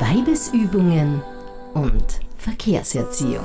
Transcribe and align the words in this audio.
Weibesübungen 0.00 1.22
und 1.74 2.20
Verkehrserziehung. 2.38 3.44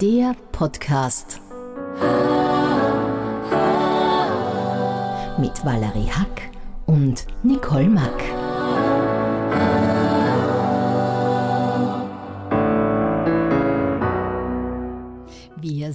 Der 0.00 0.34
Podcast 0.52 1.40
mit 5.38 5.64
Valerie 5.64 6.10
Hack 6.10 6.50
und 6.86 7.26
Nicole 7.42 7.88
Mack. 7.88 8.47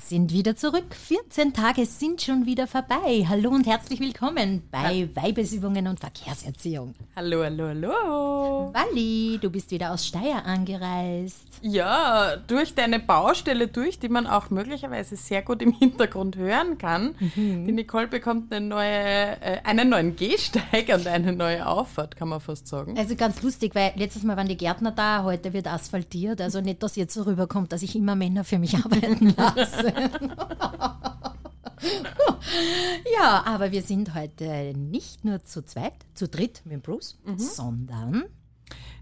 Sind 0.10 0.34
wieder 0.34 0.56
zurück. 0.56 0.94
14 0.94 1.54
Tage 1.54 1.86
sind 1.86 2.22
schon 2.22 2.46
wieder 2.46 2.68
vorbei. 2.68 3.26
Hallo 3.28 3.50
und 3.50 3.66
herzlich 3.66 4.00
willkommen 4.00 4.64
bei 4.70 5.08
Weibesübungen 5.14 5.88
und 5.88 6.00
Verkehrserziehung. 6.00 6.94
Hallo, 7.16 7.44
hallo, 7.44 7.68
hallo. 7.68 8.74
Wally, 8.74 9.40
du 9.42 9.50
bist 9.50 9.72
wieder 9.72 9.94
aus 9.94 10.06
Steyr 10.06 10.46
angereist. 10.46 11.48
Ja, 11.62 12.36
durch 12.36 12.76
deine 12.76 13.00
Baustelle 13.00 13.68
durch, 13.68 13.98
die 14.00 14.10
man 14.10 14.28
auch 14.28 14.50
möglicherweise 14.50 15.16
sehr 15.16 15.42
gut 15.42 15.62
im 15.62 15.72
Hintergrund 15.72 16.36
hören 16.36 16.78
kann. 16.78 17.16
Die 17.36 17.72
Nicole 17.72 18.08
bekommt 18.08 18.54
eine 18.54 18.66
neue, 18.66 19.42
äh, 19.42 19.60
einen 19.64 19.90
neuen 19.90 20.16
Gehsteig 20.16 20.90
und 20.94 21.08
eine 21.08 21.32
neue 21.32 21.66
Auffahrt, 21.66 22.18
kann 22.18 22.28
man 22.28 22.42
fast 22.42 22.68
sagen. 22.68 22.98
Also 22.98 23.16
ganz 23.16 23.42
lustig, 23.42 23.74
weil 23.74 23.94
letztes 23.96 24.24
Mal 24.24 24.36
waren 24.36 24.48
die 24.48 24.58
Gärtner 24.58 24.92
da, 24.92 25.24
heute 25.24 25.54
wird 25.54 25.68
asphaltiert. 25.68 26.42
Also 26.42 26.60
nicht, 26.60 26.84
dass 26.84 26.98
jetzt 26.98 27.14
so 27.14 27.22
rüberkommt, 27.22 27.72
dass 27.72 27.82
ich 27.82 27.96
immer 27.96 28.16
Männer 28.16 28.44
für 28.44 28.60
mich 28.60 28.76
arbeiten 28.84 29.34
lasse. 29.38 29.93
ja, 33.20 33.44
aber 33.46 33.72
wir 33.72 33.82
sind 33.82 34.14
heute 34.16 34.74
nicht 34.76 35.26
nur 35.26 35.44
zu 35.44 35.64
zweit, 35.66 35.94
zu 36.14 36.28
dritt 36.28 36.62
mit 36.66 36.84
Bruce, 36.84 37.18
sondern 37.38 38.26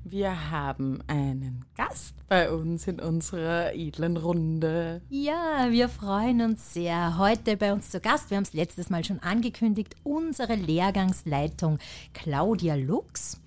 Wir 0.04 0.50
haben 0.50 1.00
einen 1.06 1.64
Gast 1.78 2.16
bei 2.28 2.52
uns 2.52 2.88
in 2.88 3.00
unserer 3.00 3.76
edlen 3.76 4.18
Runde. 4.18 5.02
ja, 5.10 5.68
wir 5.70 5.90
freuen 5.90 6.42
uns 6.42 6.74
sehr. 6.74 7.20
Heute 7.20 7.56
bei 7.56 7.72
uns 7.72 7.92
zu 7.92 8.00
Gast, 8.00 8.32
wir 8.32 8.38
haben 8.38 8.44
es 8.44 8.54
letztes 8.54 8.90
Mal 8.90 9.04
schon 9.04 9.20
angekündigt, 9.20 9.96
unsere 10.04 10.56
Lehrgangsleitung 10.56 11.78
Claudia 12.14 12.74
Lux. 12.76 13.40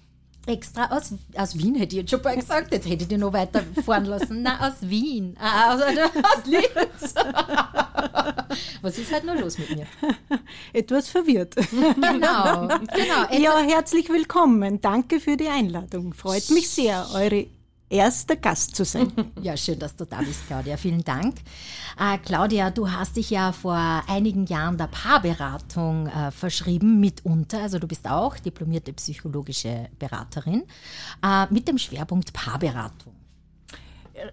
Extra 0.47 0.91
aus, 0.91 1.15
aus 1.37 1.59
Wien 1.59 1.75
hätte 1.75 1.95
ich 1.97 2.03
jetzt 2.03 2.11
schon 2.11 2.21
bald 2.21 2.39
gesagt, 2.41 2.73
jetzt 2.73 2.87
hätte 2.87 3.03
ich 3.05 3.09
die 3.09 3.17
noch 3.17 3.33
weiter 3.33 3.63
fahren 3.85 4.05
lassen. 4.05 4.43
Na, 4.43 4.69
aus 4.69 4.75
Wien. 4.81 5.37
Ah, 5.41 5.75
aus, 5.75 5.81
aus 5.83 6.45
Linz. 6.45 7.15
Was 8.83 8.99
ist 8.99 9.11
halt 9.11 9.25
nur 9.25 9.37
los 9.37 9.57
mit 9.59 9.75
mir? 9.75 9.87
Etwas 10.73 11.09
verwirrt. 11.09 11.55
Genau, 12.15 12.69
genau. 12.69 13.43
Ja, 13.43 13.59
herzlich 13.59 14.09
willkommen. 14.09 14.81
Danke 14.81 15.21
für 15.21 15.37
die 15.37 15.49
Einladung. 15.49 16.13
Freut 16.13 16.51
mich 16.51 16.69
sehr, 16.69 17.07
eure 17.15 17.47
erster 17.89 18.37
Gast 18.37 18.77
zu 18.77 18.85
sein. 18.85 19.13
Ja, 19.41 19.57
schön, 19.57 19.79
dass 19.79 19.95
du 19.95 20.07
da 20.07 20.19
bist, 20.19 20.47
Claudia. 20.47 20.77
Vielen 20.77 21.05
Dank. 21.05 21.37
Äh, 21.99 22.19
Claudia, 22.19 22.71
du 22.71 22.91
hast 22.91 23.17
dich 23.17 23.31
ja 23.31 23.53
vor 23.53 24.03
einigen 24.09 24.47
Jahren 24.47 24.79
der 24.79 24.87
Paarberatung 24.87 26.07
äh, 26.07 26.31
verschrieben, 26.31 26.99
mitunter. 27.01 27.61
Also 27.61 27.79
du 27.79 27.87
bist 27.87 28.09
auch 28.09 28.39
diplomierte 28.39 28.93
psychologische 28.95 29.89
Beraterin 29.99 30.65
äh, 31.23 31.47
mit 31.53 31.69
dem 31.69 31.79
Schwerpunkt 31.79 32.33
Paarberatung. 32.33 33.15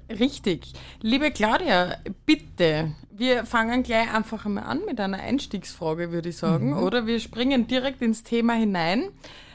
Richtig. 0.10 0.74
Liebe 1.02 1.32
Claudia, 1.32 1.98
bitte, 2.26 2.94
wir 3.12 3.46
fangen 3.46 3.84
gleich 3.84 4.14
einfach 4.14 4.46
einmal 4.46 4.66
an 4.66 4.82
mit 4.86 5.00
einer 5.00 5.20
Einstiegsfrage, 5.20 6.12
würde 6.12 6.30
ich 6.30 6.38
sagen, 6.38 6.78
oder? 6.78 7.08
Wir 7.08 7.20
springen 7.20 7.68
direkt 7.68 8.02
ins 8.02 8.24
Thema 8.24 8.54
hinein. 8.54 9.10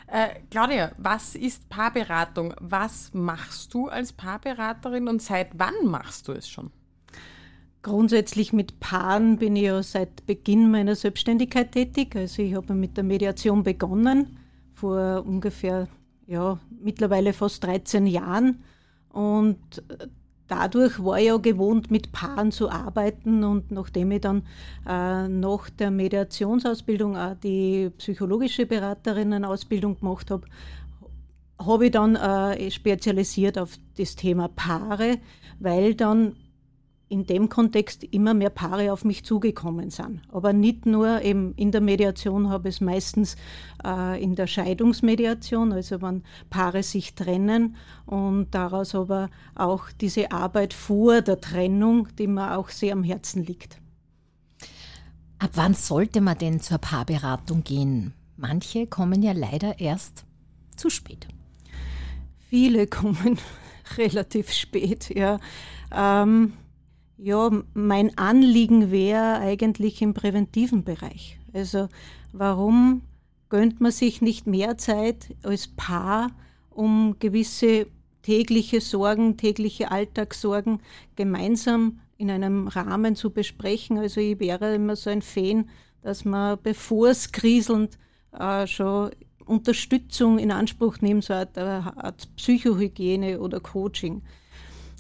Äh, 0.07 0.41
Claudia, 0.51 0.93
was 0.99 1.35
ist 1.35 1.69
Paarberatung? 1.69 2.55
Was 2.61 3.13
machst 3.13 3.75
du 3.75 3.89
als 3.89 4.13
Paarberaterin 4.13 5.09
und 5.09 5.21
seit 5.21 5.59
wann 5.59 5.75
machst 5.85 6.29
du 6.29 6.33
es 6.33 6.49
schon? 6.49 6.71
Grundsätzlich 7.83 8.53
mit 8.53 8.81
Paaren 8.81 9.39
bin 9.39 9.57
ich 9.57 9.65
ja 9.65 9.83
seit 9.83 10.27
Beginn 10.27 10.71
meiner 10.71 10.95
Selbstständigkeit 10.95 11.73
tätig. 11.73 12.15
Also 12.17 12.43
ich 12.43 12.55
habe 12.55 12.75
mit 12.75 12.97
der 12.97 13.05
Mediation 13.05 13.63
begonnen 13.63 14.39
vor 14.75 15.25
ungefähr, 15.25 15.89
ja, 16.27 16.59
mittlerweile 16.83 17.33
fast 17.33 17.65
13 17.65 18.07
Jahren. 18.07 18.63
Und 19.09 19.85
äh, 19.89 20.09
dadurch 20.49 21.03
war 21.03 21.19
ich 21.19 21.27
ja 21.27 21.37
gewohnt, 21.37 21.91
mit 21.91 22.13
Paaren 22.13 22.53
zu 22.53 22.71
arbeiten. 22.71 23.45
Und 23.45 23.71
nachdem 23.71 24.11
ich 24.13 24.21
dann 24.21 24.43
äh, 24.87 25.29
nach 25.29 25.71
der 25.71 25.91
Mediationsausbildung 25.91 27.17
auch 27.17 27.35
die 27.43 27.91
psychologische 27.99 28.67
Beraterinnen-Ausbildung 28.67 29.99
gemacht 29.99 30.31
habe, 30.31 30.47
habe 31.59 31.87
ich 31.87 31.93
dann 31.93 32.17
äh, 32.17 32.71
spezialisiert 32.71 33.59
auf 33.59 33.79
das 33.97 34.15
Thema 34.15 34.49
Paare, 34.49 35.19
weil 35.59 35.95
dann 35.95 36.37
in 37.09 37.25
dem 37.25 37.49
Kontext 37.49 38.03
immer 38.03 38.35
mehr 38.35 38.51
Paare 38.51 38.93
auf 38.93 39.05
mich 39.05 39.25
zugekommen 39.25 39.91
sind. 39.91 40.23
Aber 40.33 40.53
nicht 40.53 40.87
nur 40.87 41.23
eben 41.23 41.55
in 41.55 41.71
der 41.71 41.81
Mediation 41.81 42.49
habe 42.49 42.69
ich 42.69 42.77
es 42.77 42.81
meistens 42.81 43.37
äh, 43.85 44.23
in 44.23 44.35
der 44.35 44.49
Scheidungsmediation, 44.49 45.73
also 45.73 46.03
wenn 46.03 46.25
Paare 46.51 46.83
sich 46.83 47.15
trennen 47.15 47.77
und 48.07 48.49
daraus 48.51 48.95
aber 48.95 49.31
auch 49.55 49.91
diese 50.01 50.33
Arbeit 50.33 50.75
vor 50.75 51.23
der 51.23 51.41
Trennung, 51.41 52.09
die 52.19 52.27
mir 52.27 52.57
auch 52.59 52.71
sehr 52.71 52.93
am 52.93 53.05
Herzen 53.05 53.45
liegt. 53.45 53.81
Ab 55.39 55.51
wann 55.55 55.75
sollte 55.75 56.21
man 56.21 56.39
denn 56.39 56.61
zur 56.61 56.79
Paarberatung 56.79 57.63
gehen? 57.63 58.15
Manche 58.37 58.87
kommen 58.87 59.23
ja 59.23 59.33
leider 59.33 59.79
erst 59.79 60.25
zu 60.77 60.91
spät. 60.91 61.29
Viele 62.49 62.87
kommen 62.89 63.39
relativ 63.97 64.51
spät, 64.51 65.15
ja. 65.15 65.39
Ähm, 65.93 66.55
ja, 67.19 67.51
mein 67.75 68.17
Anliegen 68.19 68.91
wäre 68.91 69.39
eigentlich 69.39 70.03
im 70.03 70.15
präventiven 70.15 70.85
Bereich. 70.85 71.39
Also 71.53 71.89
warum 72.33 73.03
gönnt 73.49 73.81
man 73.81 73.93
sich 73.93 74.21
nicht 74.21 74.47
mehr 74.47 74.77
Zeit 74.77 75.35
als 75.43 75.69
Paar, 75.69 76.31
um 76.71 77.17
gewisse 77.19 77.87
tägliche 78.23 78.81
Sorgen, 78.81 79.37
tägliche 79.37 79.91
Alltagssorgen 79.91 80.81
gemeinsam 81.15 82.01
in 82.19 82.31
einem 82.31 82.69
Rahmen 82.69 83.17
zu 83.17 83.31
besprechen? 83.31 83.99
Also 83.99 84.21
ich 84.21 84.39
wäre 84.39 84.75
immer 84.75 84.97
so 84.97 85.09
ein 85.09 85.23
Fan, 85.23 85.71
dass 86.03 86.25
man, 86.25 86.59
bevor 86.63 87.09
es 87.09 87.33
kriselnd 87.33 87.99
äh, 88.33 88.67
schon 88.67 89.11
Unterstützung 89.47 90.39
in 90.39 90.51
Anspruch 90.51 91.01
nimmt, 91.01 91.25
so 91.25 91.33
eine 91.33 91.49
Art, 91.57 91.97
Art 91.97 92.37
Psychohygiene 92.37 93.41
oder 93.41 93.61
Coaching. 93.61 94.23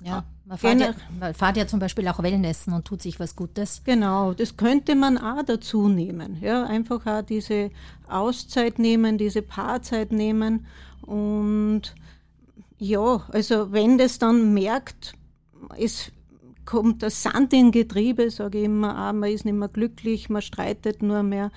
Ja, 0.04 0.24
man 0.46 0.58
fährt 0.58 0.80
ja, 0.80 0.86
Gerne- 0.86 0.96
man 1.18 1.34
fährt 1.34 1.56
ja 1.56 1.66
zum 1.66 1.80
Beispiel 1.80 2.06
auch 2.08 2.22
Wellnessen 2.22 2.72
und 2.72 2.84
tut 2.84 3.02
sich 3.02 3.18
was 3.18 3.34
Gutes. 3.34 3.82
Genau, 3.84 4.32
das 4.32 4.56
könnte 4.56 4.94
man 4.94 5.18
auch 5.18 5.42
dazu 5.42 5.88
nehmen. 5.88 6.38
Ja, 6.40 6.64
einfach 6.64 7.04
auch 7.06 7.22
diese 7.22 7.70
Auszeit 8.08 8.78
nehmen, 8.78 9.18
diese 9.18 9.42
Paarzeit 9.42 10.12
nehmen. 10.12 10.66
Und 11.02 11.94
ja, 12.78 13.22
also 13.32 13.72
wenn 13.72 13.98
das 13.98 14.18
dann 14.18 14.54
merkt, 14.54 15.14
es 15.78 16.12
kommt 16.64 17.02
der 17.02 17.10
Sand 17.10 17.52
in 17.52 17.70
Getriebe, 17.70 18.30
sage 18.30 18.58
ich 18.58 18.64
immer, 18.64 19.08
auch, 19.08 19.12
man 19.12 19.30
ist 19.30 19.44
nicht 19.44 19.54
mehr 19.54 19.68
glücklich, 19.68 20.28
man 20.28 20.42
streitet 20.42 21.02
nur 21.02 21.22
mehr, 21.22 21.50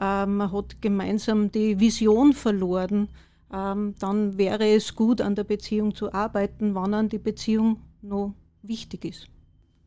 äh, 0.00 0.26
man 0.26 0.52
hat 0.52 0.82
gemeinsam 0.82 1.50
die 1.50 1.80
Vision 1.80 2.32
verloren, 2.32 3.08
ähm, 3.52 3.94
dann 3.98 4.36
wäre 4.38 4.66
es 4.68 4.94
gut, 4.94 5.20
an 5.20 5.36
der 5.36 5.44
Beziehung 5.44 5.94
zu 5.94 6.12
arbeiten, 6.12 6.74
wann 6.74 6.94
an 6.94 7.08
die 7.08 7.18
Beziehung 7.18 7.80
noch 8.08 8.34
wichtig 8.62 9.04
ist. 9.04 9.28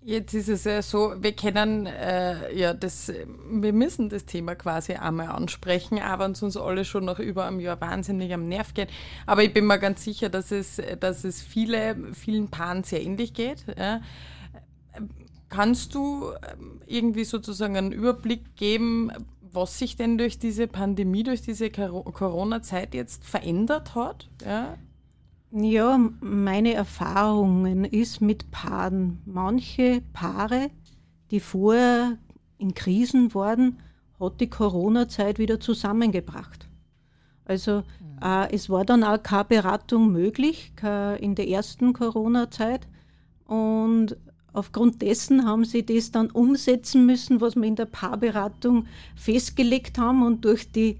Jetzt 0.02 0.34
ist 0.34 0.48
es 0.48 0.64
ja 0.64 0.82
so, 0.82 1.14
wir 1.20 1.34
kennen 1.34 1.86
äh, 1.86 2.58
ja 2.58 2.74
das, 2.74 3.12
wir 3.52 3.74
müssen 3.74 4.08
das 4.08 4.26
Thema 4.26 4.56
quasi 4.56 4.94
einmal 4.94 5.28
ansprechen, 5.28 6.00
aber 6.00 6.24
uns 6.24 6.42
uns 6.42 6.56
alle 6.56 6.86
schon 6.86 7.04
nach 7.04 7.20
über 7.20 7.46
einem 7.46 7.60
Jahr 7.60 7.82
wahnsinnig 7.82 8.34
am 8.34 8.48
Nerv 8.48 8.74
geht. 8.74 8.90
Aber 9.26 9.44
ich 9.44 9.54
bin 9.54 9.68
mir 9.68 9.78
ganz 9.78 10.06
sicher, 10.06 10.30
dass 10.30 10.52
es, 10.52 10.82
dass 11.02 11.26
es 11.26 11.42
viele, 11.42 12.14
vielen 12.14 12.48
Paaren 12.48 12.86
sehr 12.86 13.04
ähnlich 13.04 13.34
geht. 13.34 13.66
Ja. 13.78 14.00
Kannst 15.50 15.96
du 15.96 16.32
ähm, 16.50 16.82
irgendwie 16.86 17.26
sozusagen 17.26 17.76
einen 17.76 17.92
Überblick 17.92 18.56
geben, 18.56 19.12
was 19.42 19.80
sich 19.80 19.98
denn 19.98 20.18
durch 20.18 20.40
diese 20.40 20.68
Pandemie, 20.68 21.24
durch 21.24 21.42
diese 21.42 21.70
Coro- 21.72 22.04
Corona-Zeit 22.04 22.94
jetzt 22.94 23.26
verändert 23.26 23.96
hat? 23.96 24.30
Ja? 24.46 24.78
Ja, 25.52 26.00
meine 26.22 26.74
Erfahrungen 26.74 27.84
ist 27.84 28.22
mit 28.22 28.52
Paaren. 28.52 29.20
Manche 29.26 30.02
Paare, 30.14 30.70
die 31.32 31.40
vorher 31.40 32.20
in 32.60 32.76
Krisen 32.76 33.34
waren, 33.34 33.80
hat 34.20 34.40
die 34.42 34.50
Corona-Zeit 34.50 35.40
wieder 35.40 35.60
zusammengebracht. 35.60 36.70
Also 37.46 37.84
äh, 38.22 38.54
es 38.54 38.70
war 38.70 38.86
dann 38.86 39.04
auch 39.04 39.24
keine 39.24 39.46
Beratung 39.46 40.12
möglich 40.12 40.74
keine, 40.76 41.18
in 41.20 41.34
der 41.34 41.48
ersten 41.48 41.94
Corona-Zeit. 41.94 42.88
Und 43.46 44.18
aufgrund 44.54 45.02
dessen 45.02 45.46
haben 45.46 45.66
sie 45.66 45.84
das 45.84 46.12
dann 46.12 46.30
umsetzen 46.30 47.08
müssen, 47.08 47.42
was 47.42 47.56
wir 47.56 47.64
in 47.64 47.76
der 47.76 47.86
Paarberatung 47.86 48.86
festgelegt 49.16 49.98
haben 49.98 50.24
und 50.24 50.46
durch 50.46 50.72
die 50.72 51.00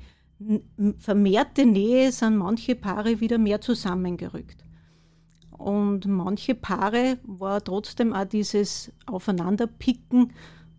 vermehrte 0.98 1.66
Nähe 1.66 2.12
sind 2.12 2.38
manche 2.38 2.76
Paare 2.76 3.20
wieder 3.20 3.38
mehr 3.38 3.62
zusammengerückt. 3.62 4.64
Und 5.52 6.06
manche 6.06 6.56
Paare 6.56 7.18
war 7.24 7.62
trotzdem 7.64 8.14
auch 8.14 8.26
dieses 8.26 8.92
Aufeinanderpicken 9.06 10.32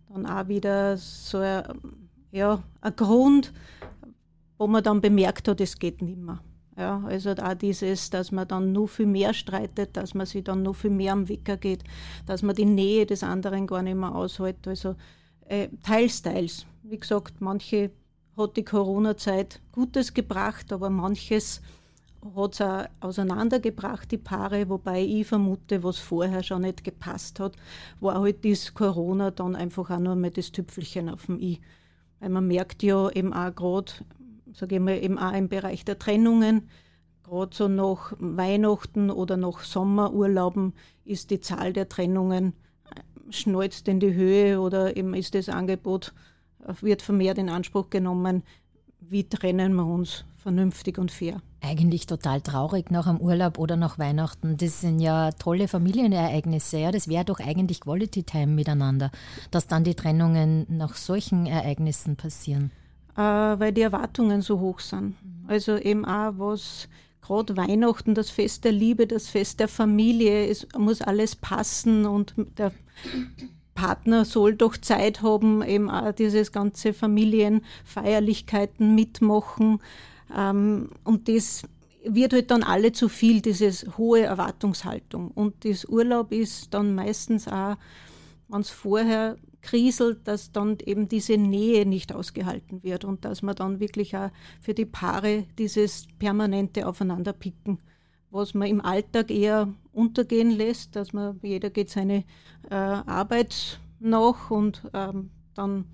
dann 0.09 0.25
auch 0.25 0.47
wieder 0.47 0.97
so 0.97 1.37
ein, 1.37 1.63
ja, 2.31 2.61
ein 2.81 2.95
Grund, 2.95 3.53
wo 4.57 4.67
man 4.67 4.83
dann 4.83 5.01
bemerkt 5.01 5.47
hat, 5.47 5.61
es 5.61 5.77
geht 5.77 6.01
nicht 6.01 6.17
mehr. 6.17 6.41
Ja, 6.77 7.03
also 7.05 7.31
auch 7.31 7.53
dieses, 7.53 8.09
dass 8.09 8.31
man 8.31 8.47
dann 8.47 8.71
nur 8.71 8.87
viel 8.87 9.05
mehr 9.05 9.33
streitet, 9.33 9.97
dass 9.97 10.13
man 10.13 10.25
sich 10.25 10.43
dann 10.43 10.63
nur 10.63 10.73
viel 10.73 10.89
mehr 10.89 11.13
am 11.13 11.29
Wecker 11.29 11.57
geht, 11.57 11.83
dass 12.25 12.41
man 12.41 12.55
die 12.55 12.65
Nähe 12.65 13.05
des 13.05 13.23
anderen 13.23 13.67
gar 13.67 13.83
nicht 13.83 13.97
mehr 13.97 14.15
aushält. 14.15 14.67
Also 14.67 14.95
äh, 15.45 15.67
teils, 15.83 16.21
teils. 16.21 16.65
Wie 16.83 16.97
gesagt, 16.97 17.39
manche 17.39 17.91
hat 18.37 18.57
die 18.57 18.63
Corona-Zeit 18.63 19.61
Gutes 19.71 20.13
gebracht, 20.13 20.71
aber 20.71 20.89
manches 20.89 21.61
hat 22.35 22.53
es 22.53 22.61
auch 22.61 22.85
auseinandergebracht, 22.99 24.11
die 24.11 24.17
Paare, 24.17 24.69
wobei 24.69 25.01
ich 25.01 25.27
vermute, 25.27 25.83
was 25.83 25.97
vorher 25.97 26.43
schon 26.43 26.61
nicht 26.61 26.83
gepasst 26.83 27.39
hat, 27.39 27.55
war 27.99 28.19
halt 28.19 28.45
das 28.45 28.73
Corona 28.73 29.31
dann 29.31 29.55
einfach 29.55 29.89
auch 29.89 29.99
nur 29.99 30.15
mal 30.15 30.29
das 30.31 30.51
Tüpfelchen 30.51 31.09
auf 31.09 31.25
dem 31.25 31.39
I. 31.39 31.59
Weil 32.19 32.29
man 32.29 32.47
merkt 32.47 32.83
ja 32.83 33.09
eben 33.09 33.33
auch 33.33 33.53
gerade, 33.55 33.91
sage 34.53 34.75
ich 34.75 34.81
mal, 34.81 35.03
eben 35.03 35.17
auch 35.17 35.33
im 35.33 35.49
Bereich 35.49 35.83
der 35.83 35.97
Trennungen, 35.97 36.69
gerade 37.23 37.55
so 37.55 37.67
nach 37.67 38.13
Weihnachten 38.19 39.09
oder 39.09 39.37
nach 39.37 39.61
Sommerurlauben 39.61 40.73
ist 41.05 41.31
die 41.31 41.39
Zahl 41.39 41.73
der 41.73 41.89
Trennungen 41.89 42.53
äh, 42.93 43.31
schnalzt 43.31 43.87
in 43.87 43.99
die 43.99 44.13
Höhe 44.13 44.59
oder 44.59 44.95
eben 44.95 45.13
ist 45.13 45.33
das 45.33 45.49
Angebot, 45.49 46.13
wird 46.81 47.01
vermehrt 47.01 47.37
in 47.37 47.49
Anspruch 47.49 47.89
genommen, 47.89 48.43
wie 48.99 49.23
trennen 49.23 49.73
wir 49.73 49.85
uns 49.85 50.25
vernünftig 50.37 50.97
und 50.97 51.11
fair. 51.11 51.41
Eigentlich 51.61 52.07
total 52.07 52.41
traurig 52.41 52.89
nach 52.89 53.05
einem 53.05 53.19
Urlaub 53.19 53.59
oder 53.59 53.75
nach 53.75 53.99
Weihnachten. 53.99 54.57
Das 54.57 54.81
sind 54.81 54.99
ja 54.99 55.31
tolle 55.31 55.67
Familienereignisse. 55.67 56.79
Ja? 56.79 56.91
Das 56.91 57.07
wäre 57.07 57.25
doch 57.25 57.39
eigentlich 57.39 57.81
Quality 57.81 58.23
Time 58.23 58.47
miteinander, 58.47 59.11
dass 59.51 59.67
dann 59.67 59.83
die 59.83 59.93
Trennungen 59.93 60.65
nach 60.69 60.95
solchen 60.95 61.45
Ereignissen 61.45 62.15
passieren. 62.15 62.71
Äh, 63.15 63.21
weil 63.21 63.71
die 63.71 63.81
Erwartungen 63.81 64.41
so 64.41 64.59
hoch 64.59 64.79
sind. 64.79 65.15
Mhm. 65.23 65.49
Also 65.49 65.77
eben 65.77 66.05
auch 66.05 66.33
was 66.37 66.87
gerade 67.21 67.55
Weihnachten, 67.55 68.15
das 68.15 68.29
Fest 68.29 68.63
der 68.65 68.71
Liebe, 68.71 69.05
das 69.05 69.29
Fest 69.29 69.59
der 69.59 69.67
Familie, 69.67 70.47
es 70.47 70.67
muss 70.77 71.01
alles 71.01 71.35
passen 71.35 72.05
und 72.05 72.33
der 72.57 72.71
Partner 73.81 74.25
soll 74.25 74.53
doch 74.53 74.77
Zeit 74.77 75.23
haben, 75.23 75.63
eben 75.63 75.89
auch 75.89 76.11
dieses 76.11 76.51
ganze 76.51 76.93
Familienfeierlichkeiten 76.93 78.93
mitmachen. 78.93 79.79
Ähm, 80.37 80.91
und 81.03 81.27
das 81.27 81.63
wird 82.05 82.33
halt 82.33 82.51
dann 82.51 82.61
alle 82.61 82.91
zu 82.91 83.09
viel, 83.09 83.41
diese 83.41 83.71
hohe 83.97 84.21
Erwartungshaltung. 84.21 85.31
Und 85.31 85.65
das 85.65 85.85
Urlaub 85.85 86.31
ist 86.31 86.75
dann 86.75 86.93
meistens 86.93 87.47
auch, 87.47 87.75
wenn 88.49 88.61
es 88.61 88.69
vorher 88.69 89.37
kriselt, 89.63 90.27
dass 90.27 90.51
dann 90.51 90.77
eben 90.85 91.07
diese 91.07 91.37
Nähe 91.37 91.87
nicht 91.87 92.13
ausgehalten 92.13 92.83
wird 92.83 93.03
und 93.03 93.25
dass 93.25 93.41
man 93.41 93.55
dann 93.55 93.79
wirklich 93.79 94.15
auch 94.15 94.29
für 94.61 94.75
die 94.75 94.85
Paare 94.85 95.45
dieses 95.57 96.05
permanente 96.19 96.87
Aufeinanderpicken, 96.87 97.79
was 98.29 98.53
man 98.53 98.67
im 98.67 98.81
Alltag 98.81 99.31
eher 99.31 99.73
untergehen 99.93 100.51
lässt, 100.51 100.95
dass 100.95 101.13
man 101.13 101.39
jeder 101.41 101.69
geht 101.69 101.89
seine 101.89 102.23
äh, 102.69 102.75
Arbeit 102.75 103.79
nach 103.99 104.49
und 104.49 104.83
ähm, 104.93 105.31
dann 105.53 105.85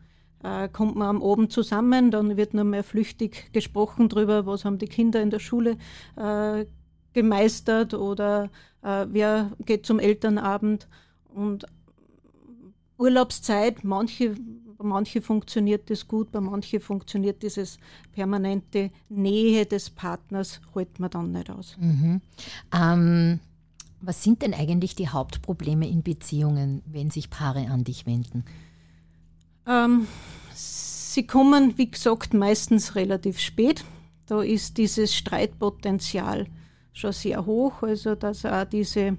äh, 0.43 0.69
kommt 0.69 0.95
man 0.95 1.17
am 1.17 1.23
Abend 1.23 1.51
zusammen, 1.51 2.11
dann 2.11 2.37
wird 2.37 2.53
nur 2.53 2.63
mehr 2.63 2.83
flüchtig 2.83 3.51
gesprochen 3.53 4.09
darüber, 4.09 4.45
was 4.45 4.65
haben 4.65 4.77
die 4.77 4.87
Kinder 4.87 5.21
in 5.21 5.29
der 5.29 5.39
Schule 5.39 5.77
äh, 6.15 6.65
gemeistert 7.13 7.93
oder 7.93 8.49
äh, 8.83 9.05
wer 9.09 9.51
geht 9.65 9.85
zum 9.85 9.99
Elternabend. 9.99 10.87
Und 11.33 11.65
Urlaubszeit, 12.97 13.83
manche, 13.83 14.35
bei 14.77 14.85
manchen 14.85 15.21
funktioniert 15.21 15.89
das 15.89 16.07
gut, 16.07 16.31
bei 16.31 16.41
manchen 16.41 16.79
funktioniert 16.79 17.41
dieses 17.41 17.79
permanente 18.11 18.91
Nähe 19.09 19.65
des 19.65 19.89
Partners, 19.89 20.61
hält 20.73 20.99
man 20.99 21.09
dann 21.09 21.31
nicht 21.31 21.49
aus. 21.49 21.75
Mhm. 21.79 22.21
Ähm, 22.73 23.39
was 24.07 24.23
sind 24.23 24.41
denn 24.41 24.53
eigentlich 24.53 24.95
die 24.95 25.09
Hauptprobleme 25.09 25.87
in 25.87 26.01
Beziehungen, 26.01 26.81
wenn 26.85 27.11
sich 27.11 27.29
Paare 27.29 27.67
an 27.69 27.83
dich 27.83 28.05
wenden? 28.05 28.45
Ähm, 29.67 30.07
sie 30.53 31.27
kommen, 31.27 31.77
wie 31.77 31.91
gesagt, 31.91 32.33
meistens 32.33 32.95
relativ 32.95 33.37
spät. 33.39 33.83
Da 34.25 34.41
ist 34.41 34.77
dieses 34.77 35.13
Streitpotenzial 35.13 36.47
schon 36.93 37.11
sehr 37.11 37.45
hoch. 37.45 37.83
Also, 37.83 38.15
dass 38.15 38.45
auch 38.45 38.63
diese 38.63 39.17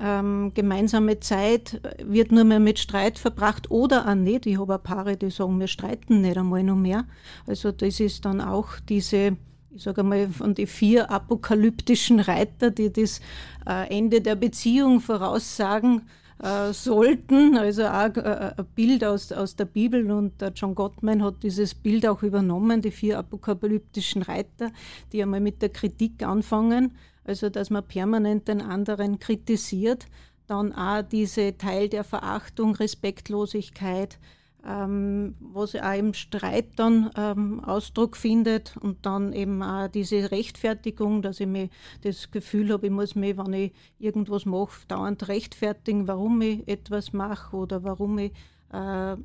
ähm, 0.00 0.50
gemeinsame 0.54 1.20
Zeit 1.20 1.80
wird 2.04 2.32
nur 2.32 2.42
mehr 2.42 2.58
mit 2.58 2.80
Streit 2.80 3.20
verbracht 3.20 3.70
oder 3.70 4.08
auch 4.08 4.16
nicht. 4.16 4.46
Ich 4.46 4.58
habe 4.58 4.74
auch 4.74 4.82
Paare, 4.82 5.16
die 5.16 5.30
sagen, 5.30 5.60
wir 5.60 5.68
streiten 5.68 6.20
nicht 6.20 6.36
einmal 6.36 6.64
noch 6.64 6.74
mehr. 6.74 7.06
Also, 7.46 7.70
das 7.70 8.00
ist 8.00 8.24
dann 8.24 8.40
auch 8.40 8.80
diese 8.88 9.36
ich 9.74 9.82
sage 9.82 10.02
mal, 10.02 10.28
von 10.28 10.54
den 10.54 10.66
vier 10.66 11.10
apokalyptischen 11.10 12.20
Reiter, 12.20 12.70
die 12.70 12.92
das 12.92 13.20
äh, 13.66 13.88
Ende 13.96 14.20
der 14.20 14.36
Beziehung 14.36 15.00
voraussagen, 15.00 16.02
äh, 16.42 16.72
sollten. 16.72 17.56
Also 17.56 17.84
auch 17.86 18.16
äh, 18.16 18.52
ein 18.56 18.66
Bild 18.74 19.04
aus, 19.04 19.32
aus 19.32 19.56
der 19.56 19.66
Bibel 19.66 20.10
und 20.10 20.40
der 20.40 20.52
John 20.54 20.74
Gottman 20.74 21.22
hat 21.22 21.42
dieses 21.42 21.74
Bild 21.74 22.06
auch 22.06 22.22
übernommen, 22.22 22.82
die 22.82 22.90
vier 22.90 23.18
apokalyptischen 23.18 24.22
Reiter, 24.22 24.70
die 25.12 25.22
einmal 25.22 25.40
mit 25.40 25.62
der 25.62 25.68
Kritik 25.68 26.22
anfangen, 26.22 26.92
also 27.24 27.50
dass 27.50 27.70
man 27.70 27.86
permanent 27.86 28.48
den 28.48 28.60
anderen 28.60 29.18
kritisiert, 29.18 30.06
dann 30.46 30.72
auch 30.72 31.02
diese 31.02 31.56
Teil 31.56 31.88
der 31.88 32.04
Verachtung, 32.04 32.74
Respektlosigkeit, 32.74 34.18
ähm, 34.66 35.34
was 35.40 35.74
auch 35.74 35.98
im 35.98 36.14
Streit 36.14 36.70
dann 36.76 37.10
ähm, 37.16 37.62
Ausdruck 37.64 38.16
findet 38.16 38.76
und 38.78 39.04
dann 39.06 39.32
eben 39.32 39.62
auch 39.62 39.88
diese 39.88 40.30
Rechtfertigung, 40.30 41.22
dass 41.22 41.40
ich 41.40 41.46
mir 41.46 41.68
das 42.02 42.30
Gefühl 42.30 42.72
habe, 42.72 42.86
ich 42.86 42.92
muss 42.92 43.14
mich, 43.14 43.36
wenn 43.36 43.52
ich 43.52 43.72
irgendwas 43.98 44.46
mache, 44.46 44.86
dauernd 44.88 45.28
rechtfertigen, 45.28 46.08
warum 46.08 46.40
ich 46.40 46.66
etwas 46.66 47.12
mache 47.12 47.56
oder 47.56 47.84
warum 47.84 48.18
ich 48.18 48.32
äh, 48.72 49.16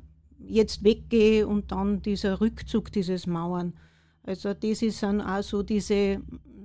jetzt 0.46 0.84
weggehe 0.84 1.46
und 1.46 1.72
dann 1.72 2.02
dieser 2.02 2.40
Rückzug, 2.40 2.92
dieses 2.92 3.26
Mauern. 3.26 3.74
Also 4.22 4.52
das 4.54 4.80
sind 4.80 5.20
auch 5.20 5.42
so 5.42 5.62
diese 5.62 6.20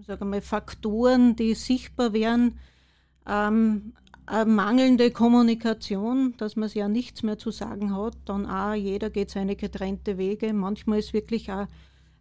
sagen 0.05 0.31
wir, 0.31 0.41
Faktoren, 0.41 1.35
die 1.35 1.53
sichtbar 1.53 2.13
werden. 2.13 2.59
Ähm, 3.27 3.93
mangelnde 4.45 5.11
Kommunikation, 5.11 6.33
dass 6.37 6.55
man 6.55 6.69
ja 6.73 6.87
nichts 6.87 7.23
mehr 7.23 7.37
zu 7.37 7.51
sagen 7.51 7.95
hat, 7.95 8.17
dann 8.25 8.45
auch 8.45 8.73
jeder 8.73 9.09
geht 9.09 9.29
seine 9.29 9.55
getrennte 9.55 10.17
Wege. 10.17 10.51
Manchmal 10.53 10.99
ist 10.99 11.13
wirklich 11.13 11.51
auch, 11.51 11.67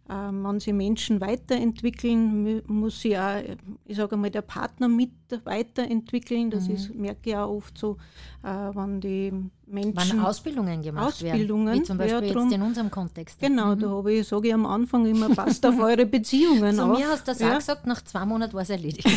äh, 0.07 0.31
wenn 0.31 0.59
sich 0.59 0.73
Menschen 0.73 1.19
weiterentwickeln, 1.19 2.61
muss 2.67 3.01
sich 3.01 3.17
auch, 3.17 3.41
ich 3.85 3.97
sage 3.97 4.17
mal, 4.17 4.29
der 4.29 4.43
Partner 4.43 4.87
mit 4.87 5.09
weiterentwickeln. 5.45 6.51
Das 6.51 6.67
mhm. 6.67 6.75
ist, 6.75 6.93
merke 6.93 7.31
ich 7.31 7.35
auch 7.35 7.49
oft 7.49 7.75
so, 7.75 7.97
äh, 8.43 8.47
wenn 8.47 9.01
die 9.01 9.33
Menschen. 9.65 9.95
Wann 9.95 10.19
Ausbildungen 10.19 10.83
gemacht 10.83 11.07
Ausbildungen, 11.07 11.67
werden. 11.67 11.79
Wie 11.79 11.83
zum 11.83 11.97
Beispiel 11.97 12.27
ja, 12.27 12.33
drum, 12.33 12.43
jetzt 12.43 12.55
in 12.55 12.61
unserem 12.61 12.91
Kontext. 12.91 13.39
Genau, 13.39 13.75
mhm. 13.75 13.79
da 13.79 13.89
habe 13.89 14.13
ich, 14.13 14.27
sage 14.27 14.49
ich 14.49 14.53
am 14.53 14.67
Anfang 14.67 15.07
immer, 15.07 15.29
passt 15.29 15.65
auf 15.65 15.79
eure 15.79 16.05
Beziehungen 16.15 16.75
Zu 16.75 16.83
auf. 16.83 16.99
mir 16.99 17.07
hast 17.07 17.27
du 17.27 17.31
das 17.31 17.39
ja. 17.39 17.53
auch 17.53 17.57
gesagt, 17.57 17.87
nach 17.87 18.03
zwei 18.03 18.25
Monaten 18.25 18.53
war 18.53 18.61
es 18.61 18.69
erledigt. 18.69 19.07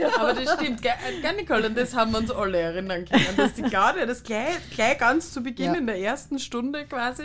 Ja. 0.00 0.08
Aber 0.18 0.34
das 0.34 0.54
stimmt, 0.54 0.82
gar, 0.82 0.94
gar 1.22 1.32
Nicole, 1.32 1.66
an 1.66 1.74
das 1.74 1.94
haben 1.94 2.12
wir 2.12 2.18
uns 2.18 2.30
alle 2.30 2.58
erinnern 2.58 3.04
können, 3.04 3.36
dass 3.36 3.54
die 3.54 3.62
Claudia 3.62 4.06
das 4.06 4.22
gleich, 4.22 4.56
gleich 4.74 4.98
ganz 4.98 5.32
zu 5.32 5.42
Beginn 5.42 5.74
ja. 5.74 5.78
in 5.78 5.86
der 5.86 5.98
ersten 5.98 6.38
Stunde 6.38 6.84
quasi 6.86 7.24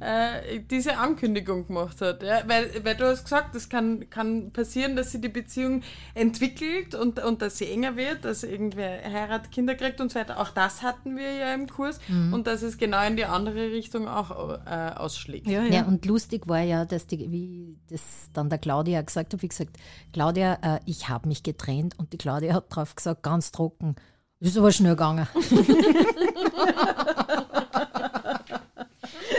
äh, 0.00 0.60
diese 0.70 0.96
Ankündigung 0.96 1.66
gemacht 1.66 2.00
hat. 2.00 2.22
Ja? 2.22 2.42
Weil, 2.46 2.70
weil 2.84 2.94
du 2.94 3.06
hast 3.06 3.24
gesagt, 3.24 3.54
es 3.54 3.68
kann, 3.68 4.08
kann 4.10 4.50
passieren, 4.52 4.96
dass 4.96 5.12
sich 5.12 5.20
die 5.20 5.28
Beziehung 5.28 5.82
entwickelt 6.14 6.94
und, 6.94 7.22
und 7.22 7.42
dass 7.42 7.58
sie 7.58 7.70
enger 7.70 7.96
wird, 7.96 8.24
dass 8.24 8.42
irgendwer 8.42 9.02
heiratet, 9.04 9.50
Kinder 9.52 9.74
kriegt 9.74 10.00
und 10.00 10.12
so 10.12 10.18
weiter. 10.18 10.40
Auch 10.40 10.50
das 10.50 10.82
hatten 10.82 11.16
wir 11.16 11.32
ja 11.32 11.54
im 11.54 11.68
Kurs 11.68 12.00
mhm. 12.08 12.32
und 12.32 12.46
dass 12.46 12.62
es 12.62 12.78
genau 12.78 13.04
in 13.06 13.16
die 13.16 13.24
andere 13.24 13.70
Richtung 13.70 14.08
auch 14.08 14.58
äh, 14.66 14.90
ausschlägt. 14.96 15.46
Ja, 15.46 15.62
ja. 15.62 15.72
ja, 15.72 15.82
und 15.84 16.04
lustig 16.06 16.46
war 16.46 16.62
ja, 16.62 16.84
dass 16.84 17.06
die, 17.06 17.30
wie 17.30 17.76
das 17.90 18.02
dann 18.32 18.48
der 18.48 18.58
Claudia 18.58 19.02
gesagt 19.02 19.32
hat, 19.32 19.42
wie 19.42 19.48
gesagt, 19.48 19.76
Claudia, 20.12 20.58
äh, 20.62 20.80
ich 20.86 21.08
habe 21.08 21.28
mich 21.28 21.42
getrennt 21.42 21.98
und 21.98 22.03
die 22.12 22.18
Claudia 22.18 22.54
hat 22.54 22.74
drauf 22.74 22.94
gesagt, 22.94 23.22
ganz 23.22 23.52
trocken. 23.52 23.96
Ist 24.40 24.58
aber 24.58 24.72
schnell 24.72 24.92
gegangen. 24.92 25.26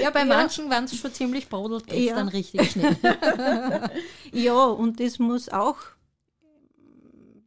ja, 0.02 0.10
bei 0.10 0.26
manchen, 0.26 0.70
wenn 0.70 0.86
es 0.86 0.98
schon 0.98 1.14
ziemlich 1.14 1.48
brodelt, 1.48 1.86
geht 1.88 2.00
es 2.00 2.06
ja. 2.06 2.16
dann 2.16 2.30
richtig 2.30 2.72
schnell. 2.72 2.98
ja, 4.32 4.66
und 4.66 5.00
das 5.00 5.20
muss 5.20 5.50
auch 5.50 5.78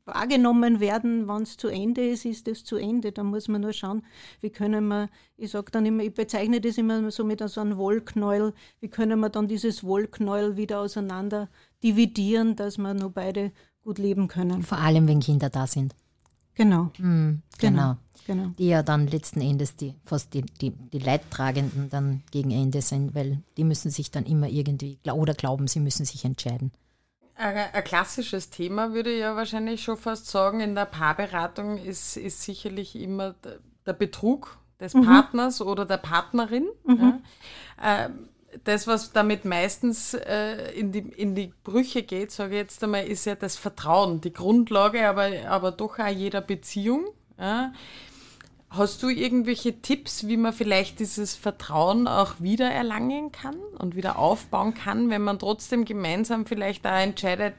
wahrgenommen 0.08 0.80
werden, 0.80 1.28
wenn 1.28 1.42
es 1.42 1.56
zu 1.56 1.68
Ende 1.68 2.08
ist, 2.08 2.24
ist 2.24 2.48
es 2.48 2.64
zu 2.64 2.76
Ende. 2.76 3.12
Da 3.12 3.22
muss 3.22 3.46
man 3.46 3.60
nur 3.60 3.72
schauen, 3.72 4.02
wie 4.40 4.50
können 4.50 4.88
wir, 4.88 5.08
ich 5.36 5.50
sage 5.50 5.70
dann 5.70 5.86
immer, 5.86 6.02
ich 6.02 6.14
bezeichne 6.14 6.60
das 6.60 6.78
immer 6.78 7.10
so 7.10 7.24
mit 7.24 7.40
so 7.48 7.60
einem 7.60 7.76
Wollknäuel, 7.76 8.54
wie 8.80 8.88
können 8.88 9.20
wir 9.20 9.28
dann 9.28 9.46
dieses 9.46 9.84
Wollknäuel 9.84 10.56
wieder 10.56 10.80
auseinander 10.80 11.48
dividieren, 11.82 12.56
dass 12.56 12.78
wir 12.78 12.94
nur 12.94 13.10
beide 13.10 13.52
gut 13.88 13.98
leben 13.98 14.28
können. 14.28 14.62
Vor 14.62 14.76
allem, 14.76 15.08
wenn 15.08 15.20
Kinder 15.20 15.48
da 15.48 15.66
sind. 15.66 15.94
Genau. 16.54 16.90
Mhm, 16.98 17.40
genau. 17.58 17.70
genau. 17.82 17.96
Genau. 18.26 18.48
die 18.58 18.68
ja 18.68 18.82
dann 18.82 19.06
letzten 19.06 19.40
Endes 19.40 19.74
die, 19.76 19.94
fast 20.04 20.34
die, 20.34 20.42
die, 20.42 20.70
die 20.72 20.98
Leidtragenden 20.98 21.88
dann 21.88 22.22
gegen 22.30 22.50
Ende 22.50 22.82
sind, 22.82 23.14
weil 23.14 23.42
die 23.56 23.64
müssen 23.64 23.90
sich 23.90 24.10
dann 24.10 24.26
immer 24.26 24.48
irgendwie, 24.48 24.98
oder 25.10 25.32
glauben, 25.32 25.66
sie 25.66 25.80
müssen 25.80 26.04
sich 26.04 26.26
entscheiden. 26.26 26.70
Ein 27.36 27.84
klassisches 27.84 28.50
Thema 28.50 28.92
würde 28.92 29.10
ich 29.10 29.20
ja 29.20 29.34
wahrscheinlich 29.34 29.82
schon 29.82 29.96
fast 29.96 30.26
sagen, 30.26 30.60
in 30.60 30.74
der 30.74 30.84
Paarberatung 30.84 31.78
ist, 31.78 32.18
ist 32.18 32.42
sicherlich 32.42 32.96
immer 32.96 33.34
der 33.86 33.94
Betrug 33.94 34.58
des 34.78 34.92
mhm. 34.92 35.06
Partners 35.06 35.62
oder 35.62 35.86
der 35.86 35.96
Partnerin. 35.96 36.68
Mhm. 36.84 37.20
Ja. 37.80 38.04
Äh, 38.04 38.10
das, 38.64 38.86
was 38.86 39.12
damit 39.12 39.44
meistens 39.44 40.14
äh, 40.14 40.72
in, 40.72 40.92
die, 40.92 41.00
in 41.00 41.34
die 41.34 41.52
Brüche 41.64 42.02
geht, 42.02 42.30
sage 42.30 42.54
ich 42.54 42.60
jetzt 42.60 42.82
einmal, 42.82 43.06
ist 43.06 43.26
ja 43.26 43.34
das 43.34 43.56
Vertrauen, 43.56 44.20
die 44.20 44.32
Grundlage, 44.32 45.06
aber, 45.08 45.30
aber 45.48 45.70
doch 45.70 45.98
auch 45.98 46.06
jeder 46.08 46.40
Beziehung. 46.40 47.06
Ja. 47.38 47.72
Hast 48.70 49.02
du 49.02 49.08
irgendwelche 49.08 49.80
Tipps, 49.80 50.26
wie 50.26 50.36
man 50.36 50.52
vielleicht 50.52 50.98
dieses 50.98 51.34
Vertrauen 51.34 52.06
auch 52.06 52.40
wieder 52.40 52.70
erlangen 52.70 53.32
kann 53.32 53.56
und 53.78 53.96
wieder 53.96 54.18
aufbauen 54.18 54.74
kann, 54.74 55.08
wenn 55.08 55.22
man 55.22 55.38
trotzdem 55.38 55.86
gemeinsam 55.86 56.44
vielleicht 56.44 56.84
da 56.84 57.00
entscheidet, 57.00 57.54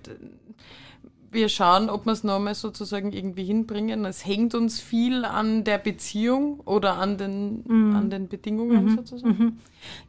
wir 1.31 1.49
schauen, 1.49 1.89
ob 1.89 2.05
wir 2.05 2.13
es 2.13 2.23
nochmal 2.23 2.55
sozusagen 2.55 3.11
irgendwie 3.11 3.43
hinbringen. 3.43 4.05
Es 4.05 4.25
hängt 4.25 4.55
uns 4.55 4.79
viel 4.79 5.25
an 5.25 5.63
der 5.63 5.77
Beziehung 5.77 6.59
oder 6.61 6.97
an 6.97 7.17
den, 7.17 7.63
mhm. 7.65 7.95
an 7.95 8.09
den 8.09 8.27
Bedingungen 8.27 8.85
mhm. 8.85 8.95
sozusagen. 8.95 9.37
Mhm. 9.37 9.57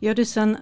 Ja, 0.00 0.14
das 0.14 0.32
sind 0.32 0.58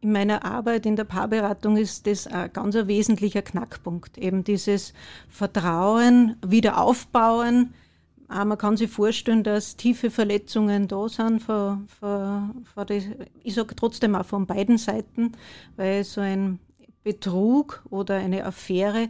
in 0.00 0.12
meiner 0.12 0.44
Arbeit 0.44 0.84
in 0.84 0.96
der 0.96 1.04
Paarberatung 1.04 1.78
ist 1.78 2.06
das 2.06 2.26
ein 2.26 2.52
ganz 2.52 2.76
ein 2.76 2.88
wesentlicher 2.88 3.40
Knackpunkt. 3.40 4.18
Eben 4.18 4.44
dieses 4.44 4.92
Vertrauen, 5.28 6.36
wieder 6.46 6.78
aufbauen, 6.78 7.72
auch 8.28 8.44
man 8.44 8.58
kann 8.58 8.76
sich 8.76 8.90
vorstellen, 8.90 9.42
dass 9.42 9.76
tiefe 9.76 10.10
Verletzungen 10.10 10.88
da 10.88 11.08
sind, 11.08 11.42
von, 11.42 11.86
von, 11.88 12.64
von 12.64 12.86
die, 12.86 13.02
ich 13.42 13.54
sage 13.54 13.74
trotzdem 13.76 14.14
auch 14.14 14.26
von 14.26 14.46
beiden 14.46 14.76
Seiten, 14.78 15.32
weil 15.76 16.04
so 16.04 16.20
ein 16.20 16.58
Betrug 17.02 17.82
oder 17.90 18.16
eine 18.16 18.44
Affäre 18.44 19.08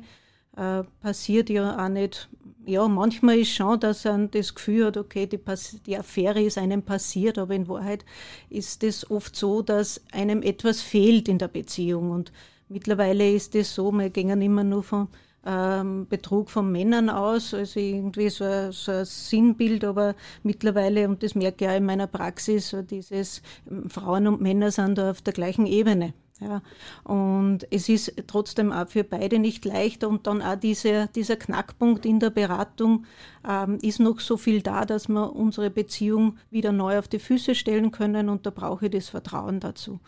äh, 0.57 0.83
passiert 1.01 1.51
ja 1.51 1.85
auch 1.85 1.89
nicht. 1.89 2.29
Ja, 2.67 2.89
manchmal 2.89 3.39
ist 3.39 3.55
schon, 3.55 3.79
dass 3.79 4.05
man 4.05 4.31
das 4.31 4.55
Gefühl 4.55 4.87
hat, 4.87 4.97
okay, 4.97 5.27
die, 5.27 5.39
die 5.87 5.99
Affäre 5.99 6.43
ist 6.43 6.57
einem 6.57 6.83
passiert, 6.83 7.37
aber 7.37 7.55
in 7.55 7.69
Wahrheit 7.69 8.05
ist 8.49 8.83
es 8.85 9.11
oft 9.11 9.37
so, 9.37 9.61
dass 9.61 10.03
einem 10.13 10.43
etwas 10.43 10.81
fehlt 10.81 11.29
in 11.29 11.39
der 11.39 11.49
Beziehung. 11.49 12.11
Und 12.11 12.33
mittlerweile 12.69 13.31
ist 13.31 13.55
es 13.55 13.75
so, 13.75 13.93
wir 13.93 14.09
gehen 14.09 14.41
immer 14.41 14.65
nur 14.65 14.83
von 14.83 15.09
ähm, 15.47 16.07
Betrug 16.09 16.51
von 16.51 16.73
Männern 16.73 17.11
aus, 17.11 17.53
also 17.53 17.79
irgendwie 17.79 18.31
so 18.31 18.45
ein, 18.45 18.73
so 18.73 18.93
ein, 18.93 19.05
Sinnbild, 19.05 19.85
aber 19.85 20.15
mittlerweile, 20.43 21.07
und 21.07 21.23
das 21.23 21.35
merke 21.35 21.65
ich 21.65 21.71
auch 21.71 21.77
in 21.77 21.85
meiner 21.85 22.07
Praxis, 22.07 22.71
so 22.71 22.81
dieses 22.81 23.43
ähm, 23.71 23.91
Frauen 23.91 24.27
und 24.27 24.41
Männer 24.41 24.71
sind 24.71 24.97
da 24.97 25.11
auf 25.11 25.21
der 25.21 25.35
gleichen 25.35 25.67
Ebene. 25.67 26.15
Ja, 26.45 26.61
und 27.05 27.67
es 27.71 27.89
ist 27.89 28.13
trotzdem 28.27 28.71
auch 28.71 28.87
für 28.89 29.03
beide 29.03 29.39
nicht 29.39 29.65
leicht 29.65 30.05
und 30.05 30.27
dann 30.27 30.43
auch 30.43 30.57
diese, 30.57 31.09
dieser 31.15 31.37
Knackpunkt 31.37 32.05
in 32.05 32.21
der 32.21 32.29
Beratung 32.29 33.07
ähm, 33.49 33.79
ist 33.81 33.99
noch 33.99 34.21
so 34.21 34.37
viel 34.37 34.61
da, 34.61 34.85
dass 34.85 35.09
wir 35.09 35.35
unsere 35.35 35.71
Beziehung 35.71 36.37
wieder 36.51 36.71
neu 36.71 36.99
auf 36.99 37.09
die 37.09 37.19
Füße 37.19 37.55
stellen 37.55 37.93
können 37.93 38.29
und 38.29 38.45
da 38.45 38.51
brauche 38.51 38.87
ich 38.87 38.93
das 38.93 39.09
Vertrauen 39.09 39.59
dazu. 39.59 40.01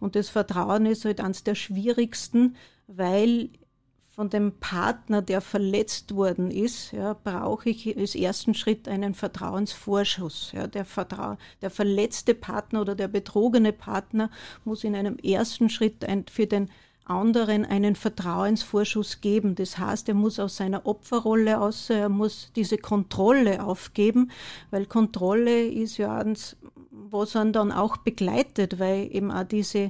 Und 0.00 0.16
das 0.16 0.30
Vertrauen 0.30 0.86
ist 0.86 1.04
halt 1.04 1.20
eines 1.20 1.44
der 1.44 1.56
schwierigsten, 1.56 2.56
weil 2.86 3.50
von 4.14 4.28
dem 4.28 4.52
Partner, 4.60 5.22
der 5.22 5.40
verletzt 5.40 6.14
worden 6.14 6.50
ist, 6.50 6.92
ja, 6.92 7.14
brauche 7.14 7.70
ich 7.70 7.96
als 7.96 8.14
ersten 8.14 8.52
Schritt 8.52 8.86
einen 8.86 9.14
Vertrauensvorschuss. 9.14 10.52
Ja, 10.52 10.66
der, 10.66 10.84
Vertrau 10.84 11.38
der 11.62 11.70
verletzte 11.70 12.34
Partner 12.34 12.82
oder 12.82 12.94
der 12.94 13.08
betrogene 13.08 13.72
Partner 13.72 14.30
muss 14.64 14.84
in 14.84 14.94
einem 14.94 15.16
ersten 15.16 15.70
Schritt 15.70 16.04
ein, 16.04 16.26
für 16.30 16.46
den 16.46 16.68
anderen 17.04 17.64
einen 17.64 17.96
Vertrauensvorschuss 17.96 19.22
geben. 19.22 19.54
Das 19.54 19.78
heißt, 19.78 20.08
er 20.08 20.14
muss 20.14 20.38
aus 20.38 20.56
seiner 20.56 20.84
Opferrolle 20.84 21.58
aus, 21.58 21.88
er 21.88 22.10
muss 22.10 22.52
diese 22.54 22.76
Kontrolle 22.76 23.64
aufgeben, 23.64 24.30
weil 24.70 24.84
Kontrolle 24.84 25.66
ist 25.66 25.96
ja 25.96 26.18
eins, 26.18 26.56
was 27.12 27.36
einen 27.36 27.52
dann 27.52 27.72
auch 27.72 27.98
begleitet, 27.98 28.78
weil 28.78 29.08
eben 29.14 29.30
auch 29.30 29.44
diese, 29.44 29.88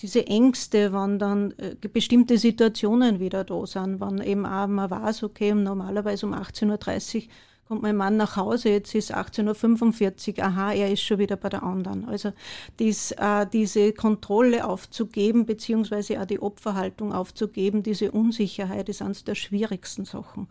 diese 0.00 0.26
Ängste, 0.26 0.92
wenn 0.92 1.18
dann 1.18 1.54
äh, 1.58 1.76
bestimmte 1.88 2.38
Situationen 2.38 3.20
wieder 3.20 3.44
da 3.44 3.66
sind, 3.66 4.00
wenn 4.00 4.18
eben 4.18 4.44
auch 4.46 4.66
man 4.66 4.90
weiß, 4.90 5.22
okay, 5.22 5.54
normalerweise 5.54 6.26
um 6.26 6.34
18.30 6.34 7.16
Uhr 7.16 7.22
kommt 7.66 7.82
mein 7.82 7.96
Mann 7.96 8.16
nach 8.16 8.36
Hause, 8.36 8.68
jetzt 8.68 8.94
ist 8.94 9.14
18.45 9.14 10.38
Uhr, 10.38 10.44
aha, 10.44 10.72
er 10.72 10.92
ist 10.92 11.02
schon 11.02 11.18
wieder 11.18 11.36
bei 11.36 11.48
der 11.48 11.62
anderen. 11.62 12.06
Also 12.06 12.32
dies, 12.78 13.12
äh, 13.12 13.46
diese 13.50 13.92
Kontrolle 13.92 14.66
aufzugeben, 14.66 15.46
beziehungsweise 15.46 16.20
auch 16.20 16.26
die 16.26 16.40
Opferhaltung 16.40 17.12
aufzugeben, 17.12 17.82
diese 17.82 18.10
Unsicherheit 18.10 18.88
ist 18.88 19.00
eines 19.00 19.24
der 19.24 19.34
schwierigsten 19.34 20.04
Sachen. 20.04 20.48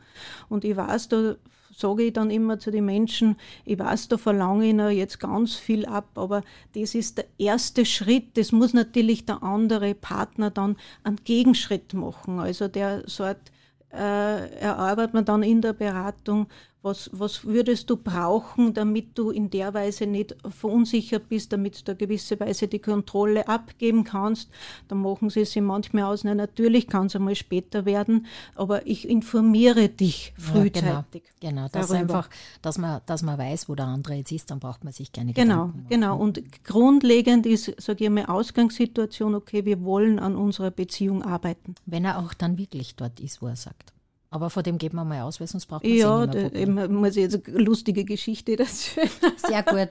Und 0.49 0.65
ich 0.65 0.75
weiß, 0.75 1.09
da 1.09 1.35
sage 1.75 2.03
ich 2.03 2.13
dann 2.13 2.29
immer 2.29 2.59
zu 2.59 2.71
den 2.71 2.85
Menschen, 2.85 3.37
ich 3.65 3.79
weiß, 3.79 4.07
da 4.07 4.17
verlange 4.17 4.67
ich 4.67 4.73
noch 4.73 4.89
jetzt 4.89 5.19
ganz 5.19 5.55
viel 5.55 5.85
ab, 5.85 6.09
aber 6.15 6.41
das 6.75 6.95
ist 6.95 7.17
der 7.17 7.25
erste 7.37 7.85
Schritt. 7.85 8.37
Das 8.37 8.51
muss 8.51 8.73
natürlich 8.73 9.25
der 9.25 9.43
andere 9.43 9.95
Partner 9.95 10.49
dann 10.49 10.77
einen 11.03 11.17
Gegenschritt 11.23 11.93
machen. 11.93 12.39
Also 12.39 12.67
der 12.67 13.03
sagt, 13.07 13.51
äh, 13.91 14.59
erarbeitet 14.59 15.13
man 15.13 15.25
dann 15.25 15.43
in 15.43 15.61
der 15.61 15.73
Beratung, 15.73 16.47
was, 16.83 17.09
was 17.13 17.45
würdest 17.45 17.89
du 17.89 17.95
brauchen, 17.95 18.73
damit 18.73 19.17
du 19.17 19.31
in 19.31 19.49
der 19.49 19.73
Weise 19.73 20.05
nicht 20.05 20.35
verunsichert 20.49 21.29
bist, 21.29 21.53
damit 21.53 21.87
du 21.87 21.95
gewisse 21.95 22.37
Weise 22.39 22.67
die 22.67 22.79
Kontrolle 22.79 23.47
abgeben 23.47 24.03
kannst? 24.03 24.49
Dann 24.89 24.99
machen 25.01 25.29
sie 25.29 25.45
sich 25.45 25.61
manchmal 25.61 26.03
aus, 26.03 26.25
na, 26.25 26.35
natürlich 26.35 26.87
kann 26.87 27.05
es 27.05 27.15
einmal 27.15 27.35
später 27.35 27.85
werden, 27.85 28.25
aber 28.55 28.85
ich 28.85 29.07
informiere 29.07 29.87
dich 29.87 30.33
frühzeitig. 30.37 31.23
Ja, 31.41 31.49
genau, 31.49 31.61
genau. 31.61 31.67
Das 31.71 31.91
einfach, 31.91 32.29
dass 32.61 32.77
man, 32.77 33.01
dass 33.05 33.23
man 33.23 33.37
weiß, 33.37 33.69
wo 33.69 33.75
der 33.75 33.85
andere 33.85 34.15
jetzt 34.15 34.33
ist, 34.33 34.51
dann 34.51 34.59
braucht 34.59 34.83
man 34.83 34.91
sich 34.91 35.13
keine 35.13 35.31
genau, 35.31 35.67
Gedanken 35.67 35.77
machen. 35.77 35.89
Genau, 35.89 36.17
und 36.17 36.63
grundlegend 36.65 37.45
ist, 37.45 37.73
sage 37.81 38.03
ich 38.03 38.09
mal, 38.09 38.25
Ausgangssituation, 38.25 39.35
okay, 39.35 39.63
wir 39.63 39.83
wollen 39.83 40.19
an 40.19 40.35
unserer 40.35 40.71
Beziehung 40.71 41.23
arbeiten. 41.23 41.75
Wenn 41.85 42.03
er 42.03 42.19
auch 42.19 42.33
dann 42.33 42.57
wirklich 42.57 42.95
dort 42.95 43.21
ist, 43.21 43.41
wo 43.41 43.47
er 43.47 43.55
sagt. 43.55 43.93
Aber 44.33 44.49
vor 44.49 44.63
dem 44.63 44.79
geht 44.79 44.93
man 44.93 45.07
mal 45.07 45.21
aus, 45.21 45.39
weil 45.39 45.45
sonst 45.45 45.67
braucht 45.67 45.83
man 45.83 45.93
ja, 45.93 46.23
es 46.23 46.51
nicht 46.51 46.67
mehr. 46.67 46.85
Ja, 46.85 46.91
muss 46.91 47.15
jetzt 47.15 47.47
eine 47.47 47.57
lustige 47.59 48.03
Geschichte 48.03 48.55
dazu. 48.55 48.99
Sehr 49.37 49.61
gut. 49.61 49.89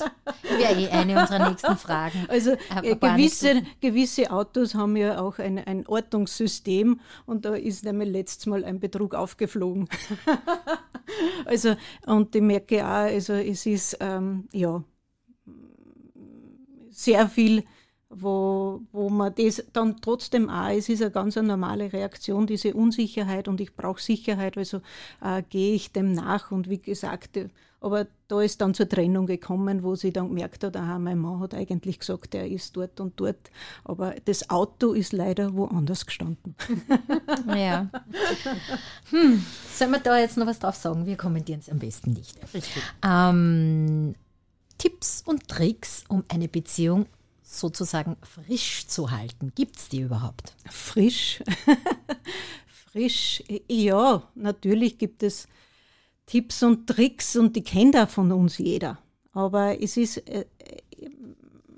Wäre 0.59 0.81
eh 0.81 0.89
eine 0.89 1.21
unserer 1.21 1.49
nächsten 1.49 1.77
Fragen. 1.77 2.27
Also 2.27 2.57
äh, 2.83 2.97
gewisse, 2.97 3.63
gewisse 3.81 4.33
Autos 4.33 4.75
haben 4.75 4.97
ja 4.97 5.21
auch 5.21 5.39
ein, 5.39 5.61
ein 5.61 5.87
Ortungssystem 5.87 6.99
und 7.25 7.45
da 7.45 7.55
ist 7.55 7.85
nämlich 7.85 8.09
letztes 8.09 8.47
Mal 8.47 8.65
ein 8.65 8.81
Betrug 8.81 9.15
aufgeflogen. 9.15 9.89
also, 11.45 11.77
und 12.07 12.35
ich 12.35 12.43
merke 12.43 12.85
auch, 12.85 13.13
also 13.13 13.35
es 13.35 13.65
ist, 13.65 13.97
ähm, 14.01 14.49
ja, 14.53 14.83
sehr 16.91 17.29
viel 17.29 17.63
wo, 18.15 18.83
wo 18.93 19.09
man 19.09 19.35
das 19.35 19.65
dann 19.73 20.01
trotzdem 20.01 20.49
auch, 20.51 20.69
es 20.69 20.89
ist 20.89 21.03
eine 21.03 21.11
ganz 21.11 21.37
eine 21.37 21.49
normale 21.49 21.93
Reaktion, 21.93 22.47
diese 22.47 22.75
Unsicherheit 22.75 23.49
und 23.49 23.61
ich 23.61 23.75
brauche 23.75 24.01
Sicherheit, 24.01 24.57
also 24.57 24.81
äh, 25.23 25.43
gehe 25.49 25.75
ich 25.75 25.93
dem 25.93 26.13
nach 26.13 26.51
und 26.51 26.69
wie 26.69 26.79
gesagt, 26.79 27.39
aber 27.81 28.07
da 28.29 28.41
ist 28.41 28.61
dann 28.61 28.75
zur 28.75 28.89
Trennung 28.89 29.27
gekommen, 29.27 29.83
wo 29.83 29.97
sie 29.97 30.13
dann 30.13 30.29
gemerkt 30.29 30.63
hat, 30.63 30.77
aha, 30.77 30.99
mein 30.99 31.19
Mann 31.19 31.41
hat 31.41 31.55
eigentlich 31.55 31.99
gesagt, 31.99 32.35
er 32.35 32.47
ist 32.47 32.77
dort 32.77 33.01
und 33.01 33.19
dort, 33.19 33.51
aber 33.83 34.15
das 34.25 34.51
Auto 34.51 34.93
ist 34.93 35.13
leider 35.13 35.55
woanders 35.55 36.07
gestanden. 36.07 36.55
Ja. 37.47 37.89
Hm. 39.11 39.45
Sollen 39.73 39.91
wir 39.91 39.99
da 39.99 40.19
jetzt 40.19 40.37
noch 40.37 40.47
was 40.47 40.59
drauf 40.59 40.77
sagen? 40.77 41.07
Wir 41.07 41.17
kommentieren 41.17 41.61
es 41.61 41.69
am 41.69 41.79
besten 41.79 42.13
nicht. 42.13 42.39
Richtig. 42.55 42.83
Ähm, 43.05 44.15
Tipps 44.79 45.23
und 45.27 45.49
Tricks, 45.49 46.05
um 46.09 46.25
eine 46.29 46.49
Beziehung 46.49 47.07
sozusagen 47.59 48.17
frisch 48.23 48.87
zu 48.87 49.11
halten? 49.11 49.53
Gibt 49.55 49.79
es 49.79 49.89
die 49.89 50.01
überhaupt? 50.01 50.55
Frisch? 50.71 51.43
frisch, 52.67 53.43
ja, 53.69 54.23
natürlich 54.35 54.99
gibt 54.99 55.23
es 55.23 55.47
Tipps 56.27 56.63
und 56.63 56.87
Tricks 56.87 57.37
und 57.37 57.57
die 57.57 57.63
kennt 57.63 57.97
auch 57.97 58.09
von 58.09 58.33
uns 58.33 58.59
jeder. 58.59 58.99
Aber 59.33 59.81
es 59.81 59.97
ist, 59.97 60.19
äh, 60.29 60.45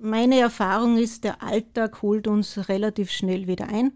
meine 0.00 0.38
Erfahrung 0.38 0.98
ist, 0.98 1.24
der 1.24 1.42
Alltag 1.42 2.02
holt 2.02 2.26
uns 2.26 2.68
relativ 2.68 3.10
schnell 3.10 3.46
wieder 3.46 3.68
ein. 3.68 3.92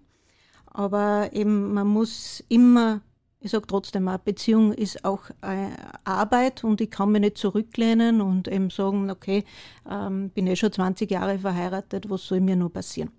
Aber 0.66 1.30
eben, 1.32 1.75
man 1.75 1.87
muss 1.87 2.42
immer 2.49 3.02
ich 3.40 3.52
sage 3.52 3.66
trotzdem, 3.66 4.09
eine 4.09 4.18
Beziehung 4.18 4.73
ist 4.73 5.04
auch 5.04 5.30
äh, 5.42 5.71
Arbeit 6.04 6.64
und 6.64 6.80
ich 6.80 6.90
kann 6.90 7.12
mich 7.12 7.21
nicht 7.21 7.38
zurücklehnen 7.38 8.21
und 8.21 8.49
eben 8.49 8.71
sagen, 8.71 9.11
okay, 9.11 9.45
ähm, 9.88 10.30
bin 10.30 10.47
eh 10.47 10.57
schon 10.57 10.73
20 10.73 11.11
Jahre 11.11 11.38
verheiratet, 11.38 12.11
was 12.11 12.26
soll 12.26 12.40
mir 12.40 12.57
nur 12.57 12.73
passieren? 12.73 13.11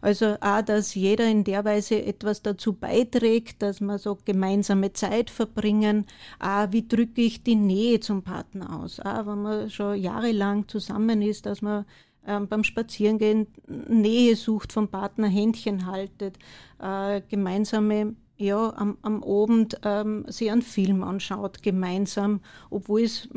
Also 0.00 0.36
auch, 0.40 0.62
dass 0.62 0.94
jeder 0.94 1.28
in 1.28 1.44
der 1.44 1.64
Weise 1.64 2.04
etwas 2.04 2.42
dazu 2.42 2.74
beiträgt, 2.74 3.62
dass 3.62 3.80
man 3.80 3.98
so 3.98 4.18
gemeinsame 4.24 4.92
Zeit 4.92 5.30
verbringen. 5.30 6.06
Auch, 6.38 6.68
wie 6.70 6.86
drücke 6.86 7.22
ich 7.22 7.42
die 7.42 7.56
Nähe 7.56 7.98
zum 7.98 8.22
Partner 8.22 8.80
aus? 8.80 9.00
Auch, 9.00 9.26
wenn 9.26 9.42
man 9.42 9.70
schon 9.70 9.96
jahrelang 9.96 10.68
zusammen 10.68 11.22
ist, 11.22 11.46
dass 11.46 11.62
man 11.62 11.86
ähm, 12.26 12.48
beim 12.48 12.64
Spazierengehen 12.64 13.46
Nähe 13.66 14.36
sucht 14.36 14.72
vom 14.72 14.88
Partner, 14.88 15.28
Händchen 15.28 15.86
haltet, 15.86 16.38
äh, 16.80 17.22
gemeinsame 17.28 18.14
ja, 18.38 18.72
am, 18.76 18.96
am 19.02 19.22
Abend 19.22 19.80
ähm, 19.84 20.24
sich 20.28 20.50
einen 20.50 20.62
Film 20.62 21.02
anschaut, 21.02 21.62
gemeinsam, 21.62 22.40
obwohl 22.70 23.02
es, 23.02 23.28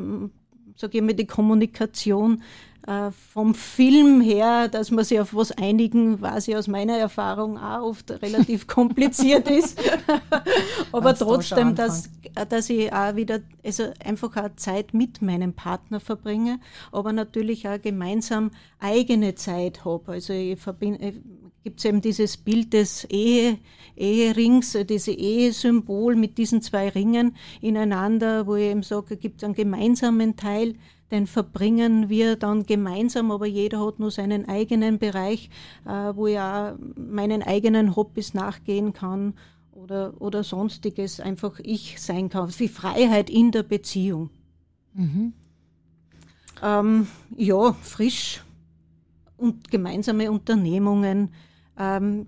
sage 0.76 0.98
ich 0.98 1.04
mal, 1.04 1.14
die 1.14 1.26
Kommunikation 1.26 2.44
äh, 2.88 3.12
vom 3.12 3.54
Film 3.54 4.22
her, 4.22 4.68
dass 4.68 4.92
man 4.92 5.04
sich 5.04 5.20
auf 5.20 5.36
was 5.36 5.52
einigen, 5.52 6.22
weiß 6.22 6.48
ich 6.48 6.56
aus 6.56 6.68
meiner 6.68 6.98
Erfahrung 6.98 7.58
auch 7.58 7.84
oft 7.84 8.12
relativ 8.22 8.68
kompliziert 8.68 9.50
ist. 9.50 9.80
Aber 10.92 11.16
trotzdem, 11.16 11.76
dass, 11.76 12.10
dass 12.50 12.70
ich 12.70 12.92
auch 12.92 13.16
wieder, 13.16 13.42
also 13.64 13.92
einfach 14.04 14.36
auch 14.38 14.56
Zeit 14.56 14.94
mit 14.94 15.22
meinem 15.22 15.54
Partner 15.54 16.00
verbringe, 16.00 16.60
aber 16.92 17.14
natürlich 17.14 17.68
auch 17.68 17.82
gemeinsam 17.82 18.52
eigene 18.80 19.36
Zeit 19.36 19.86
habe. 19.86 20.14
Also 20.14 20.34
ich 20.34 20.60
verbinde, 20.60 21.14
gibt 21.64 21.80
es 21.80 21.86
eben 21.86 22.02
dieses 22.02 22.38
Bild 22.38 22.74
des 22.74 23.06
Ehe, 23.06 23.58
Eherings, 23.96 24.78
diese 24.88 25.12
Ehesymbol 25.12 26.16
mit 26.16 26.38
diesen 26.38 26.62
zwei 26.62 26.90
Ringen 26.90 27.36
ineinander, 27.62 28.48
wo 28.48 28.56
ich 28.56 28.66
eben 28.66 28.84
sage, 28.84 29.16
es 29.16 29.20
gibt 29.20 29.44
einen 29.44 29.54
gemeinsamen 29.54 30.36
Teil, 30.36 30.76
den 31.12 31.28
verbringen 31.28 32.10
wir 32.10 32.38
dann 32.38 32.64
gemeinsam, 32.64 33.32
aber 33.32 33.46
jeder 33.46 33.86
hat 33.86 34.00
nur 34.00 34.12
seinen 34.12 34.48
eigenen 34.48 34.98
Bereich, 34.98 35.50
äh, 35.86 35.90
wo 36.16 36.28
ich 36.28 36.40
auch 36.40 36.74
meinen 36.96 37.44
eigenen 37.44 37.96
Hobbys 37.96 38.34
nachgehen 38.34 38.94
kann 38.94 39.34
oder, 39.74 40.14
oder 40.20 40.44
sonstiges 40.44 41.20
einfach 41.20 41.60
ich 41.60 42.02
sein 42.02 42.30
kann. 42.30 42.52
Die 42.58 42.70
Freiheit 42.70 43.30
in 43.30 43.52
der 43.52 43.64
Beziehung. 43.64 44.30
Mhm. 44.94 45.34
Ähm, 46.64 47.08
ja, 47.36 47.74
frisch 47.74 48.42
und 49.38 49.70
gemeinsame 49.70 50.32
Unternehmungen, 50.32 51.30
ähm, 51.78 52.28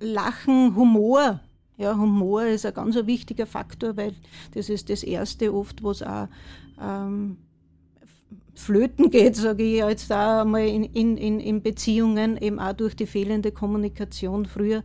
Lachen, 0.00 0.74
Humor. 0.76 1.40
Ja, 1.76 1.96
Humor 1.96 2.44
ist 2.44 2.66
ein 2.66 2.74
ganz 2.74 2.94
wichtiger 3.06 3.46
Faktor, 3.46 3.96
weil 3.96 4.14
das 4.54 4.68
ist 4.68 4.90
das 4.90 5.02
Erste 5.02 5.54
oft, 5.54 5.82
was 5.82 6.02
auch 6.02 6.28
ähm, 6.80 7.38
flöten 8.54 9.10
geht, 9.10 9.36
sage 9.36 9.62
ich 9.62 9.78
jetzt 9.78 10.10
da 10.10 10.42
einmal 10.42 10.66
in, 10.66 10.84
in, 10.84 11.40
in, 11.40 11.62
Beziehungen, 11.62 12.36
eben 12.36 12.58
auch 12.58 12.74
durch 12.74 12.94
die 12.94 13.06
fehlende 13.06 13.52
Kommunikation. 13.52 14.46
Früher 14.46 14.82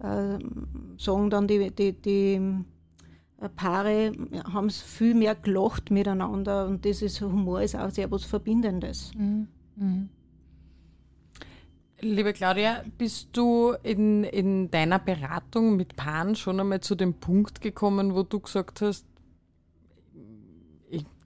äh, 0.00 0.38
sagen 0.98 1.30
dann 1.30 1.48
die, 1.48 1.70
die, 1.70 1.92
die 1.92 2.40
äh, 3.40 3.48
Paare, 3.54 4.12
haben 4.52 4.66
es 4.66 4.82
viel 4.82 5.14
mehr 5.14 5.34
gelacht 5.34 5.90
miteinander 5.90 6.66
und 6.66 6.84
das 6.84 7.02
ist 7.02 7.20
Humor 7.20 7.62
ist 7.62 7.76
auch 7.76 7.90
sehr 7.90 8.10
was 8.10 8.24
Verbindendes. 8.24 9.10
Mhm. 9.16 9.48
Mhm. 9.76 10.08
Liebe 12.00 12.32
Claudia, 12.32 12.84
bist 12.98 13.30
du 13.32 13.74
in, 13.82 14.24
in 14.24 14.70
deiner 14.70 14.98
Beratung 14.98 15.76
mit 15.76 15.96
Paaren 15.96 16.36
schon 16.36 16.60
einmal 16.60 16.80
zu 16.80 16.94
dem 16.94 17.14
Punkt 17.14 17.60
gekommen, 17.60 18.14
wo 18.14 18.22
du 18.22 18.40
gesagt 18.40 18.82
hast, 18.82 19.06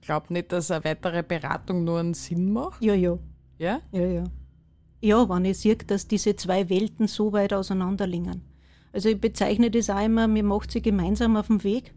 glaube 0.01 0.33
nicht, 0.33 0.51
dass 0.51 0.71
eine 0.71 0.83
weitere 0.83 1.23
Beratung 1.23 1.83
nur 1.85 1.99
einen 1.99 2.13
Sinn 2.13 2.51
macht. 2.51 2.83
Ja, 2.83 2.93
ja. 2.93 3.17
Ja? 3.57 3.79
Ja, 3.91 4.05
ja. 4.05 4.23
Ja, 4.99 5.29
wenn 5.29 5.45
ich 5.45 5.59
sehe, 5.59 5.77
dass 5.77 6.07
diese 6.07 6.35
zwei 6.35 6.69
Welten 6.69 7.07
so 7.07 7.31
weit 7.31 7.53
auseinander 7.53 8.05
liegen. 8.05 8.41
Also 8.93 9.09
ich 9.09 9.19
bezeichne 9.19 9.71
das 9.71 9.89
auch 9.89 10.03
immer, 10.03 10.27
mir 10.27 10.43
macht 10.43 10.71
sie 10.71 10.81
gemeinsam 10.81 11.37
auf 11.37 11.47
dem 11.47 11.63
Weg. 11.63 11.93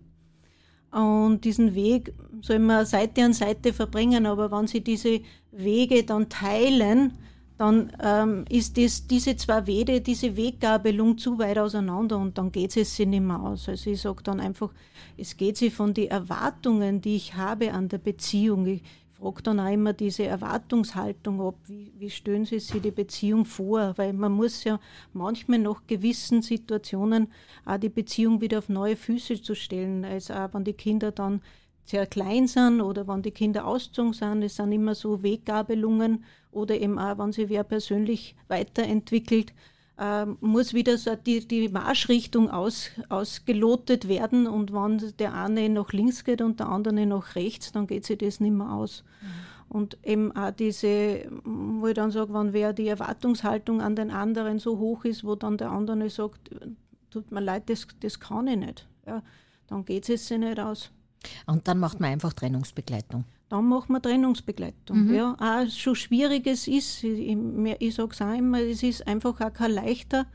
Und 0.92 1.40
diesen 1.44 1.74
Weg 1.74 2.14
soll 2.40 2.60
man 2.60 2.86
Seite 2.86 3.24
an 3.24 3.32
Seite 3.32 3.72
verbringen, 3.72 4.26
aber 4.26 4.52
wenn 4.52 4.68
sie 4.68 4.80
diese 4.80 5.20
Wege 5.50 6.04
dann 6.04 6.28
teilen, 6.28 7.18
dann 7.56 7.92
ähm, 8.02 8.44
ist 8.48 8.76
das, 8.76 9.06
diese 9.06 9.36
zwei 9.36 9.66
Wege, 9.66 10.00
diese 10.00 10.36
Weggabelung 10.36 11.16
zu 11.18 11.38
weit 11.38 11.58
auseinander 11.58 12.18
und 12.18 12.36
dann 12.36 12.50
geht 12.50 12.76
es 12.76 12.96
sich 12.96 13.06
nicht 13.06 13.22
mehr 13.22 13.40
aus. 13.40 13.68
Also 13.68 13.90
ich 13.90 14.00
sage 14.00 14.22
dann 14.24 14.40
einfach, 14.40 14.70
es 15.16 15.36
geht 15.36 15.56
sich 15.56 15.72
von 15.72 15.94
den 15.94 16.10
Erwartungen, 16.10 17.00
die 17.00 17.16
ich 17.16 17.34
habe 17.34 17.72
an 17.72 17.88
der 17.88 17.98
Beziehung. 17.98 18.66
Ich 18.66 18.82
frage 19.12 19.42
dann 19.42 19.60
auch 19.60 19.70
immer 19.70 19.92
diese 19.92 20.24
Erwartungshaltung 20.24 21.40
ab, 21.40 21.54
wie, 21.66 21.92
wie 21.96 22.10
stellen 22.10 22.44
Sie 22.44 22.58
sich 22.58 22.82
die 22.82 22.90
Beziehung 22.90 23.44
vor? 23.44 23.94
Weil 23.96 24.12
man 24.14 24.32
muss 24.32 24.64
ja 24.64 24.80
manchmal 25.12 25.60
nach 25.60 25.86
gewissen 25.86 26.42
Situationen 26.42 27.28
auch 27.64 27.78
die 27.78 27.88
Beziehung 27.88 28.40
wieder 28.40 28.58
auf 28.58 28.68
neue 28.68 28.96
Füße 28.96 29.40
zu 29.40 29.54
stellen. 29.54 30.04
Also 30.04 30.34
auch 30.34 30.52
wenn 30.52 30.64
die 30.64 30.72
Kinder 30.72 31.12
dann 31.12 31.40
sehr 31.84 32.06
klein 32.06 32.46
sind 32.46 32.80
oder 32.80 33.06
wenn 33.06 33.22
die 33.22 33.30
Kinder 33.30 33.66
ausgezogen 33.66 34.12
sind, 34.12 34.42
es 34.42 34.56
sind 34.56 34.72
immer 34.72 34.94
so 34.94 35.22
Weggabelungen 35.22 36.24
oder 36.50 36.80
eben 36.80 36.98
auch, 36.98 37.18
wenn 37.18 37.32
sich 37.32 37.48
wer 37.48 37.64
persönlich 37.64 38.34
weiterentwickelt, 38.48 39.52
äh, 39.98 40.26
muss 40.40 40.74
wieder 40.74 40.98
so 40.98 41.14
die, 41.14 41.46
die 41.46 41.68
Marschrichtung 41.68 42.50
aus, 42.50 42.90
ausgelotet 43.08 44.08
werden 44.08 44.46
und 44.46 44.72
wenn 44.72 45.12
der 45.18 45.34
eine 45.34 45.68
nach 45.68 45.92
links 45.92 46.24
geht 46.24 46.42
und 46.42 46.58
der 46.58 46.68
andere 46.68 47.06
nach 47.06 47.34
rechts, 47.36 47.72
dann 47.72 47.86
geht 47.86 48.04
sich 48.04 48.18
das 48.18 48.40
nicht 48.40 48.54
mehr 48.54 48.72
aus. 48.72 49.04
Mhm. 49.20 49.76
Und 49.76 49.98
eben 50.04 50.36
auch 50.36 50.52
diese, 50.52 51.26
wo 51.44 51.86
ich 51.88 51.94
dann 51.94 52.10
sage, 52.10 52.32
wenn 52.32 52.52
wer 52.52 52.72
die 52.72 52.88
Erwartungshaltung 52.88 53.80
an 53.80 53.96
den 53.96 54.10
anderen 54.10 54.58
so 54.58 54.78
hoch 54.78 55.04
ist, 55.04 55.24
wo 55.24 55.34
dann 55.34 55.58
der 55.58 55.70
andere 55.70 56.08
sagt, 56.10 56.50
tut 57.10 57.30
mir 57.30 57.40
leid, 57.40 57.68
das, 57.68 57.86
das 58.00 58.20
kann 58.20 58.46
ich 58.46 58.56
nicht, 58.56 58.88
ja, 59.06 59.22
dann 59.66 59.84
geht 59.84 60.08
es 60.08 60.28
sich 60.28 60.38
nicht 60.38 60.60
aus. 60.60 60.90
Und 61.46 61.68
dann 61.68 61.78
macht 61.78 62.00
man 62.00 62.10
einfach 62.10 62.32
Trennungsbegleitung. 62.32 63.24
Dann 63.48 63.68
macht 63.68 63.90
man 63.90 64.02
Trennungsbegleitung. 64.02 65.06
Mhm. 65.06 65.14
Ja, 65.14 65.36
auch 65.38 65.70
schon 65.70 65.94
schwierig 65.94 66.46
es 66.46 66.66
ist, 66.66 67.04
ich, 67.04 67.36
ich 67.78 67.94
sage 67.94 68.10
es 68.12 68.22
auch 68.22 68.34
immer, 68.34 68.60
es 68.60 68.82
ist 68.82 69.06
einfach 69.06 69.40
auch 69.40 69.52
kein 69.52 69.72
leichter 69.72 70.26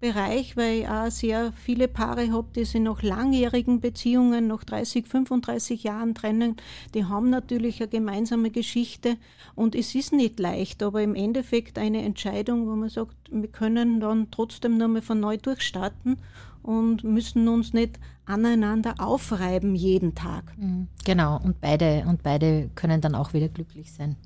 Bereich, 0.00 0.56
weil 0.56 0.80
ich 0.80 0.88
auch 0.88 1.10
sehr 1.10 1.52
viele 1.52 1.88
Paare 1.88 2.30
habe, 2.30 2.48
die 2.54 2.64
sich 2.64 2.80
nach 2.80 3.02
langjährigen 3.02 3.80
Beziehungen, 3.80 4.46
nach 4.46 4.62
30, 4.62 5.06
35 5.06 5.82
Jahren 5.82 6.14
trennen. 6.14 6.56
Die 6.94 7.04
haben 7.04 7.30
natürlich 7.30 7.80
eine 7.80 7.88
gemeinsame 7.88 8.50
Geschichte 8.50 9.16
und 9.54 9.74
es 9.74 9.94
ist 9.94 10.12
nicht 10.12 10.38
leicht, 10.38 10.82
aber 10.82 11.02
im 11.02 11.14
Endeffekt 11.14 11.78
eine 11.78 12.02
Entscheidung, 12.02 12.66
wo 12.66 12.76
man 12.76 12.88
sagt, 12.88 13.16
wir 13.30 13.48
können 13.48 14.00
dann 14.00 14.30
trotzdem 14.30 14.78
nochmal 14.78 15.02
von 15.02 15.18
neu 15.18 15.36
durchstarten 15.36 16.18
und 16.62 17.02
müssen 17.02 17.48
uns 17.48 17.72
nicht 17.72 17.98
aneinander 18.24 18.94
aufreiben 18.98 19.74
jeden 19.74 20.14
Tag. 20.14 20.56
Mhm. 20.58 20.88
Genau, 21.04 21.40
und 21.42 21.60
beide, 21.60 22.04
und 22.06 22.22
beide 22.22 22.70
können 22.74 23.00
dann 23.00 23.14
auch 23.14 23.32
wieder 23.32 23.48
glücklich 23.48 23.92
sein. 23.92 24.16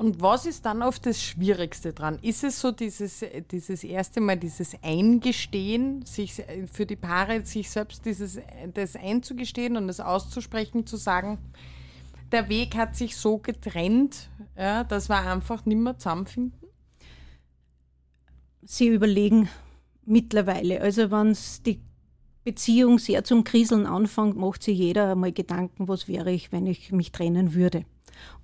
Und 0.00 0.22
was 0.22 0.46
ist 0.46 0.64
dann 0.64 0.82
oft 0.82 1.04
das 1.04 1.22
Schwierigste 1.22 1.92
dran? 1.92 2.18
Ist 2.22 2.42
es 2.42 2.58
so 2.58 2.72
dieses, 2.72 3.22
dieses 3.50 3.84
erste 3.84 4.22
Mal, 4.22 4.38
dieses 4.38 4.74
Eingestehen, 4.82 6.06
sich 6.06 6.42
für 6.72 6.86
die 6.86 6.96
Paare, 6.96 7.44
sich 7.44 7.68
selbst 7.68 8.06
dieses, 8.06 8.38
das 8.72 8.96
einzugestehen 8.96 9.76
und 9.76 9.88
das 9.88 10.00
auszusprechen, 10.00 10.86
zu 10.86 10.96
sagen, 10.96 11.36
der 12.32 12.48
Weg 12.48 12.76
hat 12.76 12.96
sich 12.96 13.14
so 13.14 13.36
getrennt, 13.36 14.30
ja, 14.56 14.84
dass 14.84 15.10
wir 15.10 15.18
einfach 15.18 15.66
nicht 15.66 15.76
mehr 15.76 15.98
zusammenfinden? 15.98 16.58
Sie 18.62 18.88
überlegen 18.88 19.50
mittlerweile, 20.06 20.80
also 20.80 21.10
wenn 21.10 21.32
es 21.32 21.62
die 21.62 21.82
Beziehung 22.42 22.98
sehr 22.98 23.22
zum 23.22 23.44
Kriseln 23.44 23.84
anfängt, 23.84 24.34
macht 24.34 24.62
sich 24.62 24.78
jeder 24.78 25.12
einmal 25.12 25.32
Gedanken, 25.32 25.88
was 25.88 26.08
wäre 26.08 26.32
ich, 26.32 26.52
wenn 26.52 26.66
ich 26.66 26.90
mich 26.90 27.12
trennen 27.12 27.52
würde. 27.52 27.84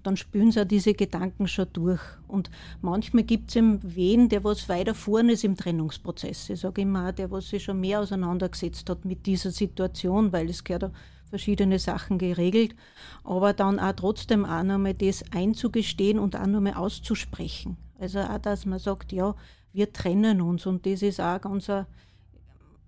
Dann 0.02 0.16
spüren 0.16 0.52
sie 0.52 0.60
auch 0.60 0.66
diese 0.66 0.94
Gedanken 0.94 1.48
schon 1.48 1.66
durch. 1.72 2.00
Und 2.28 2.50
manchmal 2.80 3.24
gibt 3.24 3.50
es 3.50 3.56
eben 3.56 3.80
wen, 3.82 4.28
der 4.28 4.44
was 4.44 4.68
weiter 4.68 4.94
vorne 4.94 5.32
ist 5.32 5.44
im 5.44 5.56
Trennungsprozess. 5.56 6.50
Ich 6.50 6.60
sage 6.60 6.82
immer, 6.82 7.12
der 7.12 7.30
was 7.30 7.48
sich 7.48 7.64
schon 7.64 7.80
mehr 7.80 8.00
auseinandergesetzt 8.00 8.88
hat 8.90 9.04
mit 9.04 9.26
dieser 9.26 9.50
Situation, 9.50 10.32
weil 10.32 10.48
es 10.48 10.64
gehört 10.64 10.92
verschiedene 11.28 11.78
Sachen 11.78 12.18
geregelt, 12.18 12.76
aber 13.24 13.52
dann 13.52 13.80
auch 13.80 13.92
trotzdem 13.92 14.44
auch 14.44 14.62
nochmal 14.62 14.94
das 14.94 15.24
einzugestehen 15.32 16.18
und 16.18 16.36
auch 16.36 16.46
nochmal 16.46 16.74
auszusprechen. 16.74 17.76
Also 17.98 18.20
auch, 18.20 18.38
dass 18.38 18.64
man 18.64 18.78
sagt, 18.78 19.12
ja, 19.12 19.34
wir 19.72 19.92
trennen 19.92 20.40
uns 20.40 20.66
und 20.66 20.86
das 20.86 21.02
ist 21.02 21.20
auch 21.20 21.40
ganz 21.40 21.68
ein 21.68 21.86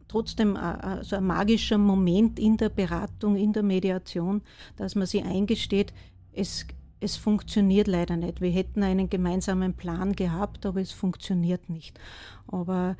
trotzdem 0.08 0.58
so 1.02 1.16
ein 1.16 1.24
magischer 1.26 1.78
Moment 1.78 2.38
in 2.38 2.56
der 2.56 2.70
Beratung, 2.70 3.36
in 3.36 3.52
der 3.52 3.62
Mediation, 3.62 4.42
dass 4.76 4.94
man 4.94 5.06
sich 5.06 5.24
eingesteht, 5.24 5.92
es, 6.32 6.66
es 7.00 7.16
funktioniert 7.16 7.86
leider 7.86 8.16
nicht. 8.16 8.40
Wir 8.40 8.50
hätten 8.50 8.82
einen 8.82 9.08
gemeinsamen 9.08 9.74
Plan 9.74 10.14
gehabt, 10.14 10.66
aber 10.66 10.80
es 10.80 10.92
funktioniert 10.92 11.68
nicht. 11.68 11.98
Aber 12.46 12.96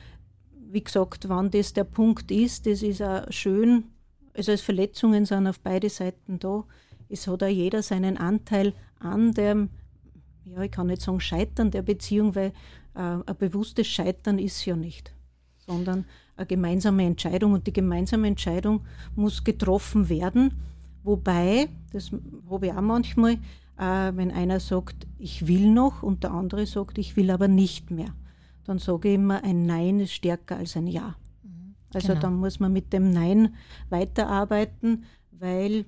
wie 0.71 0.85
gesagt, 0.85 1.29
wann 1.29 1.51
das 1.51 1.73
der 1.73 1.85
Punkt 1.85 2.31
ist, 2.31 2.67
das 2.67 2.83
ist 2.83 3.03
auch 3.03 3.31
schön. 3.31 3.85
Also 4.35 4.53
als 4.53 4.61
Verletzungen 4.61 5.25
sind 5.25 5.47
auf 5.47 5.61
beide 5.61 5.89
Seiten 5.89 6.39
da. 6.39 6.65
Es 7.09 7.27
hat 7.27 7.43
auch 7.43 7.49
jeder 7.49 7.83
seinen 7.83 8.19
Anteil 8.19 8.75
an 9.01 9.33
dem, 9.33 9.71
ja, 10.45 10.63
ich 10.63 10.71
kann 10.71 10.89
nicht 10.89 11.03
sagen 11.03 11.21
Scheitern 11.21 11.71
der 11.71 11.83
Beziehung, 11.83 12.35
weil 12.35 12.53
äh, 12.95 13.01
ein 13.01 13.37
bewusstes 13.39 13.87
Scheitern 13.87 14.39
ist 14.39 14.65
ja 14.65 14.77
nicht, 14.77 15.13
sondern 15.57 16.05
eine 16.37 16.47
gemeinsame 16.47 17.05
Entscheidung 17.05 17.53
und 17.53 17.67
die 17.67 17.73
gemeinsame 17.73 18.29
Entscheidung 18.29 18.85
muss 19.17 19.43
getroffen 19.43 20.09
werden. 20.09 20.55
Wobei, 21.03 21.69
das 21.93 22.11
habe 22.51 22.67
ich 22.67 22.73
auch 22.73 22.81
manchmal, 22.81 23.39
äh, 23.79 24.13
wenn 24.15 24.31
einer 24.31 24.61
sagt, 24.61 25.07
ich 25.19 25.47
will 25.47 25.71
noch 25.71 26.03
und 26.03 26.25
der 26.25 26.33
andere 26.33 26.67
sagt, 26.67 26.99
ich 26.99 27.17
will 27.17 27.31
aber 27.31 27.49
nicht 27.49 27.91
mehr, 27.91 28.15
dann 28.65 28.79
sage 28.79 29.09
ich 29.09 29.15
immer, 29.15 29.43
ein 29.45 29.67
Nein 29.67 30.01
ist 30.01 30.13
stärker 30.13 30.57
als 30.57 30.77
ein 30.77 30.87
Ja. 30.87 31.17
Mhm. 31.43 31.75
Also 31.95 32.09
genau. 32.09 32.21
dann 32.21 32.37
muss 32.37 32.61
man 32.61 32.73
mit 32.73 32.93
dem 32.93 33.11
Nein 33.11 33.55
weiterarbeiten, 33.89 35.05
weil 35.31 35.87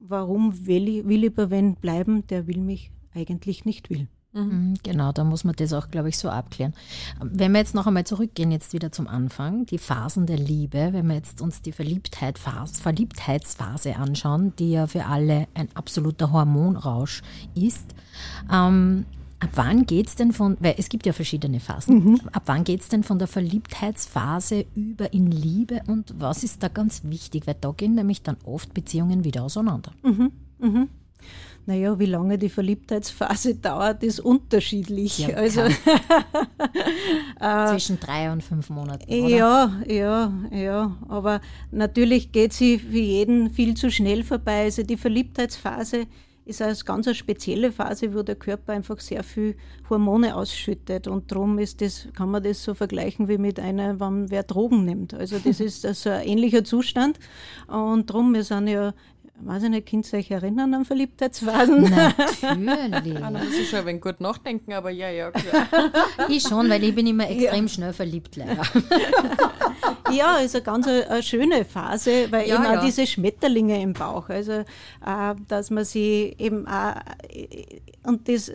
warum 0.00 0.66
will 0.66 0.88
ich, 0.88 1.06
will 1.06 1.24
ich 1.24 1.34
bei 1.34 1.50
wen 1.50 1.76
bleiben, 1.76 2.26
der 2.26 2.46
will 2.46 2.60
mich 2.60 2.90
eigentlich 3.14 3.64
nicht 3.64 3.90
will. 3.90 4.08
Mhm. 4.34 4.42
mhm. 4.42 4.74
Genau, 4.82 5.12
da 5.12 5.24
muss 5.24 5.44
man 5.44 5.54
das 5.56 5.72
auch, 5.72 5.90
glaube 5.90 6.08
ich, 6.08 6.18
so 6.18 6.28
abklären. 6.28 6.74
Wenn 7.20 7.52
wir 7.52 7.60
jetzt 7.60 7.74
noch 7.74 7.86
einmal 7.86 8.04
zurückgehen, 8.04 8.50
jetzt 8.50 8.72
wieder 8.72 8.92
zum 8.92 9.06
Anfang, 9.06 9.66
die 9.66 9.78
Phasen 9.78 10.26
der 10.26 10.38
Liebe, 10.38 10.90
wenn 10.92 11.06
wir 11.06 11.14
jetzt 11.14 11.40
uns 11.40 11.62
die 11.62 11.72
Verliebtheit 11.72 12.38
Verliebtheitsphase 12.38 13.96
anschauen, 13.96 14.52
die 14.58 14.72
ja 14.72 14.86
für 14.86 15.06
alle 15.06 15.46
ein 15.54 15.68
absoluter 15.74 16.32
Hormonrausch 16.32 17.22
ist. 17.54 17.94
Ähm, 18.52 19.06
ab 19.40 19.50
wann 19.54 19.86
geht 19.86 20.08
es 20.08 20.16
denn 20.16 20.32
von, 20.32 20.56
weil 20.60 20.74
es 20.78 20.88
gibt 20.88 21.06
ja 21.06 21.12
verschiedene 21.12 21.60
Phasen, 21.60 22.04
mhm. 22.04 22.20
ab 22.32 22.42
wann 22.46 22.64
geht 22.64 22.80
es 22.80 22.88
denn 22.88 23.02
von 23.02 23.18
der 23.18 23.28
Verliebtheitsphase 23.28 24.66
über 24.74 25.12
in 25.12 25.30
Liebe 25.30 25.82
und 25.86 26.14
was 26.18 26.44
ist 26.44 26.62
da 26.62 26.68
ganz 26.68 27.02
wichtig, 27.04 27.46
weil 27.46 27.56
da 27.60 27.72
gehen 27.72 27.94
nämlich 27.94 28.22
dann 28.22 28.36
oft 28.44 28.74
Beziehungen 28.74 29.24
wieder 29.24 29.44
auseinander. 29.44 29.92
Mhm. 30.58 30.88
Naja, 31.66 31.98
wie 31.98 32.06
lange 32.06 32.36
die 32.36 32.50
Verliebtheitsphase 32.50 33.54
dauert, 33.62 34.02
ist 34.02 34.20
unterschiedlich. 34.20 35.18
Ja, 35.18 35.36
also, 35.36 35.60
äh, 37.40 37.66
Zwischen 37.70 37.98
drei 38.00 38.30
und 38.30 38.42
fünf 38.42 38.68
Monaten. 38.70 39.04
Oder? 39.08 39.28
Ja, 39.28 39.82
ja, 39.86 40.32
ja. 40.50 40.96
Aber 41.08 41.40
natürlich 41.70 42.32
geht 42.32 42.52
sie 42.52 42.78
für 42.78 42.98
jeden 42.98 43.50
viel 43.50 43.74
zu 43.74 43.90
schnell 43.90 44.24
vorbei. 44.24 44.64
Also 44.64 44.82
die 44.82 44.98
Verliebtheitsphase 44.98 46.06
ist 46.46 46.60
eine 46.60 46.74
ganz 46.84 47.06
eine 47.06 47.14
spezielle 47.14 47.72
Phase, 47.72 48.14
wo 48.14 48.22
der 48.22 48.36
Körper 48.36 48.74
einfach 48.74 49.00
sehr 49.00 49.22
viel 49.22 49.56
Hormone 49.88 50.36
ausschüttet. 50.36 51.08
Und 51.08 51.30
darum 51.30 51.58
ist 51.58 51.80
das, 51.80 52.08
kann 52.14 52.30
man 52.30 52.42
das 52.42 52.62
so 52.62 52.74
vergleichen 52.74 53.28
wie 53.28 53.38
mit 53.38 53.58
einer, 53.58 53.98
wenn 54.00 54.30
wer 54.30 54.42
Drogen 54.42 54.84
nimmt. 54.84 55.14
Also 55.14 55.38
das 55.38 55.60
ist 55.60 55.86
also 55.86 56.10
ein 56.10 56.26
ähnlicher 56.26 56.64
Zustand. 56.64 57.18
Und 57.66 58.10
darum, 58.10 58.34
wir 58.34 58.44
sind 58.44 58.68
ja 58.68 58.92
weiß 59.40 59.64
ich 59.64 59.70
nicht, 59.70 59.88
könnt 59.88 60.12
ihr 60.12 60.18
euch 60.18 60.30
erinnern 60.30 60.74
an 60.74 60.84
Verliebtheitsphasen? 60.84 61.82
Natürlich. 62.42 63.22
ah, 63.22 63.30
da 63.30 63.38
muss 63.38 63.54
ich 63.54 63.68
schon 63.68 63.80
ein 63.80 63.86
wenig 63.86 64.02
gut 64.02 64.20
nachdenken, 64.20 64.72
aber 64.72 64.90
ja, 64.90 65.10
ja, 65.10 65.30
klar. 65.30 65.66
ich 66.28 66.42
schon, 66.42 66.70
weil 66.70 66.82
ich 66.84 66.94
bin 66.94 67.06
immer 67.06 67.28
extrem 67.28 67.64
ja. 67.64 67.68
schnell 67.68 67.92
verliebt, 67.92 68.36
leider. 68.36 68.62
ja, 70.12 70.38
ist 70.38 70.54
eine 70.54 70.64
ganz 70.64 70.86
eine, 70.86 71.08
eine 71.10 71.22
schöne 71.22 71.64
Phase, 71.64 72.30
weil 72.30 72.48
ja, 72.48 72.54
eben 72.54 72.64
ja. 72.64 72.78
auch 72.78 72.84
diese 72.84 73.06
Schmetterlinge 73.06 73.80
im 73.82 73.92
Bauch, 73.92 74.28
also 74.28 74.52
äh, 74.52 75.34
dass 75.48 75.70
man 75.70 75.84
sie 75.84 76.34
eben 76.38 76.66
auch, 76.66 76.94
und 78.04 78.28
das, 78.28 78.52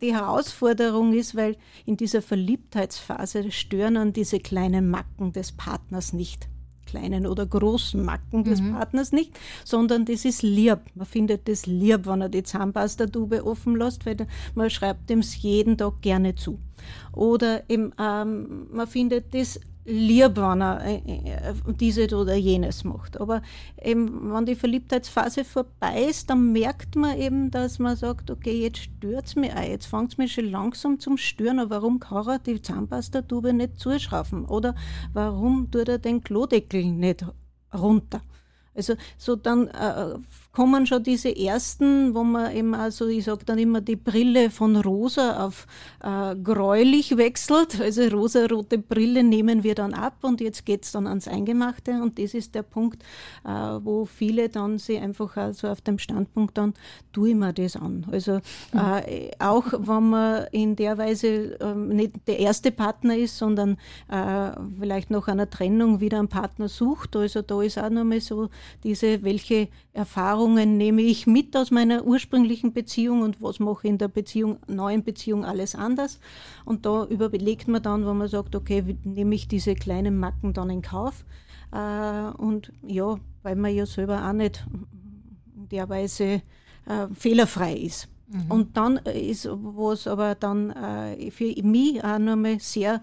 die 0.00 0.14
Herausforderung 0.14 1.12
ist, 1.12 1.36
weil 1.36 1.56
in 1.84 1.96
dieser 1.96 2.22
Verliebtheitsphase 2.22 3.50
stören 3.50 3.96
an 3.96 4.12
diese 4.12 4.40
kleinen 4.40 4.90
Macken 4.90 5.32
des 5.32 5.52
Partners 5.52 6.12
nicht 6.12 6.48
kleinen 6.90 7.26
oder 7.26 7.46
großen 7.46 8.04
Macken 8.04 8.44
des 8.44 8.60
mhm. 8.60 8.72
Partners 8.72 9.12
nicht, 9.12 9.38
sondern 9.64 10.04
das 10.04 10.24
ist 10.24 10.42
lieb. 10.42 10.78
Man 10.94 11.06
findet 11.06 11.48
das 11.48 11.66
lieb, 11.66 12.06
wenn 12.06 12.20
er 12.20 12.28
die 12.28 12.42
Zahnpasta-Tube 12.42 13.42
offen 13.44 13.76
lässt, 13.76 14.04
weil 14.06 14.16
man 14.54 14.70
schreibt 14.70 15.08
dem 15.08 15.20
jeden 15.20 15.76
Tag 15.76 16.02
gerne 16.02 16.34
zu. 16.34 16.58
Oder 17.12 17.62
eben, 17.68 17.92
ähm, 17.98 18.66
man 18.72 18.86
findet 18.86 19.34
das 19.34 19.60
lieb, 19.84 20.36
wenn 20.36 20.60
er 20.60 20.84
äh, 20.84 20.96
äh, 21.06 21.54
dieses 21.74 22.12
oder 22.12 22.34
jenes 22.34 22.84
macht. 22.84 23.20
Aber 23.20 23.42
eben, 23.82 24.32
wenn 24.32 24.46
die 24.46 24.54
Verliebtheitsphase 24.54 25.44
vorbei 25.44 26.04
ist, 26.08 26.30
dann 26.30 26.52
merkt 26.52 26.96
man 26.96 27.18
eben, 27.18 27.50
dass 27.50 27.78
man 27.78 27.96
sagt, 27.96 28.30
okay, 28.30 28.62
jetzt 28.62 28.78
stört 28.78 29.26
es 29.26 29.36
mich 29.36 29.52
auch, 29.52 29.62
jetzt 29.62 29.86
fängt 29.86 30.12
es 30.12 30.18
mich 30.18 30.32
schon 30.32 30.50
langsam 30.50 30.98
zum 30.98 31.16
Stören. 31.16 31.58
Aber 31.58 31.76
warum 31.76 31.98
kann 31.98 32.26
er 32.28 32.38
die 32.38 32.60
Zahnpastatube 32.60 33.52
nicht 33.52 33.78
zuschrauben? 33.78 34.44
Oder 34.44 34.74
warum 35.12 35.70
tut 35.70 35.88
er 35.88 35.98
den 35.98 36.22
Klodeckel 36.22 36.84
nicht 36.84 37.24
runter? 37.72 38.22
Also 38.74 38.94
so 39.18 39.36
dann 39.36 39.68
äh, 39.68 40.14
kommen 40.52 40.84
schon 40.86 41.02
diese 41.02 41.34
ersten, 41.36 42.14
wo 42.14 42.24
man 42.24 42.54
eben 42.54 42.74
also, 42.74 43.06
ich 43.06 43.24
sage 43.24 43.44
dann 43.44 43.58
immer, 43.58 43.80
die 43.80 43.96
Brille 43.96 44.50
von 44.50 44.76
rosa 44.76 45.46
auf 45.46 45.66
äh, 46.02 46.34
gräulich 46.36 47.16
wechselt. 47.16 47.80
Also 47.80 48.02
rosa-rote 48.08 48.78
Brille 48.78 49.22
nehmen 49.22 49.62
wir 49.62 49.74
dann 49.74 49.94
ab 49.94 50.18
und 50.22 50.40
jetzt 50.40 50.66
geht 50.66 50.84
es 50.84 50.92
dann 50.92 51.06
ans 51.06 51.28
Eingemachte 51.28 52.02
und 52.02 52.18
das 52.18 52.34
ist 52.34 52.54
der 52.54 52.62
Punkt, 52.62 53.02
äh, 53.44 53.48
wo 53.48 54.06
viele 54.06 54.48
dann 54.48 54.78
sie 54.78 54.98
einfach 54.98 55.36
also 55.36 55.68
auf 55.68 55.80
dem 55.82 55.98
Standpunkt 55.98 56.58
dann, 56.58 56.74
tue 57.12 57.30
ich 57.30 57.34
mir 57.36 57.52
das 57.52 57.76
an. 57.76 58.06
Also 58.10 58.40
äh, 58.72 59.30
auch 59.38 59.66
wenn 59.78 60.10
man 60.10 60.46
in 60.50 60.74
der 60.74 60.98
Weise 60.98 61.58
ähm, 61.60 61.88
nicht 61.88 62.26
der 62.26 62.40
erste 62.40 62.72
Partner 62.72 63.16
ist, 63.16 63.38
sondern 63.38 63.76
äh, 64.08 64.50
vielleicht 64.78 65.10
nach 65.10 65.28
einer 65.28 65.48
Trennung 65.48 66.00
wieder 66.00 66.18
einen 66.18 66.28
Partner 66.28 66.68
sucht, 66.68 67.14
also 67.14 67.42
da 67.42 67.62
ist 67.62 67.78
auch 67.78 67.90
nochmal 67.90 68.20
so 68.20 68.48
diese, 68.82 69.22
welche 69.22 69.68
Erfahrungen 70.40 70.78
nehme 70.78 71.02
ich 71.02 71.26
mit 71.26 71.54
aus 71.54 71.70
meiner 71.70 72.02
ursprünglichen 72.02 72.72
Beziehung 72.72 73.20
und 73.20 73.42
was 73.42 73.60
mache 73.60 73.80
ich 73.82 73.90
in 73.90 73.98
der 73.98 74.08
Beziehung, 74.08 74.58
neuen 74.68 75.04
Beziehung 75.04 75.44
alles 75.44 75.74
anders. 75.74 76.18
Und 76.64 76.86
da 76.86 77.04
überlegt 77.04 77.68
man 77.68 77.82
dann, 77.82 78.06
wo 78.06 78.14
man 78.14 78.26
sagt, 78.26 78.56
okay, 78.56 78.96
nehme 79.04 79.34
ich 79.34 79.48
diese 79.48 79.74
kleinen 79.74 80.18
Macken 80.18 80.54
dann 80.54 80.70
in 80.70 80.80
Kauf. 80.80 81.26
Äh, 81.72 82.30
und 82.38 82.72
ja, 82.86 83.18
weil 83.42 83.54
man 83.54 83.74
ja 83.74 83.84
selber 83.84 84.26
auch 84.26 84.32
nicht 84.32 84.64
in 85.56 85.68
der 85.68 85.90
Weise 85.90 86.24
äh, 86.24 86.40
fehlerfrei 87.12 87.74
ist. 87.74 88.08
Mhm. 88.28 88.50
Und 88.50 88.76
dann 88.78 88.96
ist, 88.96 89.46
was 89.52 90.06
aber 90.06 90.36
dann 90.36 90.70
äh, 90.70 91.30
für 91.30 91.52
mich 91.62 92.02
auch 92.02 92.18
nochmal 92.18 92.60
sehr 92.60 93.02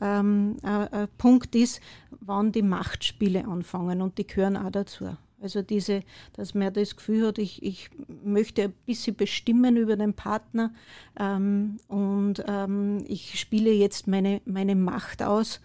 ähm, 0.00 0.56
ein 0.62 1.08
Punkt 1.18 1.54
ist, 1.54 1.82
wann 2.20 2.50
die 2.50 2.62
Machtspiele 2.62 3.46
anfangen 3.46 4.00
und 4.00 4.16
die 4.16 4.26
gehören 4.26 4.56
auch 4.56 4.70
dazu. 4.70 5.18
Also 5.40 5.62
diese, 5.62 6.02
dass 6.32 6.54
man 6.54 6.72
das 6.72 6.96
Gefühl 6.96 7.28
hat, 7.28 7.38
ich, 7.38 7.62
ich 7.62 7.90
möchte 8.24 8.64
ein 8.64 8.74
bisschen 8.86 9.14
bestimmen 9.14 9.76
über 9.76 9.96
den 9.96 10.14
Partner 10.14 10.72
ähm, 11.18 11.76
und 11.86 12.42
ähm, 12.46 13.04
ich 13.06 13.38
spiele 13.38 13.70
jetzt 13.70 14.08
meine, 14.08 14.40
meine 14.44 14.74
Macht 14.74 15.22
aus. 15.22 15.60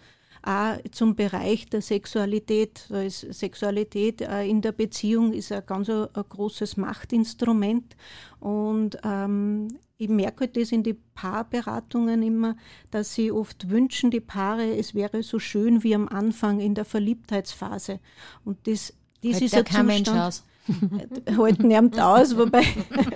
Auch 0.46 0.76
zum 0.90 1.16
Bereich 1.16 1.70
der 1.70 1.80
Sexualität. 1.80 2.86
Da 2.90 3.00
ist 3.00 3.20
Sexualität 3.32 4.20
äh, 4.20 4.44
in 4.44 4.60
der 4.60 4.72
Beziehung 4.72 5.32
ist 5.32 5.50
ein 5.50 5.64
ganz 5.64 5.88
ein, 5.88 6.06
ein 6.12 6.24
großes 6.28 6.76
Machtinstrument. 6.76 7.96
Und 8.40 8.98
ähm, 9.04 9.68
ich 9.96 10.10
merke 10.10 10.40
halt 10.40 10.56
das 10.56 10.70
in 10.70 10.82
den 10.82 10.98
Paarberatungen 11.14 12.22
immer, 12.22 12.56
dass 12.90 13.14
sie 13.14 13.32
oft 13.32 13.70
wünschen, 13.70 14.10
die 14.10 14.20
Paare, 14.20 14.76
es 14.76 14.94
wäre 14.94 15.22
so 15.22 15.38
schön 15.38 15.82
wie 15.82 15.94
am 15.94 16.08
Anfang 16.08 16.60
in 16.60 16.74
der 16.74 16.84
Verliebtheitsphase. 16.84 18.00
Und 18.44 18.66
das 18.66 18.92
das 19.32 19.40
ist 19.40 19.54
ein 19.54 19.64
kein 19.64 19.86
Mensch 19.86 20.08
aus. 20.08 20.42
halten 21.36 21.68
niemand 21.68 22.00
aus, 22.00 22.36
wobei 22.36 22.64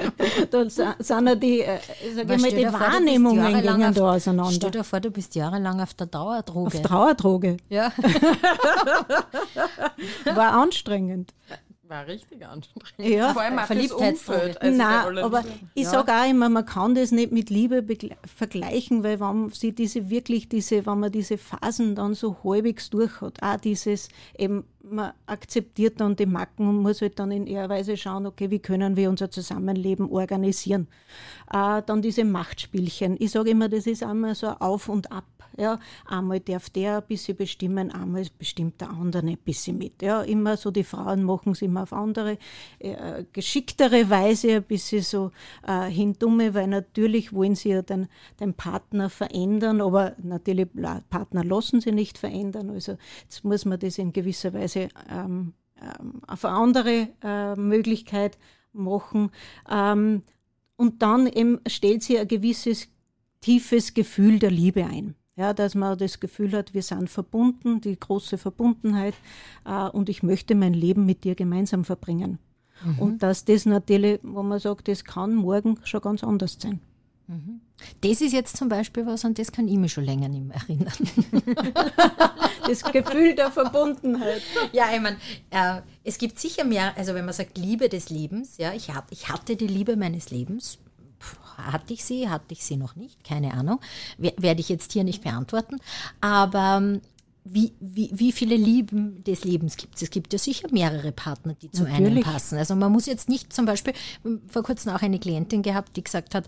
da 0.51 0.69
sind 0.69 1.27
ja 1.27 1.35
die, 1.35 1.61
äh, 1.61 1.79
sag 2.15 2.31
ich 2.31 2.43
mal, 2.43 2.51
die 2.51 2.73
Wahrnehmungen 2.73 3.63
gingen 3.63 3.95
da 3.95 4.13
auseinander. 4.15 4.53
Stell 4.53 4.71
dir 4.71 4.85
vor, 4.85 5.01
du 5.01 5.11
bist 5.11 5.35
jahrelang 5.35 5.81
auf 5.81 5.95
der 5.95 6.07
Dauerdroge. 6.09 6.67
Auf 6.67 6.83
Dauerdroge? 6.83 7.57
Ja. 7.71 7.91
War 10.35 10.53
anstrengend. 10.53 11.33
War 11.85 12.07
richtig 12.07 12.47
anstrengend. 12.47 12.93
Ja, 12.99 13.33
Vor 13.33 13.41
allem 13.41 13.59
auch 13.59 13.65
Verliebtheitsumfeld. 13.65 14.61
Also 14.61 14.77
Nein, 14.77 15.19
aber 15.19 15.43
ich 15.75 15.85
ja. 15.85 15.91
sage 15.91 16.13
auch 16.13 16.29
immer, 16.29 16.51
man 16.51 16.67
kann 16.67 16.95
das 16.95 17.13
nicht 17.13 17.33
mit 17.33 17.49
Liebe 17.49 17.83
vergleichen, 18.27 19.03
weil 19.03 19.21
wenn 19.21 19.49
sie 19.51 19.73
diese 19.73 20.11
wirklich 20.11 20.51
diese, 20.51 20.85
wenn 20.85 21.01
man 21.01 21.11
diese 21.11 21.39
Phasen 21.39 21.95
dann 21.95 22.13
so 22.13 22.37
halbwegs 22.45 22.91
durch 22.91 23.23
hat, 23.23 23.43
auch 23.43 23.57
dieses 23.57 24.11
eben 24.37 24.65
man 24.91 25.13
akzeptiert 25.27 26.01
dann 26.01 26.17
die 26.17 26.27
Macken 26.27 26.69
und 26.69 26.79
muss 26.79 27.01
halt 27.01 27.19
dann 27.19 27.31
in 27.31 27.47
ihrer 27.47 27.69
Weise 27.69 27.97
schauen, 27.97 28.27
okay, 28.27 28.51
wie 28.51 28.59
können 28.59 28.97
wir 28.97 29.09
unser 29.09 29.31
Zusammenleben 29.31 30.11
organisieren. 30.11 30.89
Äh, 31.53 31.83
dann 31.85 32.03
diese 32.03 32.25
Machtspielchen. 32.25 33.17
Ich 33.19 33.33
sage 33.33 33.51
immer, 33.51 33.69
das 33.69 33.87
ist 33.87 34.03
einmal 34.03 34.35
so 34.35 34.49
Auf 34.49 34.89
und 34.89 35.11
Ab. 35.13 35.25
Ja, 35.57 35.81
einmal 36.07 36.39
darf 36.39 36.71
der 36.71 36.99
ein 36.99 37.03
bisschen 37.09 37.37
bestimmen, 37.37 37.91
einmal 37.91 38.25
bestimmt 38.39 38.81
der 38.81 38.91
andere 38.91 39.27
ein 39.27 39.39
bisschen 39.39 39.77
mit. 39.77 40.03
Ja, 40.03 40.23
immer 40.23 40.57
so, 40.57 40.71
die 40.71 40.85
Frauen 40.85 41.25
machen 41.25 41.51
es 41.51 41.63
immer 41.63 41.83
auf 41.83 41.93
andere, 41.93 42.39
äh, 42.79 43.25
geschicktere 43.33 44.09
Weise, 44.09 44.57
ein 44.57 44.63
bisschen 44.63 45.03
so 45.03 45.33
äh, 45.67 45.91
hindumme, 45.91 46.55
weil 46.55 46.69
natürlich 46.69 47.33
wollen 47.33 47.57
sie 47.57 47.71
ja 47.71 47.83
den, 47.83 48.07
den 48.39 48.55
Partner 48.55 49.11
verändern, 49.11 49.81
aber 49.81 50.15
natürlich, 50.23 50.69
Partner 51.11 51.43
lassen 51.43 51.81
sie 51.81 51.91
nicht 51.91 52.19
verändern. 52.19 52.71
Also 52.71 52.97
jetzt 53.25 53.43
muss 53.43 53.65
man 53.65 53.81
das 53.81 53.99
in 53.99 54.13
gewisser 54.13 54.53
Weise 54.53 54.78
ähm, 55.11 55.55
ähm, 55.81 56.21
auf 56.27 56.45
eine 56.45 56.57
andere 56.57 57.09
äh, 57.23 57.55
Möglichkeit 57.57 58.39
machen. 58.73 59.31
Ähm, 59.71 60.23
und 60.77 61.03
dann 61.03 61.27
eben 61.27 61.61
stellt 61.67 62.03
sie 62.03 62.19
ein 62.19 62.29
gewisses 62.29 62.89
tiefes 63.41 63.95
Gefühl 63.95 64.39
der 64.39 64.51
Liebe 64.51 64.85
ein. 64.85 65.15
Ja, 65.37 65.53
dass 65.55 65.77
man 65.77 65.97
das 65.97 66.19
Gefühl 66.19 66.53
hat, 66.53 66.75
wir 66.75 66.83
sind 66.83 67.09
verbunden, 67.09 67.81
die 67.81 67.99
große 67.99 68.39
Verbundenheit 68.39 69.15
äh, 69.65 69.89
und 69.89 70.09
ich 70.09 70.25
möchte 70.25 70.57
mein 70.57 70.75
Leben 70.75 71.07
mit 71.07 71.23
dir 71.23 71.37
gemeinsam 71.37 71.85
verbringen. 71.85 72.39
Mhm. 72.85 72.99
Und 72.99 73.23
dass 73.23 73.45
das 73.45 73.65
natürlich, 73.65 74.19
wo 74.25 74.43
man 74.43 74.59
sagt, 74.59 74.89
das 74.89 75.05
kann 75.05 75.37
morgen 75.37 75.79
schon 75.85 76.01
ganz 76.01 76.25
anders 76.25 76.59
sein. 76.61 76.81
Mhm. 77.29 77.61
Das 78.01 78.21
ist 78.23 78.33
jetzt 78.33 78.57
zum 78.57 78.69
Beispiel 78.69 79.07
was, 79.07 79.25
an 79.25 79.35
das 79.35 79.53
kann 79.53 79.69
ich 79.69 79.77
mich 79.77 79.93
schon 79.93 80.05
länger 80.05 80.29
nicht 80.29 80.47
mehr 80.47 80.57
erinnern. 80.57 80.93
das 82.67 82.83
Gefühl 82.83 83.35
der 83.35 83.53
Verbundenheit. 83.53 84.43
Ja, 84.73 84.87
ich 84.95 85.01
meine, 85.01 85.19
äh, 85.51 85.83
es 86.05 86.17
gibt 86.17 86.39
sicher 86.39 86.65
mehr, 86.65 86.97
also 86.97 87.15
wenn 87.15 87.27
man 87.27 87.35
sagt 87.35 87.59
Liebe 87.59 87.91
des 87.91 88.09
Lebens, 88.09 88.57
ja, 88.57 88.73
ich, 88.73 88.95
hab, 88.95 89.13
ich 89.13 89.29
hatte 89.29 89.57
die 89.57 89.67
Liebe 89.67 89.97
meines 89.97 90.31
Lebens, 90.31 90.79
hatte 91.57 91.93
ich 91.93 92.05
sie, 92.05 92.29
hatte 92.29 92.53
ich 92.53 92.65
sie 92.65 92.77
noch 92.77 92.97
nicht, 92.97 93.23
keine 93.25 93.53
Ahnung. 93.53 93.81
Werde 94.17 94.61
ich 94.61 94.69
jetzt 94.69 94.93
hier 94.93 95.05
nicht 95.05 95.23
beantworten. 95.23 95.77
Aber 96.21 96.79
ähm, 96.81 97.01
wie, 97.45 97.73
wie, 97.81 98.11
wie 98.13 98.33
viele 98.33 98.57
Lieben 98.57 99.23
des 99.25 99.45
Lebens 99.45 99.77
gibt 99.77 99.97
es? 99.97 100.03
Es 100.03 100.11
gibt 100.11 100.33
ja 100.33 100.39
sicher 100.39 100.69
mehrere 100.71 101.13
Partner, 101.13 101.55
die 101.61 101.71
zu 101.71 101.83
Natürlich. 101.83 102.07
einem 102.07 102.23
passen. 102.23 102.59
Also 102.59 102.75
man 102.77 102.93
muss 102.93 103.07
jetzt 103.07 103.29
nicht 103.29 103.53
zum 103.53 103.67
Beispiel, 103.67 103.93
vor 104.49 104.63
kurzem 104.63 104.93
auch 104.93 105.03
eine 105.03 105.19
Klientin 105.19 105.63
gehabt, 105.63 105.97
die 105.97 106.05
gesagt 106.05 106.35
hat, 106.35 106.47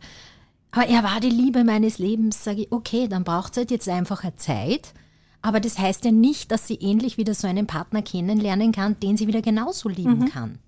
aber 0.73 0.87
er 0.87 1.03
war 1.03 1.21
die 1.21 1.31
Liebe 1.31 1.65
meines 1.65 1.99
Lebens, 1.99 2.45
sage 2.45 2.63
ich, 2.63 2.73
okay, 2.73 3.09
dann 3.09 3.25
braucht 3.25 3.53
es 3.53 3.59
halt 3.59 3.71
jetzt 3.71 3.89
einfach 3.89 4.23
eine 4.23 4.37
Zeit. 4.37 4.95
Aber 5.43 5.59
das 5.61 5.79
heißt 5.79 6.05
ja 6.05 6.13
nicht, 6.13 6.53
dass 6.53 6.67
sie 6.67 6.75
ähnlich 6.75 7.17
wieder 7.17 7.35
so 7.35 7.49
einen 7.49 7.67
Partner 7.67 8.03
kennenlernen 8.03 8.73
kann, 8.73 9.01
den 9.01 9.17
sie 9.17 9.27
wieder 9.27 9.43
genauso 9.43 9.89
lieben 9.89 10.21
mhm. 10.21 10.29
kann. 10.29 10.59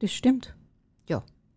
Das 0.00 0.12
stimmt. 0.12 0.54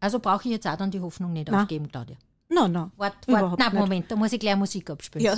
Also 0.04 0.20
brauche 0.20 0.44
ich 0.50 0.52
jetzt 0.52 0.68
auch 0.68 0.76
dann 0.76 0.92
die 0.92 1.00
Hoffnung 1.00 1.32
nicht 1.32 1.48
na. 1.50 1.62
aufgeben, 1.62 1.90
Claudia. 1.90 2.18
Nein, 2.50 2.74
nein. 2.74 2.92
Warte, 2.98 3.32
wart, 3.32 3.58
nein, 3.58 3.74
Moment, 3.74 4.12
da 4.12 4.18
muss 4.18 4.34
ich 4.34 4.40
gleich 4.42 4.58
Musik 4.58 4.90
abspielen. 4.90 5.26
Ja. 5.26 5.32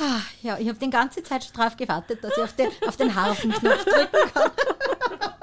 ah, 0.00 0.20
ja, 0.40 0.56
ich 0.58 0.66
habe 0.70 0.78
die 0.78 0.88
ganze 0.88 1.22
Zeit 1.22 1.44
schon 1.44 1.52
drauf 1.52 1.76
gewartet, 1.76 2.24
dass 2.24 2.34
ich 2.34 2.42
auf 2.42 2.54
den, 2.54 2.68
auf 2.88 2.96
den 2.96 3.14
Harfenknopf 3.14 3.84
drücken 3.84 4.32
kann. 4.32 4.50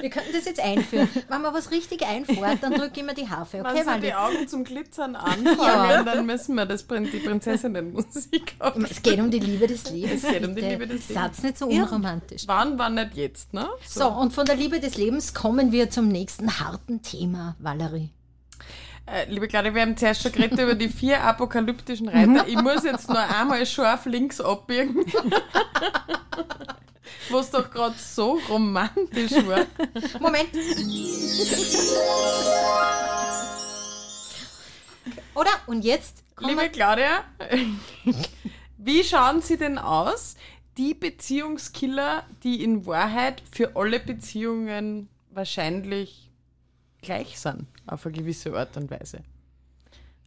Wir 0.00 0.10
könnten 0.10 0.32
das 0.32 0.44
jetzt 0.44 0.60
einführen. 0.60 1.08
Wenn 1.28 1.42
man 1.42 1.54
was 1.54 1.70
richtig 1.70 2.04
einfährt, 2.04 2.62
dann 2.62 2.72
drücke 2.72 2.92
ich 2.94 3.02
immer 3.02 3.14
die 3.14 3.28
Harfe. 3.28 3.60
Okay, 3.60 3.82
Wenn 3.84 4.00
die 4.00 4.14
Augen 4.14 4.48
zum 4.48 4.64
Glitzern 4.64 5.16
anfangen, 5.16 5.90
ja. 5.90 6.02
dann 6.02 6.26
müssen 6.26 6.54
wir 6.54 6.66
das, 6.66 6.86
die 6.86 7.20
Prinzessinnenmusik 7.24 8.56
haben. 8.60 8.84
Es 8.84 9.02
geht 9.02 9.18
um 9.18 9.30
die 9.30 9.38
Liebe 9.38 9.66
des 9.66 9.90
Lebens. 9.90 10.24
Es 10.24 10.30
geht 10.30 10.46
um 10.46 10.54
die 10.54 10.62
Liebe 10.62 10.86
des 10.86 11.08
Lebens. 11.08 11.14
Satz 11.14 11.42
nicht 11.42 11.58
so 11.58 11.66
unromantisch. 11.66 12.42
Ja. 12.42 12.48
Wann, 12.48 12.78
wann 12.78 12.94
nicht 12.94 13.16
jetzt, 13.16 13.52
ne? 13.52 13.66
So. 13.86 14.00
so, 14.00 14.08
und 14.08 14.32
von 14.32 14.46
der 14.46 14.56
Liebe 14.56 14.80
des 14.80 14.96
Lebens 14.96 15.34
kommen 15.34 15.72
wir 15.72 15.90
zum 15.90 16.08
nächsten 16.08 16.60
harten 16.60 17.02
Thema, 17.02 17.56
Valerie. 17.58 18.10
Äh, 19.06 19.30
liebe 19.30 19.46
Claudia, 19.46 19.72
wir 19.72 19.82
haben 19.82 19.96
zuerst 19.96 20.22
schon 20.22 20.32
geredet 20.32 20.58
über 20.58 20.74
die 20.74 20.88
vier 20.88 21.22
apokalyptischen 21.22 22.08
Reiter. 22.08 22.48
Ich 22.48 22.60
muss 22.60 22.82
jetzt 22.82 23.08
nur 23.08 23.20
einmal 23.20 23.64
scharf 23.64 24.06
links 24.06 24.40
abbiegen. 24.40 25.04
Was 27.30 27.50
doch 27.50 27.70
gerade 27.70 27.96
so 27.98 28.38
romantisch 28.48 29.32
war. 29.46 29.66
Moment. 30.20 30.50
Oder? 35.34 35.50
Und 35.66 35.84
jetzt? 35.84 36.24
Liebe 36.40 36.68
Claudia, 36.70 37.24
wie 38.78 39.02
schauen 39.02 39.40
Sie 39.40 39.56
denn 39.56 39.78
aus? 39.78 40.36
Die 40.76 40.92
Beziehungskiller, 40.92 42.24
die 42.42 42.62
in 42.62 42.84
Wahrheit 42.84 43.42
für 43.50 43.76
alle 43.76 43.98
Beziehungen 43.98 45.08
wahrscheinlich 45.30 46.30
gleich 47.00 47.38
sind, 47.38 47.66
auf 47.86 48.04
eine 48.04 48.16
gewisse 48.16 48.54
Art 48.54 48.76
und 48.76 48.90
Weise. 48.90 49.22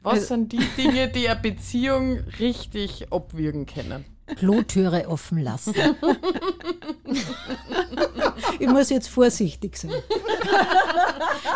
Was 0.01 0.13
also, 0.13 0.27
sind 0.27 0.51
die 0.53 0.65
Dinge, 0.77 1.09
die 1.09 1.29
eine 1.29 1.39
Beziehung 1.39 2.19
richtig 2.39 3.11
abwürgen 3.11 3.65
können? 3.65 4.05
Klotüre 4.35 5.07
offen 5.07 5.43
lassen. 5.43 5.73
ich 8.59 8.67
muss 8.67 8.89
jetzt 8.89 9.09
vorsichtig 9.09 9.77
sein. 9.77 9.91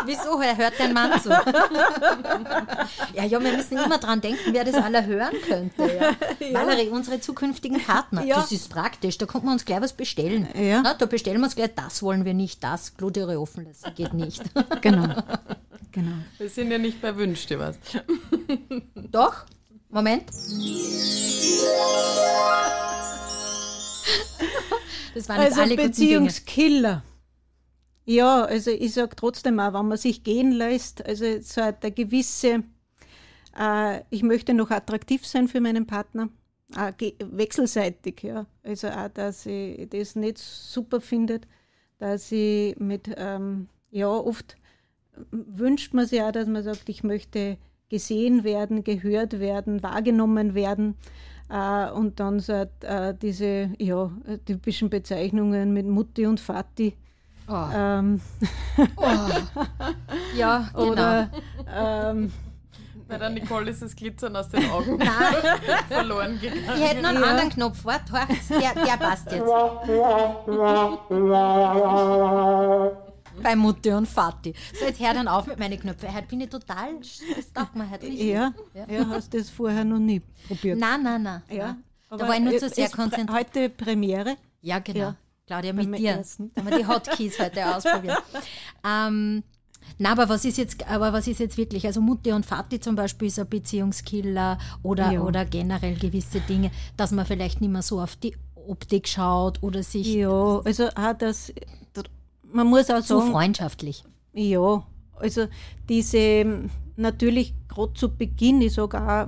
Wieso? 0.06 0.40
Er 0.40 0.56
hört 0.56 0.74
dein 0.78 0.92
Mann 0.92 1.20
zu. 1.20 1.30
ja, 1.30 3.24
ja, 3.24 3.42
wir 3.42 3.52
müssen 3.52 3.78
immer 3.78 3.98
dran 3.98 4.20
denken, 4.20 4.52
wer 4.52 4.64
das 4.64 4.74
alle 4.74 5.04
hören 5.06 5.34
könnte. 5.46 5.82
Ja. 5.82 6.14
Ja. 6.46 6.54
Valerie, 6.60 6.88
unsere 6.88 7.20
zukünftigen 7.20 7.80
Partner, 7.80 8.24
ja. 8.24 8.36
das 8.36 8.52
ist 8.52 8.68
praktisch. 8.70 9.18
Da 9.18 9.26
kommt 9.26 9.44
man 9.44 9.54
uns 9.54 9.64
gleich 9.64 9.80
was 9.80 9.92
bestellen. 9.92 10.48
Ja. 10.54 10.82
Na, 10.82 10.94
da 10.94 11.06
bestellen 11.06 11.38
wir 11.38 11.44
uns 11.44 11.56
gleich, 11.56 11.74
das 11.74 12.02
wollen 12.02 12.24
wir 12.24 12.34
nicht, 12.34 12.62
das 12.62 12.96
Klotüre 12.96 13.40
offen 13.40 13.64
lassen, 13.64 13.94
geht 13.94 14.14
nicht. 14.14 14.42
genau. 14.80 15.14
genau. 15.92 16.16
Wir 16.38 16.48
sind 16.48 16.70
ja 16.70 16.78
nicht 16.78 17.00
bei 17.00 17.16
Wünsch 17.16 17.46
dir 17.46 17.58
was. 17.58 17.78
Doch, 18.94 19.44
Moment. 19.94 20.24
Das 25.14 25.28
waren 25.28 25.40
also 25.40 25.60
alle 25.60 25.76
Beziehungskiller. 25.76 27.04
Ja, 28.04 28.42
also 28.42 28.72
ich 28.72 28.92
sage 28.92 29.14
trotzdem 29.14 29.60
auch, 29.60 29.72
wenn 29.72 29.86
man 29.86 29.96
sich 29.96 30.24
gehen 30.24 30.50
lässt, 30.50 31.06
also 31.06 31.40
so 31.40 31.60
eine 31.60 31.92
gewisse, 31.92 32.64
äh, 33.56 34.00
ich 34.10 34.24
möchte 34.24 34.52
noch 34.52 34.72
attraktiv 34.72 35.24
sein 35.24 35.46
für 35.46 35.60
meinen 35.60 35.86
Partner, 35.86 36.28
äh, 36.76 37.12
wechselseitig, 37.20 38.24
ja. 38.24 38.46
Also 38.64 38.88
auch, 38.88 39.08
dass 39.08 39.46
ich 39.46 39.88
das 39.90 40.16
nicht 40.16 40.38
super 40.38 41.00
finde, 41.00 41.40
dass 41.98 42.32
ich 42.32 42.76
mit, 42.80 43.10
ähm, 43.16 43.68
ja, 43.92 44.08
oft 44.08 44.56
wünscht 45.30 45.94
man 45.94 46.08
sich 46.08 46.20
auch, 46.20 46.32
dass 46.32 46.48
man 46.48 46.64
sagt, 46.64 46.88
ich 46.88 47.04
möchte 47.04 47.58
gesehen 47.88 48.44
werden, 48.44 48.84
gehört 48.84 49.38
werden, 49.38 49.82
wahrgenommen 49.82 50.54
werden. 50.54 50.96
Äh, 51.48 51.90
und 51.90 52.20
dann 52.20 52.40
so, 52.40 52.66
äh, 52.80 53.14
diese 53.20 53.70
ja, 53.78 54.10
typischen 54.46 54.90
Bezeichnungen 54.90 55.72
mit 55.72 55.86
Mutti 55.86 56.26
und 56.26 56.40
Vati. 56.40 56.96
Oh. 57.46 57.66
Ähm. 57.74 58.20
Oh. 58.96 59.06
Ja, 60.34 60.70
genau. 60.74 60.92
Oder, 60.92 61.30
ähm, 61.70 62.32
bei 63.06 63.18
der 63.18 63.30
Nicole 63.30 63.70
ist 63.70 63.82
das 63.82 63.94
Glitzern 63.94 64.34
aus 64.34 64.48
den 64.48 64.68
Augen 64.70 64.98
verloren 65.88 66.40
gegangen. 66.40 66.64
Ich 66.74 66.88
hätte 66.88 67.02
noch 67.02 67.10
einen 67.10 67.22
ja. 67.22 67.28
anderen 67.28 67.50
Knopf. 67.50 67.84
Warte, 67.84 68.12
der, 68.48 68.84
der 68.84 68.96
passt 68.96 69.30
jetzt. 69.30 69.46
Bei 73.42 73.56
Mutti 73.56 73.90
und 73.92 74.06
Vati. 74.06 74.54
So, 74.78 74.84
jetzt 74.84 75.00
hör 75.00 75.14
dann 75.14 75.28
auf 75.28 75.46
mit 75.46 75.58
meinen 75.58 75.78
Knöpfen. 75.78 76.14
Heute 76.14 76.26
bin 76.26 76.40
ich 76.40 76.48
total, 76.48 76.94
das 77.00 77.52
taugt 77.52 77.76
mir 77.76 77.90
heute 77.90 78.06
richtig. 78.06 78.28
Ja, 78.28 78.52
ja. 78.74 78.86
ja, 78.88 79.08
hast 79.08 79.32
du 79.32 79.38
das 79.38 79.50
vorher 79.50 79.84
noch 79.84 79.98
nie 79.98 80.20
probiert? 80.46 80.78
Nein, 80.78 81.02
nein, 81.02 81.22
nein. 81.22 81.42
Ja. 81.50 81.76
Da 82.10 82.28
war 82.28 82.34
ich 82.34 82.42
nur 82.42 82.56
zu 82.58 82.68
sehr 82.68 82.88
konzentriert. 82.88 83.30
Heute 83.30 83.68
Premiere? 83.68 84.36
Ja, 84.60 84.78
genau. 84.78 84.98
Ja. 84.98 85.16
Claudia, 85.46 85.72
mit 85.72 85.98
dir. 85.98 86.12
Ersten. 86.12 86.50
Da 86.54 86.62
haben 86.62 86.70
wir 86.70 86.78
die 86.78 86.86
Hotkeys 86.86 87.38
heute 87.38 87.76
ausprobiert. 87.76 88.22
ähm, 88.84 89.42
na, 89.98 90.12
aber 90.12 90.28
was 90.28 90.44
ist 90.44 90.56
jetzt, 90.56 90.86
aber 90.88 91.12
was 91.12 91.26
ist 91.26 91.40
jetzt 91.40 91.58
wirklich? 91.58 91.86
Also 91.86 92.00
Mutti 92.00 92.32
und 92.32 92.46
Vati 92.46 92.80
zum 92.80 92.94
Beispiel 92.94 93.28
ist 93.28 93.38
ein 93.38 93.48
Beziehungskiller 93.48 94.58
oder, 94.82 95.12
ja. 95.12 95.20
oder 95.20 95.44
generell 95.44 95.96
gewisse 95.96 96.40
Dinge, 96.40 96.70
dass 96.96 97.12
man 97.12 97.26
vielleicht 97.26 97.60
nicht 97.60 97.70
mehr 97.70 97.82
so 97.82 98.00
auf 98.00 98.16
die 98.16 98.34
Optik 98.54 99.06
schaut 99.08 99.62
oder 99.62 99.82
sich. 99.82 100.14
Ja, 100.14 100.60
also 100.64 100.88
auch 100.94 101.12
das, 101.18 101.52
man 102.54 102.68
muss 102.68 102.90
auch 102.90 103.02
sagen. 103.02 103.26
Zu 103.26 103.32
freundschaftlich. 103.32 104.04
Ja, 104.32 104.86
also 105.16 105.46
diese, 105.88 106.68
natürlich 106.96 107.54
gerade 107.68 107.94
zu 107.94 108.14
Beginn, 108.14 108.60
ich 108.60 108.74
sage 108.74 109.00
auch, 109.00 109.26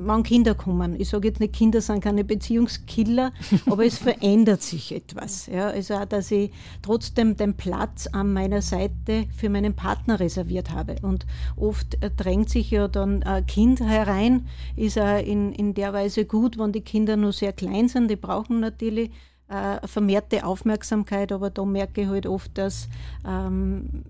man 0.00 0.06
wann 0.06 0.22
Kinder 0.22 0.54
kommen. 0.54 0.98
Ich 0.98 1.10
sage 1.10 1.28
jetzt 1.28 1.40
nicht, 1.40 1.52
Kinder 1.52 1.80
sind 1.80 2.02
keine 2.02 2.24
Beziehungskiller, 2.24 3.32
aber 3.66 3.84
es 3.84 3.98
verändert 3.98 4.62
sich 4.62 4.92
etwas. 4.92 5.46
Ja, 5.46 5.68
also 5.68 5.94
auch, 5.94 6.04
dass 6.04 6.30
ich 6.30 6.50
trotzdem 6.82 7.36
den 7.36 7.54
Platz 7.54 8.06
an 8.08 8.32
meiner 8.32 8.62
Seite 8.62 9.26
für 9.36 9.48
meinen 9.50 9.74
Partner 9.74 10.18
reserviert 10.18 10.70
habe. 10.70 10.96
Und 11.02 11.26
oft 11.56 11.98
drängt 12.16 12.50
sich 12.50 12.70
ja 12.70 12.88
dann 12.88 13.22
ein 13.22 13.46
Kind 13.46 13.80
herein, 13.80 14.48
ist 14.74 14.98
auch 14.98 15.22
in, 15.22 15.52
in 15.52 15.74
der 15.74 15.92
Weise 15.92 16.24
gut, 16.24 16.58
wenn 16.58 16.72
die 16.72 16.80
Kinder 16.80 17.16
nur 17.16 17.32
sehr 17.32 17.52
klein 17.52 17.88
sind. 17.88 18.10
Die 18.10 18.16
brauchen 18.16 18.60
natürlich 18.60 19.10
äh, 19.50 19.86
vermehrte 19.86 20.44
Aufmerksamkeit, 20.44 21.32
aber 21.32 21.50
da 21.50 21.64
merke 21.64 22.02
ich 22.02 22.08
halt 22.08 22.26
oft, 22.26 22.56
dass 22.56 22.88
ähm, 23.26 24.04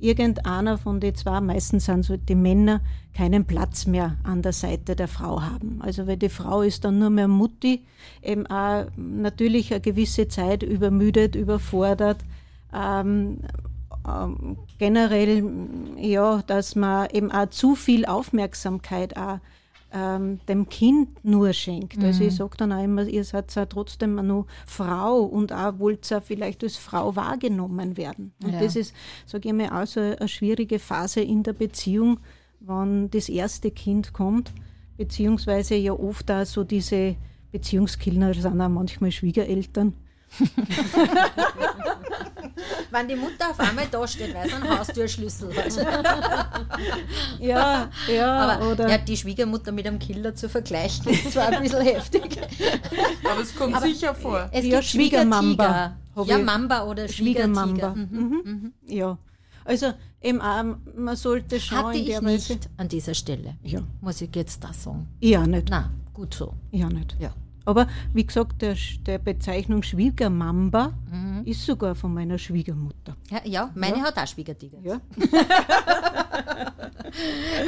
irgendeiner 0.00 0.78
von 0.78 1.00
den 1.00 1.14
zwei, 1.14 1.40
meistens 1.40 1.86
sind 1.86 2.04
so 2.04 2.16
die 2.16 2.34
Männer, 2.34 2.80
keinen 3.14 3.46
Platz 3.46 3.86
mehr 3.86 4.16
an 4.24 4.42
der 4.42 4.52
Seite 4.52 4.96
der 4.96 5.08
Frau 5.08 5.42
haben. 5.42 5.80
Also 5.80 6.06
weil 6.06 6.16
die 6.16 6.28
Frau 6.28 6.62
ist 6.62 6.84
dann 6.84 6.98
nur 6.98 7.10
mehr 7.10 7.28
Mutti, 7.28 7.84
eben 8.22 8.46
auch 8.46 8.86
natürlich 8.96 9.72
eine 9.72 9.80
gewisse 9.80 10.28
Zeit 10.28 10.62
übermüdet, 10.62 11.34
überfordert. 11.34 12.18
Ähm, 12.74 13.38
ähm, 14.06 14.58
generell, 14.78 15.42
ja, 15.98 16.42
dass 16.46 16.76
man 16.76 17.08
eben 17.10 17.30
auch 17.30 17.50
zu 17.50 17.74
viel 17.74 18.04
Aufmerksamkeit 18.04 19.16
auch 19.16 19.38
ähm, 19.96 20.40
dem 20.46 20.68
Kind 20.68 21.24
nur 21.24 21.52
schenkt. 21.54 21.96
Mhm. 21.96 22.04
Also 22.04 22.24
ich 22.24 22.32
mhm. 22.32 22.36
sage 22.36 22.56
dann 22.58 22.72
auch 22.72 22.84
immer, 22.84 23.04
ihr 23.04 23.24
seid 23.24 23.54
ja 23.54 23.64
trotzdem 23.64 24.16
noch 24.16 24.46
Frau 24.66 25.22
und 25.22 25.52
auch 25.52 25.78
wollt 25.78 26.08
ja 26.10 26.20
vielleicht 26.20 26.62
als 26.62 26.76
Frau 26.76 27.16
wahrgenommen 27.16 27.96
werden. 27.96 28.32
Und 28.44 28.52
ja. 28.52 28.60
das 28.60 28.76
ist, 28.76 28.94
sage 29.24 29.48
ich 29.48 29.54
mal, 29.54 29.70
auch 29.70 29.86
so 29.86 30.00
eine 30.00 30.28
schwierige 30.28 30.78
Phase 30.78 31.20
in 31.20 31.42
der 31.42 31.54
Beziehung, 31.54 32.20
wenn 32.60 33.10
das 33.10 33.28
erste 33.28 33.70
Kind 33.70 34.12
kommt, 34.12 34.52
beziehungsweise 34.98 35.76
ja 35.76 35.92
oft 35.92 36.30
auch 36.30 36.44
so 36.44 36.64
diese 36.64 37.16
Beziehungskiller 37.52 38.34
sind 38.34 38.60
auch 38.60 38.68
manchmal 38.68 39.12
Schwiegereltern 39.12 39.94
Wenn 42.90 43.08
die 43.08 43.16
Mutter 43.16 43.50
auf 43.50 43.60
einmal 43.60 43.86
da 43.90 44.06
steht, 44.06 44.34
weil 44.34 44.48
sie 44.48 44.54
einen 44.54 44.78
Haustürschlüssel 44.78 45.54
hat. 45.56 45.72
ja, 47.38 47.90
ja. 48.08 48.38
Aber 48.38 48.72
oder 48.72 48.88
ja, 48.88 48.98
die 48.98 49.16
Schwiegermutter 49.16 49.72
mit 49.72 49.86
einem 49.86 49.98
Killer 49.98 50.34
zu 50.34 50.48
vergleichen, 50.48 51.12
ist 51.12 51.32
zwar 51.32 51.48
ein 51.48 51.62
bisschen 51.62 51.82
heftig. 51.82 52.38
Aber 53.24 53.40
es 53.40 53.54
kommt 53.54 53.74
Aber 53.74 53.86
sicher 53.86 54.14
vor. 54.14 54.48
Es 54.52 54.64
ja, 54.64 54.78
gibt 54.78 54.90
Schwiegermamba. 54.90 55.96
Ja, 56.24 56.38
Mamba 56.38 56.84
oder 56.84 57.08
Schwiegermamba. 57.08 57.94
Mhm. 57.94 58.08
Mhm. 58.10 58.42
Mhm. 58.44 58.72
Ja. 58.86 59.18
Also 59.64 59.92
eben 60.22 60.40
auch, 60.40 60.64
man 60.96 61.16
sollte 61.16 61.60
schauen. 61.60 61.86
Hatte 61.86 61.98
ich 61.98 62.20
nicht 62.20 62.68
an 62.76 62.88
dieser 62.88 63.14
Stelle. 63.14 63.56
Ja. 63.62 63.80
Muss 64.00 64.20
ich 64.20 64.34
jetzt 64.34 64.62
das 64.62 64.84
sagen? 64.84 65.08
Ja, 65.20 65.46
nicht. 65.46 65.68
Na, 65.70 65.90
gut 66.14 66.34
so. 66.34 66.54
Ja, 66.70 66.88
nicht. 66.88 67.16
Ja. 67.18 67.34
Aber 67.66 67.88
wie 68.14 68.24
gesagt, 68.24 68.62
der, 68.62 68.76
der 69.06 69.18
Bezeichnung 69.18 69.82
Schwiegermamba 69.82 70.94
mhm. 71.10 71.42
ist 71.44 71.66
sogar 71.66 71.94
von 71.94 72.14
meiner 72.14 72.38
Schwiegermutter. 72.38 73.16
Ja, 73.30 73.40
ja 73.44 73.70
meine 73.74 73.98
ja. 73.98 74.04
hat 74.04 74.16
auch 74.16 74.26
Schwiegertiger. 74.26 74.78
Ja. 74.82 75.00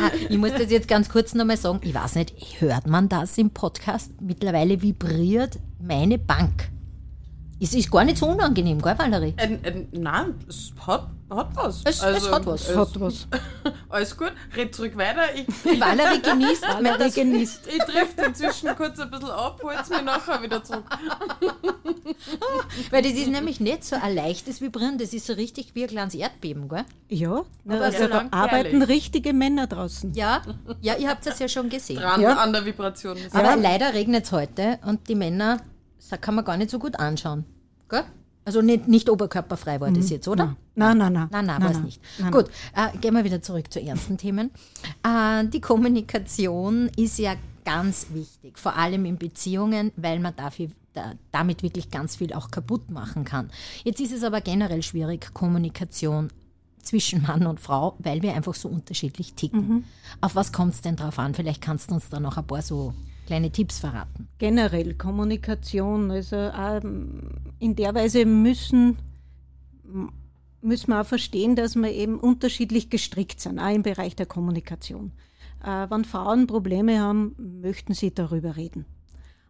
ah, 0.00 0.10
ich 0.28 0.38
muss 0.38 0.52
das 0.52 0.70
jetzt 0.70 0.88
ganz 0.88 1.08
kurz 1.08 1.34
nochmal 1.34 1.56
sagen. 1.56 1.80
Ich 1.82 1.94
weiß 1.94 2.14
nicht, 2.14 2.60
hört 2.60 2.86
man 2.86 3.08
das 3.08 3.36
im 3.38 3.50
Podcast? 3.50 4.12
Mittlerweile 4.20 4.80
vibriert 4.80 5.58
meine 5.80 6.18
Bank. 6.18 6.70
Es 7.60 7.74
ist 7.74 7.90
gar 7.90 8.04
nicht 8.04 8.18
so 8.18 8.26
unangenehm, 8.26 8.80
gell, 8.80 8.96
Valerie? 8.96 9.34
Äh, 9.36 9.54
äh, 9.54 9.86
nein, 9.90 10.34
es 10.48 10.72
hat, 10.86 11.08
hat 11.28 11.48
was. 11.54 11.82
Es, 11.84 12.00
also, 12.00 12.26
es 12.26 12.32
hat 12.32 12.46
was. 12.46 12.68
Es 12.68 12.76
hat 12.76 13.00
was. 13.00 13.26
Alles 13.88 14.16
gut, 14.16 14.32
red 14.56 14.72
zurück 14.72 14.96
weiter. 14.96 15.34
Ich, 15.34 15.44
Die 15.64 15.80
Valerie 15.80 16.22
genießt. 16.22 16.62
Valerie 16.68 17.10
genießt. 17.10 17.66
Ich 17.66 17.78
trifft 17.78 18.20
inzwischen 18.24 18.76
kurz 18.76 19.00
ein 19.00 19.10
bisschen 19.10 19.30
ab, 19.30 19.60
hol's 19.64 19.88
mir 19.90 20.02
nachher 20.02 20.40
wieder 20.40 20.62
zurück. 20.62 20.84
Weil 22.90 23.02
das 23.02 23.12
ist 23.12 23.28
nämlich 23.28 23.58
nicht 23.58 23.82
so 23.82 23.96
ein 23.96 24.14
leichtes 24.14 24.60
Vibrieren, 24.60 24.96
das 24.96 25.12
ist 25.12 25.26
so 25.26 25.32
richtig 25.32 25.74
wie 25.74 25.82
ein 25.82 25.88
kleines 25.88 26.14
Erdbeben, 26.14 26.68
gell? 26.68 26.84
Ja, 27.08 27.42
aber 27.66 27.80
also 27.80 28.06
da 28.06 28.26
arbeiten 28.30 28.82
richtige 28.82 29.32
Männer 29.32 29.66
draußen. 29.66 30.14
Ja, 30.14 30.42
ja 30.80 30.94
ihr 30.94 31.08
habt 31.08 31.26
es 31.26 31.40
ja 31.40 31.48
schon 31.48 31.70
gesehen. 31.70 31.96
Dran 31.96 32.20
ja. 32.20 32.36
an 32.36 32.52
der 32.52 32.64
Vibration. 32.64 33.16
Aber 33.32 33.42
ja. 33.42 33.54
leider 33.54 33.94
regnet 33.94 34.26
es 34.26 34.32
heute 34.32 34.78
und 34.84 35.08
die 35.08 35.16
Männer 35.16 35.58
das 36.08 36.20
kann 36.20 36.34
man 36.34 36.44
gar 36.44 36.56
nicht 36.56 36.70
so 36.70 36.78
gut 36.78 36.98
anschauen. 36.98 37.44
Gell? 37.88 38.04
Also 38.44 38.62
nicht, 38.62 38.88
nicht 38.88 39.10
oberkörperfrei 39.10 39.78
war 39.78 39.90
das 39.90 40.06
mhm. 40.06 40.10
jetzt, 40.10 40.26
oder? 40.26 40.56
Nein, 40.74 40.96
nein, 40.96 41.12
nein. 41.12 41.28
Nein, 41.30 41.44
nein, 41.44 41.62
war 41.62 41.70
es 41.70 41.80
nicht. 41.80 42.00
Nein, 42.18 42.32
Gut, 42.32 42.46
äh, 42.74 42.96
gehen 42.96 43.14
wir 43.14 43.22
wieder 43.22 43.42
zurück 43.42 43.70
zu 43.70 43.78
ernsten 43.78 44.16
Themen. 44.16 44.50
Äh, 45.02 45.44
die 45.48 45.60
Kommunikation 45.60 46.90
ist 46.96 47.18
ja 47.18 47.34
ganz 47.66 48.06
wichtig, 48.14 48.58
vor 48.58 48.76
allem 48.76 49.04
in 49.04 49.18
Beziehungen, 49.18 49.92
weil 49.96 50.18
man 50.20 50.34
dafür, 50.34 50.68
da, 50.94 51.12
damit 51.30 51.62
wirklich 51.62 51.90
ganz 51.90 52.16
viel 52.16 52.32
auch 52.32 52.50
kaputt 52.50 52.90
machen 52.90 53.26
kann. 53.26 53.50
Jetzt 53.84 54.00
ist 54.00 54.14
es 54.14 54.24
aber 54.24 54.40
generell 54.40 54.82
schwierig, 54.82 55.34
Kommunikation 55.34 56.30
zwischen 56.82 57.20
Mann 57.22 57.46
und 57.46 57.60
Frau, 57.60 57.96
weil 57.98 58.22
wir 58.22 58.34
einfach 58.34 58.54
so 58.54 58.70
unterschiedlich 58.70 59.34
ticken. 59.34 59.68
Mhm. 59.68 59.84
Auf 60.22 60.34
was 60.34 60.52
kommt 60.52 60.72
es 60.72 60.80
denn 60.80 60.96
drauf 60.96 61.18
an? 61.18 61.34
Vielleicht 61.34 61.60
kannst 61.60 61.90
du 61.90 61.96
uns 61.96 62.08
da 62.08 62.18
noch 62.18 62.38
ein 62.38 62.46
paar 62.46 62.62
so 62.62 62.94
kleine 63.28 63.52
Tipps 63.52 63.78
verraten? 63.78 64.26
Generell 64.38 64.94
Kommunikation, 64.94 66.10
also 66.10 66.36
ähm, 66.36 67.30
in 67.58 67.76
der 67.76 67.94
Weise 67.94 68.24
müssen, 68.24 68.96
müssen 70.62 70.90
wir 70.90 71.02
auch 71.02 71.06
verstehen, 71.06 71.54
dass 71.54 71.76
wir 71.76 71.92
eben 71.92 72.18
unterschiedlich 72.18 72.88
gestrickt 72.88 73.40
sind, 73.40 73.58
auch 73.58 73.74
im 73.74 73.82
Bereich 73.82 74.16
der 74.16 74.24
Kommunikation. 74.24 75.12
Äh, 75.62 75.90
wenn 75.90 76.06
Frauen 76.06 76.46
Probleme 76.46 77.00
haben, 77.00 77.60
möchten 77.60 77.92
sie 77.92 78.14
darüber 78.14 78.56
reden. 78.56 78.86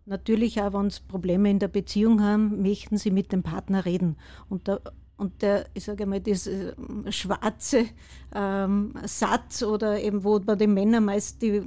Natürlich 0.07 0.61
auch, 0.61 0.73
wenn 0.73 0.91
sie 0.91 1.03
Probleme 1.07 1.49
in 1.49 1.61
der 1.61 1.69
Beziehung 1.69 2.21
haben, 2.21 2.63
möchten 2.63 2.97
sie 2.97 3.13
mit 3.13 3.31
dem 3.31 3.45
Partner 3.45 3.85
reden. 3.85 4.17
Und 4.49 4.67
da 4.67 4.81
und 5.19 5.43
der, 5.43 5.67
ich 5.75 5.85
sage 5.85 6.07
mal, 6.07 6.21
das 6.21 6.47
äh, 6.47 6.73
schwarze 7.11 7.87
ähm, 8.35 8.95
Satz 9.05 9.63
oder 9.63 10.01
eben, 10.01 10.23
wo 10.23 10.39
bei 10.39 10.55
den 10.55 10.73
Männern 10.73 11.05
meist 11.05 11.43
die, 11.43 11.61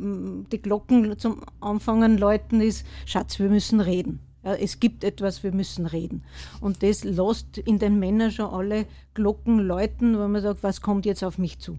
die 0.52 0.62
Glocken 0.62 1.20
zum 1.20 1.42
Anfangen 1.60 2.18
läuten, 2.18 2.62
ist, 2.62 2.86
Schatz, 3.06 3.40
wir 3.40 3.50
müssen 3.50 3.82
reden. 3.82 4.20
Ja, 4.44 4.56
es 4.56 4.80
gibt 4.80 5.04
etwas, 5.04 5.44
wir 5.44 5.52
müssen 5.52 5.86
reden. 5.86 6.24
Und 6.62 6.82
das 6.82 7.04
lässt 7.04 7.58
in 7.58 7.78
den 7.78 8.00
Männern 8.00 8.32
schon 8.32 8.48
alle 8.48 8.86
Glocken 9.14 9.60
läuten, 9.60 10.18
wo 10.18 10.28
man 10.28 10.42
sagt, 10.42 10.64
was 10.64 10.82
kommt 10.82 11.06
jetzt 11.06 11.24
auf 11.24 11.38
mich 11.38 11.60
zu. 11.60 11.78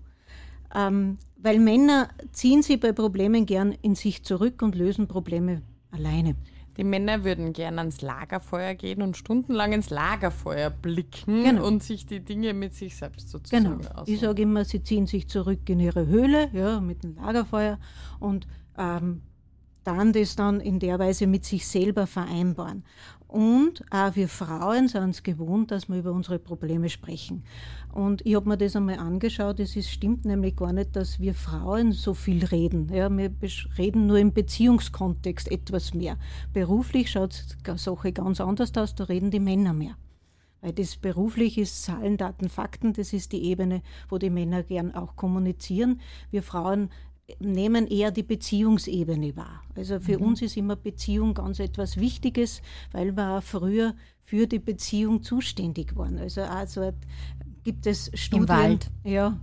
Ähm, 0.74 1.16
weil 1.38 1.58
Männer 1.58 2.10
ziehen 2.32 2.62
sich 2.62 2.78
bei 2.78 2.92
Problemen 2.92 3.46
gern 3.46 3.72
in 3.82 3.94
sich 3.94 4.22
zurück 4.24 4.62
und 4.62 4.74
lösen 4.74 5.08
Probleme 5.08 5.62
alleine. 5.90 6.36
Die 6.76 6.84
Männer 6.84 7.24
würden 7.24 7.52
gerne 7.52 7.78
ans 7.78 8.00
Lagerfeuer 8.00 8.74
gehen 8.74 9.02
und 9.02 9.16
stundenlang 9.16 9.72
ins 9.72 9.90
Lagerfeuer 9.90 10.70
blicken 10.70 11.44
genau. 11.44 11.66
und 11.66 11.82
sich 11.82 12.06
die 12.06 12.20
Dinge 12.20 12.54
mit 12.54 12.74
sich 12.74 12.96
selbst 12.96 13.28
sozusagen 13.28 13.64
Genau. 13.64 13.76
Ausmachen. 13.78 14.04
Ich 14.06 14.20
sage 14.20 14.42
immer, 14.42 14.64
sie 14.64 14.82
ziehen 14.82 15.06
sich 15.06 15.28
zurück 15.28 15.68
in 15.68 15.80
ihre 15.80 16.06
Höhle 16.06 16.48
ja, 16.52 16.80
mit 16.80 17.02
dem 17.04 17.16
Lagerfeuer 17.16 17.78
und 18.20 18.46
ähm, 18.78 19.22
dann 19.84 20.12
das 20.12 20.36
dann 20.36 20.60
in 20.60 20.78
der 20.78 20.98
Weise 20.98 21.26
mit 21.26 21.44
sich 21.44 21.66
selber 21.66 22.06
vereinbaren. 22.06 22.84
Und 23.32 23.82
auch 23.90 24.14
wir 24.14 24.28
Frauen 24.28 24.88
sind 24.88 25.08
es 25.08 25.22
gewohnt, 25.22 25.70
dass 25.70 25.88
wir 25.88 25.96
über 25.96 26.12
unsere 26.12 26.38
Probleme 26.38 26.90
sprechen. 26.90 27.44
Und 27.90 28.20
ich 28.26 28.34
habe 28.34 28.46
mir 28.46 28.58
das 28.58 28.76
einmal 28.76 28.98
angeschaut, 28.98 29.58
es 29.58 29.74
ist, 29.74 29.90
stimmt 29.90 30.26
nämlich 30.26 30.54
gar 30.54 30.74
nicht, 30.74 30.94
dass 30.96 31.18
wir 31.18 31.32
Frauen 31.32 31.92
so 31.92 32.12
viel 32.12 32.44
reden. 32.44 32.90
Ja, 32.92 33.08
wir 33.08 33.32
reden 33.78 34.06
nur 34.06 34.18
im 34.18 34.34
Beziehungskontext 34.34 35.50
etwas 35.50 35.94
mehr. 35.94 36.18
Beruflich 36.52 37.10
schaut 37.10 37.46
die 37.66 37.78
Sache 37.78 38.12
ganz 38.12 38.38
anders 38.38 38.76
aus, 38.76 38.94
da 38.94 39.04
reden 39.04 39.30
die 39.30 39.40
Männer 39.40 39.72
mehr. 39.72 39.96
Weil 40.60 40.74
das 40.74 40.96
beruflich 40.96 41.56
ist 41.56 41.82
Zahlen, 41.82 42.18
Daten, 42.18 42.50
Fakten, 42.50 42.92
das 42.92 43.14
ist 43.14 43.32
die 43.32 43.44
Ebene, 43.44 43.82
wo 44.10 44.18
die 44.18 44.30
Männer 44.30 44.62
gern 44.62 44.94
auch 44.94 45.16
kommunizieren. 45.16 46.00
Wir 46.30 46.42
Frauen 46.42 46.90
nehmen 47.40 47.86
eher 47.86 48.10
die 48.10 48.22
Beziehungsebene 48.22 49.36
wahr. 49.36 49.62
Also 49.76 50.00
für 50.00 50.18
mhm. 50.18 50.26
uns 50.26 50.42
ist 50.42 50.56
immer 50.56 50.76
Beziehung 50.76 51.34
ganz 51.34 51.58
etwas 51.58 51.96
Wichtiges, 51.96 52.62
weil 52.92 53.16
wir 53.16 53.38
auch 53.38 53.42
früher 53.42 53.94
für 54.20 54.46
die 54.46 54.58
Beziehung 54.58 55.22
zuständig 55.22 55.96
waren. 55.96 56.18
Also 56.18 56.42
also 56.42 56.92
gibt 57.64 57.86
es 57.86 58.10
Studien, 58.14 58.42
Im 58.42 58.48
Wald. 58.48 58.90
ja, 59.04 59.38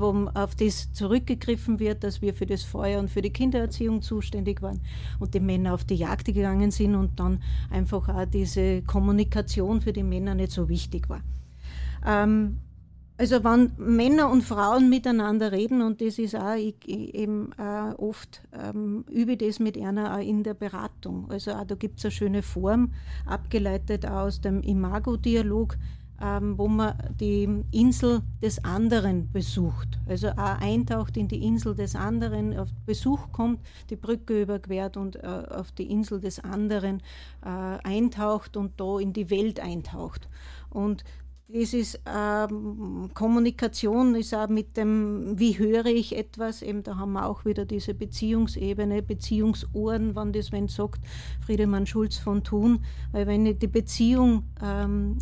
wo 0.00 0.28
auf 0.34 0.54
das 0.54 0.92
zurückgegriffen 0.92 1.78
wird, 1.78 2.04
dass 2.04 2.22
wir 2.22 2.34
für 2.34 2.46
das 2.46 2.62
Feuer 2.62 2.98
und 3.00 3.10
für 3.10 3.22
die 3.22 3.30
Kindererziehung 3.30 4.02
zuständig 4.02 4.62
waren 4.62 4.80
und 5.18 5.34
die 5.34 5.40
Männer 5.40 5.74
auf 5.74 5.84
die 5.84 5.94
Jagd 5.94 6.26
gegangen 6.26 6.70
sind 6.70 6.94
und 6.94 7.18
dann 7.18 7.42
einfach 7.70 8.08
auch 8.08 8.26
diese 8.26 8.82
Kommunikation 8.82 9.80
für 9.80 9.92
die 9.92 10.02
Männer 10.02 10.34
nicht 10.34 10.52
so 10.52 10.68
wichtig 10.68 11.08
war. 11.08 11.22
Ähm, 12.06 12.58
also 13.18 13.44
wenn 13.44 13.72
Männer 13.76 14.30
und 14.30 14.42
Frauen 14.42 14.88
miteinander 14.88 15.52
reden, 15.52 15.82
und 15.82 16.00
das 16.00 16.18
ist 16.18 16.34
auch 16.34 16.54
ich, 16.56 16.76
ich 16.86 17.14
eben 17.14 17.52
äh, 17.58 17.92
oft, 17.94 18.42
ähm, 18.52 19.04
übe 19.10 19.36
das 19.36 19.60
mit 19.60 19.78
einer 19.78 20.16
auch 20.16 20.20
in 20.20 20.42
der 20.42 20.54
Beratung. 20.54 21.30
Also 21.30 21.52
auch 21.52 21.64
da 21.64 21.74
gibt 21.74 21.98
es 21.98 22.04
eine 22.04 22.12
schöne 22.12 22.42
Form, 22.42 22.92
abgeleitet 23.26 24.06
aus 24.06 24.40
dem 24.40 24.62
Imago-Dialog, 24.62 25.76
ähm, 26.22 26.56
wo 26.56 26.68
man 26.68 26.94
die 27.18 27.64
Insel 27.72 28.22
des 28.40 28.64
anderen 28.64 29.30
besucht. 29.32 29.98
Also 30.08 30.28
auch 30.28 30.60
eintaucht 30.60 31.16
in 31.16 31.28
die 31.28 31.44
Insel 31.44 31.74
des 31.74 31.96
anderen, 31.96 32.56
auf 32.56 32.68
Besuch 32.86 33.32
kommt, 33.32 33.60
die 33.90 33.96
Brücke 33.96 34.42
überquert 34.42 34.96
und 34.96 35.16
äh, 35.16 35.26
auf 35.26 35.72
die 35.72 35.90
Insel 35.90 36.20
des 36.20 36.38
anderen 36.38 37.02
äh, 37.44 37.48
eintaucht 37.82 38.56
und 38.56 38.80
da 38.80 38.98
in 38.98 39.12
die 39.12 39.30
Welt 39.30 39.58
eintaucht. 39.60 40.28
Und 40.70 41.04
das 41.52 41.74
ist 41.74 42.00
ähm, 42.06 43.10
Kommunikation, 43.14 44.14
ist 44.14 44.34
auch 44.34 44.48
mit 44.48 44.76
dem, 44.76 45.38
wie 45.38 45.58
höre 45.58 45.86
ich 45.86 46.16
etwas, 46.16 46.62
eben 46.62 46.82
da 46.82 46.96
haben 46.96 47.12
wir 47.12 47.26
auch 47.26 47.44
wieder 47.44 47.64
diese 47.64 47.94
Beziehungsebene, 47.94 49.02
Beziehungsohren, 49.02 50.14
wann 50.14 50.32
das 50.32 50.52
wenn 50.52 50.68
sagt, 50.68 51.00
Friedemann 51.44 51.86
Schulz 51.86 52.16
von 52.16 52.42
Thun, 52.42 52.84
weil 53.12 53.26
wenn 53.26 53.44
die 53.44 53.66
Beziehung 53.66 54.44
ähm, 54.62 55.18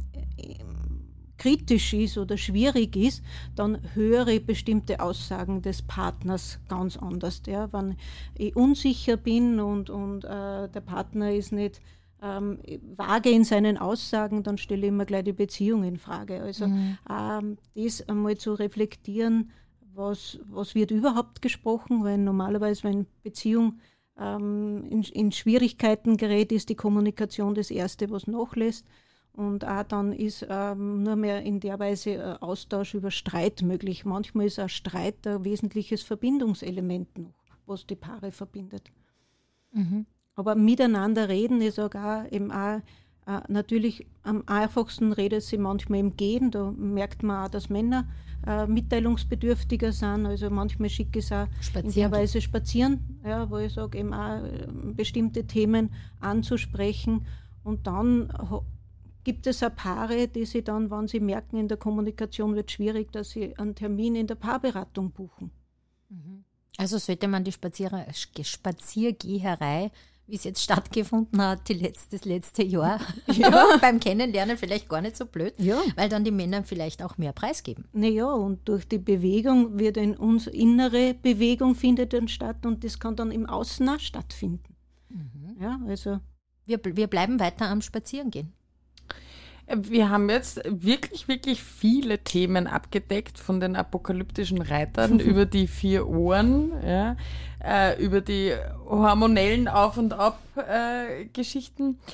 kritisch 1.41 1.95
ist 1.95 2.19
oder 2.19 2.37
schwierig 2.37 2.95
ist, 2.95 3.25
dann 3.57 3.79
höre 3.95 4.29
ich 4.29 4.47
bestimmte 4.47 5.01
Aussagen 5.01 5.63
des 5.63 5.83
Partners 5.83 6.61
ganz 6.69 6.97
anders. 6.97 7.43
Ja? 7.47 7.73
Wenn 7.73 7.97
ich 8.37 8.55
unsicher 8.55 9.17
bin 9.17 9.59
und, 9.59 9.91
und 9.91 10.25
äh, 10.25 10.69
der 10.69 10.83
Partner 10.85 11.33
ist 11.33 11.51
nicht 11.53 11.81
ähm, 12.23 12.59
vage 12.97 13.31
in 13.31 13.45
seinen 13.45 13.79
Aussagen, 13.79 14.43
dann 14.43 14.59
stelle 14.59 14.83
ich 14.83 14.89
immer 14.89 15.05
gleich 15.05 15.25
die 15.25 15.33
Beziehung 15.33 15.85
in 15.85 15.99
Frage. 15.99 16.43
Also 16.43 16.69
mhm. 16.69 16.99
ähm, 17.09 17.59
das 17.75 18.07
einmal 18.09 18.37
zu 18.37 18.55
reflektieren, 18.55 19.51
was, 19.95 20.39
was 20.45 20.75
wird 20.75 20.91
überhaupt 20.91 21.43
gesprochen, 21.43 22.05
weil 22.05 22.19
normalerweise, 22.19 22.85
wenn 22.85 23.07
Beziehung 23.23 23.79
ähm, 24.19 24.85
in, 24.89 25.03
in 25.03 25.33
Schwierigkeiten 25.33 26.17
gerät, 26.17 26.53
ist 26.53 26.69
die 26.69 26.77
Kommunikation 26.77 27.55
das 27.55 27.71
Erste, 27.71 28.11
was 28.11 28.27
nachlässt. 28.27 28.87
Und 29.33 29.65
auch 29.65 29.85
dann 29.85 30.13
ist 30.13 30.47
ähm, 30.49 31.03
nur 31.03 31.17
mehr 31.17 31.43
in 31.43 31.61
der 31.61 31.79
Weise 31.79 32.11
äh, 32.15 32.37
Austausch 32.41 32.95
über 32.95 33.11
Streit 33.11 33.63
möglich. 33.63 34.05
Manchmal 34.05 34.47
ist 34.47 34.59
auch 34.59 34.69
Streit 34.69 35.27
ein 35.27 35.45
wesentliches 35.45 36.03
Verbindungselement 36.03 37.17
noch, 37.17 37.35
was 37.67 37.87
die 37.87 37.97
Paare 37.97 38.33
verbindet. 38.33 38.91
Mhm. 39.73 40.07
Aber 40.37 40.55
miteinander 40.55 41.29
reden 41.29 41.61
ist 41.61 41.79
auch, 41.79 41.95
auch 41.95 42.31
eben 42.31 42.51
auch 42.51 42.81
äh, 43.27 43.41
natürlich 43.49 44.07
am 44.23 44.43
einfachsten 44.47 45.13
redet 45.13 45.43
sie 45.43 45.59
manchmal 45.59 46.01
im 46.01 46.17
Gehen. 46.17 46.51
Da 46.51 46.71
merkt 46.71 47.23
man 47.23 47.47
auch, 47.47 47.51
dass 47.51 47.69
Männer 47.69 48.09
äh, 48.47 48.67
mitteilungsbedürftiger 48.67 49.93
sind. 49.93 50.27
Also 50.27 50.51
manchmal 50.51 50.89
schicke 50.89 51.19
ich 51.19 51.27
es 51.27 51.33
auch 51.33 51.47
spazieren. 51.61 51.87
in 51.89 51.95
der 51.95 52.11
Weise 52.13 52.41
spazieren, 52.41 53.21
ja, 53.25 53.51
wo 53.51 53.59
ich 53.59 53.73
sage, 53.73 53.99
eben 53.99 54.15
auch 54.15 54.43
äh, 54.45 54.67
bestimmte 54.95 55.47
Themen 55.47 55.91
anzusprechen. 56.21 57.27
Und 57.63 57.87
dann 57.87 58.33
gibt 59.25 59.47
es 59.47 59.63
auch 59.63 59.75
Paare, 59.75 60.29
die 60.29 60.47
sie 60.47 60.63
dann, 60.63 60.91
wenn 60.91 61.07
sie 61.07 61.21
merken, 61.21 61.59
in 61.59 61.69
der 61.69 61.77
Kommunikation 61.77 62.55
wird 62.55 62.71
schwierig, 62.71 63.13
dass 63.13 63.31
sie 63.31 63.57
einen 63.59 63.75
Termin 63.75 64.15
in 64.17 64.27
der 64.27 64.37
Paarberatung 64.37 65.11
buchen. 65.11 65.51
Mhm. 66.09 66.45
Also 66.79 66.97
sollte 66.97 67.29
man 67.29 67.45
die 67.45 67.53
Spazier 67.53 68.07
Spaziergeherei, 68.43 69.91
wie 70.31 70.37
es 70.37 70.45
jetzt 70.45 70.63
stattgefunden 70.63 71.41
hat, 71.43 71.69
die 71.69 71.75
letzte, 71.75 72.17
das 72.17 72.25
letzte 72.25 72.63
Jahr, 72.63 73.01
ja. 73.27 73.77
beim 73.81 74.01
Kennenlernen 74.01 74.57
vielleicht 74.57 74.89
gar 74.89 75.01
nicht 75.01 75.17
so 75.17 75.27
blöd, 75.27 75.55
ja. 75.59 75.81
weil 75.97 76.09
dann 76.09 76.25
die 76.25 76.31
Männer 76.31 76.65
vielleicht 76.65 77.03
auch 77.03 77.19
mehr 77.19 77.33
preisgeben. 77.33 77.85
Naja, 77.93 78.31
und 78.31 78.69
durch 78.69 78.87
die 78.87 78.99
Bewegung 78.99 79.79
wird 79.79 79.97
in 79.97 80.17
uns 80.17 80.47
innere 80.47 81.15
Bewegung 81.15 81.75
findet 81.75 82.13
dann 82.13 82.29
statt 82.29 82.65
und 82.65 82.85
das 82.85 82.99
kann 82.99 83.17
dann 83.17 83.31
im 83.31 83.47
Außen 83.47 83.89
auch 83.89 84.01
stattfinden. 84.01 84.77
Mhm. 85.09 85.57
Ja, 85.61 85.81
also. 85.87 86.21
Wir, 86.65 86.81
wir 86.85 87.09
bleiben 87.09 87.41
weiter 87.41 87.69
am 87.69 87.83
Spazierengehen. 87.83 88.53
Wir 89.73 90.11
haben 90.11 90.29
jetzt 90.29 90.61
wirklich, 90.65 91.29
wirklich 91.29 91.63
viele 91.63 92.19
Themen 92.19 92.67
abgedeckt, 92.67 93.39
von 93.39 93.61
den 93.61 93.77
apokalyptischen 93.77 94.61
Reitern 94.61 95.21
über 95.21 95.47
die 95.47 95.67
vier 95.67 96.09
Ohren, 96.09 96.73
ja, 96.85 97.17
äh, 97.65 98.03
über 98.03 98.21
die 98.21 98.55
hormonellen 98.89 99.69
Auf- 99.69 99.99
und 99.99 100.13
Ab-Geschichten. 100.13 101.91
Äh, 101.91 102.13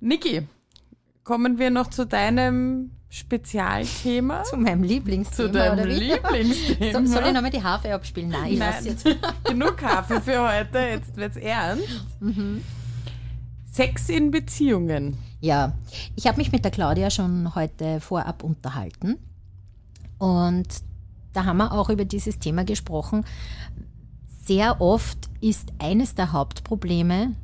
Niki, 0.00 0.48
kommen 1.22 1.58
wir 1.58 1.70
noch 1.70 1.90
zu 1.90 2.06
deinem 2.06 2.90
Spezialthema? 3.08 4.42
Zu 4.44 4.56
meinem 4.56 4.82
Lieblingsthema. 4.82 5.48
Zu 5.48 5.52
deinem 5.52 5.88
Lieblingsthema. 5.88 7.06
So, 7.06 7.12
soll 7.12 7.26
ich 7.26 7.32
nochmal 7.32 7.50
die 7.50 7.62
Harfe 7.62 7.94
abspielen? 7.94 8.30
Nein, 8.30 8.52
ich 8.52 8.58
Nein. 8.58 8.84
jetzt. 8.84 9.06
Genug 9.44 9.82
Harfe 9.82 10.20
für 10.20 10.42
heute, 10.42 10.78
jetzt 10.78 11.16
wird's 11.16 11.36
ernst. 11.36 12.04
Mhm. 12.20 12.62
Sex 13.72 14.08
in 14.08 14.30
Beziehungen. 14.30 15.16
Ja, 15.40 15.74
ich 16.14 16.26
habe 16.26 16.38
mich 16.38 16.52
mit 16.52 16.64
der 16.64 16.70
Claudia 16.70 17.10
schon 17.10 17.54
heute 17.54 18.00
vorab 18.00 18.42
unterhalten 18.42 19.16
und 20.18 20.66
da 21.32 21.44
haben 21.44 21.58
wir 21.58 21.72
auch 21.72 21.90
über 21.90 22.04
dieses 22.04 22.38
Thema 22.38 22.64
gesprochen. 22.64 23.24
Sehr 24.44 24.80
oft 24.80 25.18
ist 25.40 25.72
eines 25.78 26.14
der 26.14 26.32
Hauptprobleme 26.32 27.34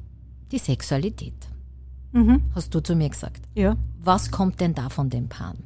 die 0.50 0.58
Sexualität. 0.58 1.34
Mhm. 2.12 2.42
Hast 2.54 2.74
du 2.74 2.80
zu 2.80 2.94
mir 2.94 3.10
gesagt? 3.10 3.42
Ja. 3.54 3.76
Was 4.00 4.30
kommt 4.30 4.60
denn 4.60 4.74
da 4.74 4.88
von 4.88 5.10
den 5.10 5.28
Paaren? 5.28 5.64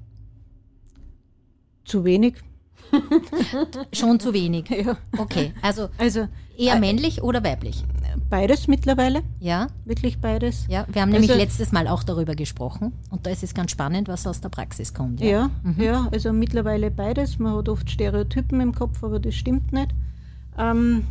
Zu 1.84 2.04
wenig. 2.04 2.34
Schon 3.92 4.20
zu 4.20 4.32
wenig. 4.32 4.68
Ja. 4.70 4.96
Okay, 5.16 5.52
also, 5.62 5.88
also 5.98 6.28
eher 6.56 6.74
äh, 6.74 6.80
männlich 6.80 7.22
oder 7.22 7.42
weiblich? 7.44 7.84
Beides 8.28 8.66
mittlerweile. 8.66 9.22
Ja. 9.40 9.68
Wirklich 9.84 10.18
beides. 10.20 10.66
Ja, 10.68 10.86
wir 10.88 11.02
haben 11.02 11.10
nämlich 11.10 11.30
also, 11.30 11.42
letztes 11.42 11.72
Mal 11.72 11.86
auch 11.86 12.02
darüber 12.02 12.34
gesprochen 12.34 12.92
und 13.10 13.26
da 13.26 13.30
ist 13.30 13.42
es 13.42 13.54
ganz 13.54 13.70
spannend, 13.70 14.08
was 14.08 14.26
aus 14.26 14.40
der 14.40 14.48
Praxis 14.48 14.94
kommt. 14.94 15.20
Ja, 15.20 15.28
ja, 15.28 15.50
mhm. 15.62 15.82
ja 15.82 16.08
also 16.10 16.32
mittlerweile 16.32 16.90
beides. 16.90 17.38
Man 17.38 17.56
hat 17.56 17.68
oft 17.68 17.88
Stereotypen 17.90 18.60
im 18.60 18.74
Kopf, 18.74 19.02
aber 19.04 19.20
das 19.20 19.34
stimmt 19.34 19.72
nicht. 19.72 19.90
Ähm, 20.58 21.06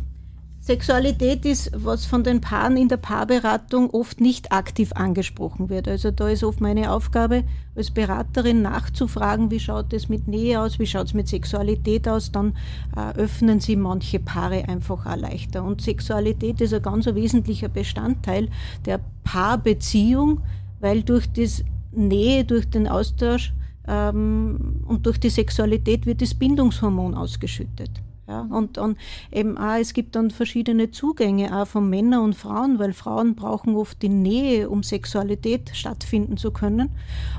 Sexualität 0.66 1.44
ist, 1.44 1.70
was 1.76 2.06
von 2.06 2.24
den 2.24 2.40
Paaren 2.40 2.76
in 2.76 2.88
der 2.88 2.96
Paarberatung 2.96 3.88
oft 3.90 4.20
nicht 4.20 4.50
aktiv 4.50 4.90
angesprochen 4.94 5.68
wird. 5.68 5.86
Also 5.86 6.10
da 6.10 6.28
ist 6.28 6.42
oft 6.42 6.60
meine 6.60 6.90
Aufgabe 6.90 7.44
als 7.76 7.92
Beraterin 7.92 8.62
nachzufragen, 8.62 9.52
wie 9.52 9.60
schaut 9.60 9.92
es 9.92 10.08
mit 10.08 10.26
Nähe 10.26 10.60
aus, 10.60 10.80
wie 10.80 10.86
schaut 10.88 11.06
es 11.06 11.14
mit 11.14 11.28
Sexualität 11.28 12.08
aus, 12.08 12.32
dann 12.32 12.56
äh, 12.96 13.16
öffnen 13.16 13.60
sie 13.60 13.76
manche 13.76 14.18
Paare 14.18 14.68
einfach 14.68 15.06
auch 15.06 15.16
leichter. 15.16 15.62
Und 15.62 15.82
Sexualität 15.82 16.60
ist 16.60 16.74
ein 16.74 16.82
ganz 16.82 17.06
wesentlicher 17.06 17.68
Bestandteil 17.68 18.48
der 18.86 18.98
Paarbeziehung, 19.22 20.40
weil 20.80 21.04
durch 21.04 21.32
das 21.32 21.62
Nähe, 21.92 22.44
durch 22.44 22.68
den 22.68 22.88
Austausch 22.88 23.54
ähm, 23.86 24.82
und 24.84 25.06
durch 25.06 25.20
die 25.20 25.30
Sexualität 25.30 26.06
wird 26.06 26.22
das 26.22 26.34
Bindungshormon 26.34 27.14
ausgeschüttet. 27.14 28.02
Ja, 28.28 28.40
und, 28.40 28.76
und 28.76 28.98
eben 29.30 29.56
auch, 29.56 29.76
es 29.76 29.94
gibt 29.94 30.16
dann 30.16 30.32
verschiedene 30.32 30.90
Zugänge 30.90 31.56
auch 31.56 31.68
von 31.68 31.88
Männern 31.88 32.24
und 32.24 32.34
Frauen, 32.34 32.80
weil 32.80 32.92
Frauen 32.92 33.36
brauchen 33.36 33.76
oft 33.76 34.02
die 34.02 34.08
Nähe, 34.08 34.68
um 34.68 34.82
Sexualität 34.82 35.70
stattfinden 35.74 36.36
zu 36.36 36.50
können. 36.50 36.90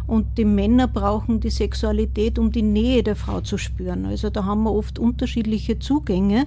Und 0.08 0.38
die 0.38 0.46
Männer 0.46 0.88
brauchen 0.88 1.42
die 1.42 1.50
Sexualität, 1.50 2.40
um 2.40 2.54
die 2.54 2.62
Nähe 2.62 3.04
der 3.04 3.18
Frau 3.18 3.42
zu 3.42 3.58
spüren. 3.58 4.06
Also 4.06 4.30
da 4.30 4.46
haben 4.46 4.64
wir 4.64 4.72
oft 4.72 4.98
unterschiedliche 4.98 5.78
Zugänge. 5.78 6.46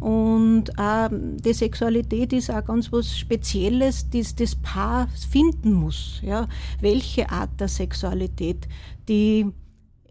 Und 0.00 0.78
auch 0.78 1.10
die 1.12 1.52
Sexualität 1.52 2.32
ist 2.32 2.50
auch 2.50 2.64
ganz 2.64 2.90
was 2.92 3.18
Spezielles, 3.18 4.08
das 4.08 4.34
das 4.34 4.54
Paar 4.54 5.08
finden 5.30 5.74
muss. 5.74 6.18
Ja, 6.22 6.48
welche 6.80 7.30
Art 7.30 7.50
der 7.60 7.68
Sexualität, 7.68 8.66
die 9.06 9.52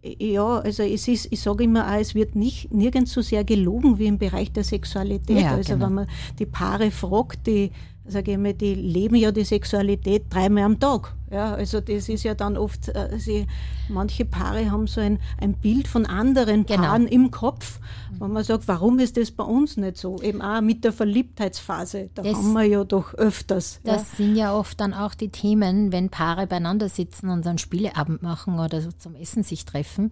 ja, 0.04 0.60
also 0.60 0.84
es 0.84 1.08
ist, 1.08 1.28
ich 1.32 1.40
sage 1.40 1.64
immer 1.64 1.88
auch, 1.88 2.00
es 2.00 2.16
wird 2.16 2.36
nicht 2.36 2.74
nirgends 2.74 3.12
so 3.12 3.22
sehr 3.22 3.44
gelogen 3.44 4.00
wie 4.00 4.08
im 4.08 4.18
Bereich 4.18 4.52
der 4.52 4.64
Sexualität. 4.64 5.40
Ja, 5.40 5.52
also 5.52 5.74
genau. 5.74 5.86
wenn 5.86 5.94
man 5.94 6.08
die 6.40 6.48
Paare 6.48 6.90
fragt, 6.90 7.46
die 7.46 7.72
sage 8.12 8.32
ich 8.32 8.38
mal, 8.38 8.54
die 8.54 8.76
leben 8.76 9.16
ja 9.16 9.32
die 9.32 9.44
Sexualität 9.44 10.26
dreimal 10.30 10.64
am 10.64 10.80
Tag. 10.80 11.14
Ja, 11.32 11.54
also 11.54 11.80
das 11.80 12.10
ist 12.10 12.24
ja 12.24 12.36
dann 12.36 12.58
oft, 12.58 12.90
äh, 12.90 13.18
sie, 13.18 13.48
manche 13.88 14.26
Paare 14.26 14.70
haben 14.70 14.86
so 14.88 15.00
ein, 15.00 15.18
ein 15.40 15.54
Bild 15.54 15.88
von 15.88 16.06
anderen 16.06 16.66
genau. 16.66 16.82
Paaren 16.82 17.08
im 17.08 17.32
Kopf, 17.32 17.80
wo 18.20 18.28
man 18.28 18.44
sagt, 18.44 18.68
warum 18.68 19.00
ist 19.00 19.16
das 19.16 19.32
bei 19.32 19.46
uns 19.46 19.78
nicht 19.78 19.96
so? 19.96 20.22
Eben 20.22 20.42
auch 20.42 20.60
mit 20.60 20.84
der 20.84 20.92
Verliebtheitsphase, 20.92 22.10
da 22.14 22.24
das, 22.24 22.36
haben 22.36 22.52
wir 22.52 22.64
ja 22.64 22.84
doch 22.84 23.14
öfters. 23.14 23.80
Das 23.86 24.12
ja. 24.12 24.18
sind 24.18 24.36
ja 24.36 24.54
oft 24.54 24.82
dann 24.82 24.94
auch 24.94 25.14
die 25.14 25.30
Themen, 25.30 25.94
wenn 25.94 26.10
Paare 26.10 26.48
beieinander 26.48 26.90
sitzen 26.90 27.30
und 27.30 27.48
einen 27.48 27.60
Spieleabend 27.60 28.22
machen 28.22 28.60
oder 28.60 28.82
so 28.82 28.92
zum 28.92 29.16
Essen 29.16 29.44
sich 29.44 29.64
treffen, 29.64 30.12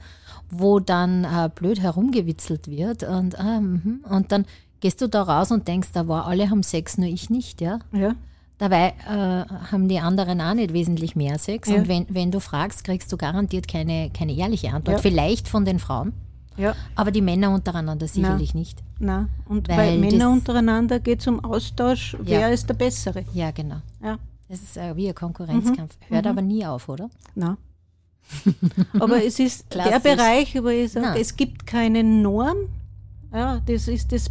wo 0.50 0.80
dann 0.80 1.26
äh, 1.26 1.50
blöd 1.54 1.82
herumgewitzelt 1.82 2.70
wird 2.70 3.04
und, 3.04 3.34
äh, 3.34 3.58
und 4.10 4.32
dann 4.32 4.46
gehst 4.80 5.02
du 5.02 5.08
da 5.08 5.24
raus 5.24 5.52
und 5.52 5.68
denkst, 5.68 5.90
da 5.94 6.08
war 6.08 6.28
alle 6.28 6.50
haben 6.50 6.64
Sex, 6.64 6.98
nur 6.98 7.08
ich 7.08 7.30
nicht, 7.30 7.62
ja? 7.62 7.80
Ja. 7.92 8.16
Dabei 8.58 8.94
äh, 9.08 9.46
haben 9.72 9.88
die 9.88 10.00
anderen 10.00 10.42
auch 10.42 10.54
nicht 10.54 10.74
wesentlich 10.74 11.16
mehr 11.16 11.40
Sex. 11.40 11.70
Ja. 11.70 11.76
Und 11.76 11.88
wenn, 11.88 12.06
wenn 12.10 12.30
du 12.30 12.42
fragst, 12.42 12.84
kriegst 12.84 13.12
du 13.12 13.18
garantiert 13.18 13.70
keine, 13.70 14.10
keine 14.10 14.34
ehrliche 14.34 14.72
Antwort. 14.72 14.98
Ja. 14.98 15.02
Vielleicht 15.02 15.48
von 15.48 15.64
den 15.64 15.80
Frauen. 15.80 16.14
Ja. 16.58 16.76
Aber 16.96 17.12
die 17.12 17.22
Männer 17.22 17.52
untereinander 17.52 18.08
sicherlich 18.08 18.54
Nein. 18.54 18.60
nicht. 18.60 18.84
Nein. 19.00 19.30
Und 19.46 19.70
weil, 19.70 19.98
Männer 19.98 20.30
untereinander 20.30 21.00
geht 21.00 21.22
es 21.22 21.28
um 21.28 21.42
Austausch, 21.42 22.18
wer 22.20 22.42
ja. 22.42 22.48
ist 22.50 22.68
der 22.68 22.74
Bessere. 22.74 23.24
Ja, 23.34 23.52
genau. 23.52 23.78
Ja. 24.04 24.20
Das 24.50 24.60
ist 24.60 24.76
äh, 24.76 24.94
wie 24.98 25.08
ein 25.08 25.16
Konkurrenzkampf. 25.16 25.98
Mhm. 26.10 26.16
Hört 26.16 26.26
mhm. 26.26 26.32
aber 26.32 26.42
nie 26.42 26.66
auf, 26.66 26.90
oder? 26.90 27.10
Nein. 27.36 27.56
aber 29.00 29.24
es 29.24 29.40
ist 29.40 29.70
Klassisch. 29.70 30.02
der 30.04 30.16
Bereich, 30.16 30.58
aber 30.58 30.74
ich 30.74 30.92
Na. 30.96 31.16
es 31.16 31.36
gibt 31.36 31.66
keine 31.66 32.04
Norm. 32.04 32.58
Ja, 33.32 33.62
das 33.66 33.88
ist 33.88 34.12
das, 34.12 34.30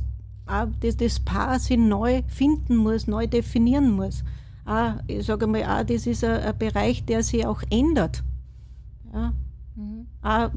auch 0.48 0.68
das, 0.80 0.96
das 0.96 1.20
Paar 1.20 1.58
sich 1.58 1.78
neu 1.78 2.22
finden 2.28 2.76
muss, 2.76 3.06
neu 3.06 3.26
definieren 3.26 3.90
muss. 3.90 4.24
Auch, 4.64 4.94
ich 5.06 5.26
sage 5.26 5.46
mal, 5.46 5.62
auch, 5.64 5.84
das 5.84 6.06
ist 6.06 6.24
ein, 6.24 6.40
ein 6.40 6.58
Bereich, 6.58 7.04
der 7.04 7.22
sich 7.22 7.46
auch 7.46 7.62
ändert. 7.70 8.22
Ja. 9.12 9.32
Auch 10.22 10.50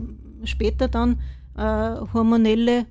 später 0.44 0.88
dann 0.88 1.20
äh, 1.56 1.96
hormonelle 2.14 2.86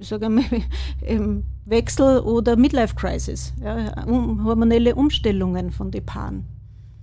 ich 0.00 0.08
sage 0.08 0.26
einmal, 0.26 0.44
ähm, 1.02 1.44
Wechsel 1.66 2.20
oder 2.20 2.56
Midlife 2.56 2.94
Crisis, 2.94 3.52
ja, 3.62 4.02
um, 4.04 4.44
hormonelle 4.44 4.94
Umstellungen 4.94 5.70
von 5.70 5.90
den 5.90 6.04
Paaren. 6.04 6.44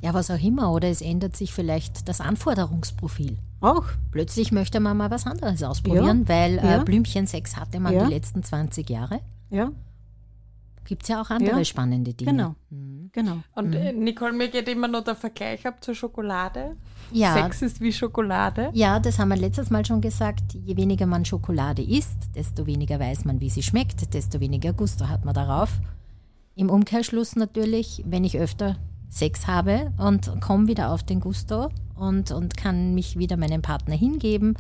Ja, 0.01 0.13
was 0.13 0.29
auch 0.29 0.41
immer. 0.41 0.71
Oder 0.71 0.89
es 0.89 1.01
ändert 1.01 1.35
sich 1.35 1.53
vielleicht 1.53 2.07
das 2.07 2.21
Anforderungsprofil. 2.21 3.37
Auch. 3.61 3.85
Plötzlich 4.11 4.51
möchte 4.51 4.79
man 4.79 4.95
mal 4.97 5.09
was 5.09 5.25
anderes 5.25 5.63
ausprobieren, 5.63 6.27
weil 6.29 6.55
ja. 6.57 6.81
äh, 6.81 6.83
Blümchensex 6.83 7.57
hatte 7.57 7.79
man 7.79 7.93
Ja. 7.93 8.05
die 8.05 8.13
letzten 8.13 8.43
20 8.43 8.89
Jahre. 8.89 9.21
Ja, 9.49 9.71
Gibt 10.85 11.03
es 11.03 11.09
ja 11.09 11.21
auch 11.21 11.29
andere 11.29 11.57
Ja. 11.57 11.65
spannende 11.65 12.13
Dinge. 12.13 12.31
genau. 12.31 12.55
Mhm. 12.69 13.09
genau. 13.11 13.37
Und 13.55 13.73
äh, 13.73 13.91
Nicole, 13.91 14.31
mir 14.31 14.47
geht 14.47 14.69
immer 14.69 14.87
noch 14.87 15.03
der 15.03 15.15
Vergleich 15.15 15.65
ab 15.67 15.83
zur 15.83 15.93
Schokolade. 15.95 16.77
Ja. 17.11 17.33
Sex 17.33 17.61
ist 17.61 17.81
wie 17.81 17.91
Schokolade. 17.91 18.69
Ja, 18.73 18.97
das 18.99 19.19
haben 19.19 19.27
wir 19.29 19.35
letztes 19.35 19.69
Mal 19.69 19.85
schon 19.85 19.99
gesagt. 19.99 20.53
Je 20.53 20.77
weniger 20.77 21.05
man 21.05 21.25
Schokolade 21.25 21.81
isst, 21.81 22.15
desto 22.35 22.65
weniger 22.67 23.01
weiß 23.01 23.25
man, 23.25 23.41
wie 23.41 23.49
sie 23.49 23.63
schmeckt, 23.63 24.13
desto 24.13 24.39
weniger 24.39 24.71
Gusto 24.71 25.09
hat 25.09 25.25
man 25.25 25.33
darauf. 25.33 25.69
Im 26.55 26.69
Umkehrschluss 26.69 27.35
natürlich, 27.35 28.03
wenn 28.07 28.23
ich 28.23 28.37
öfter 28.39 28.77
Sex 29.09 29.47
habe 29.47 29.93
und 29.97 30.41
komme 30.41 30.67
wieder 30.67 30.91
auf 30.91 31.03
den 31.03 31.19
Gusto 31.19 31.69
und, 31.95 32.31
und 32.31 32.57
kann 32.57 32.93
mich 32.93 33.17
wieder 33.17 33.37
meinem 33.37 33.61
Partner 33.61 33.95
hingeben, 33.95 34.55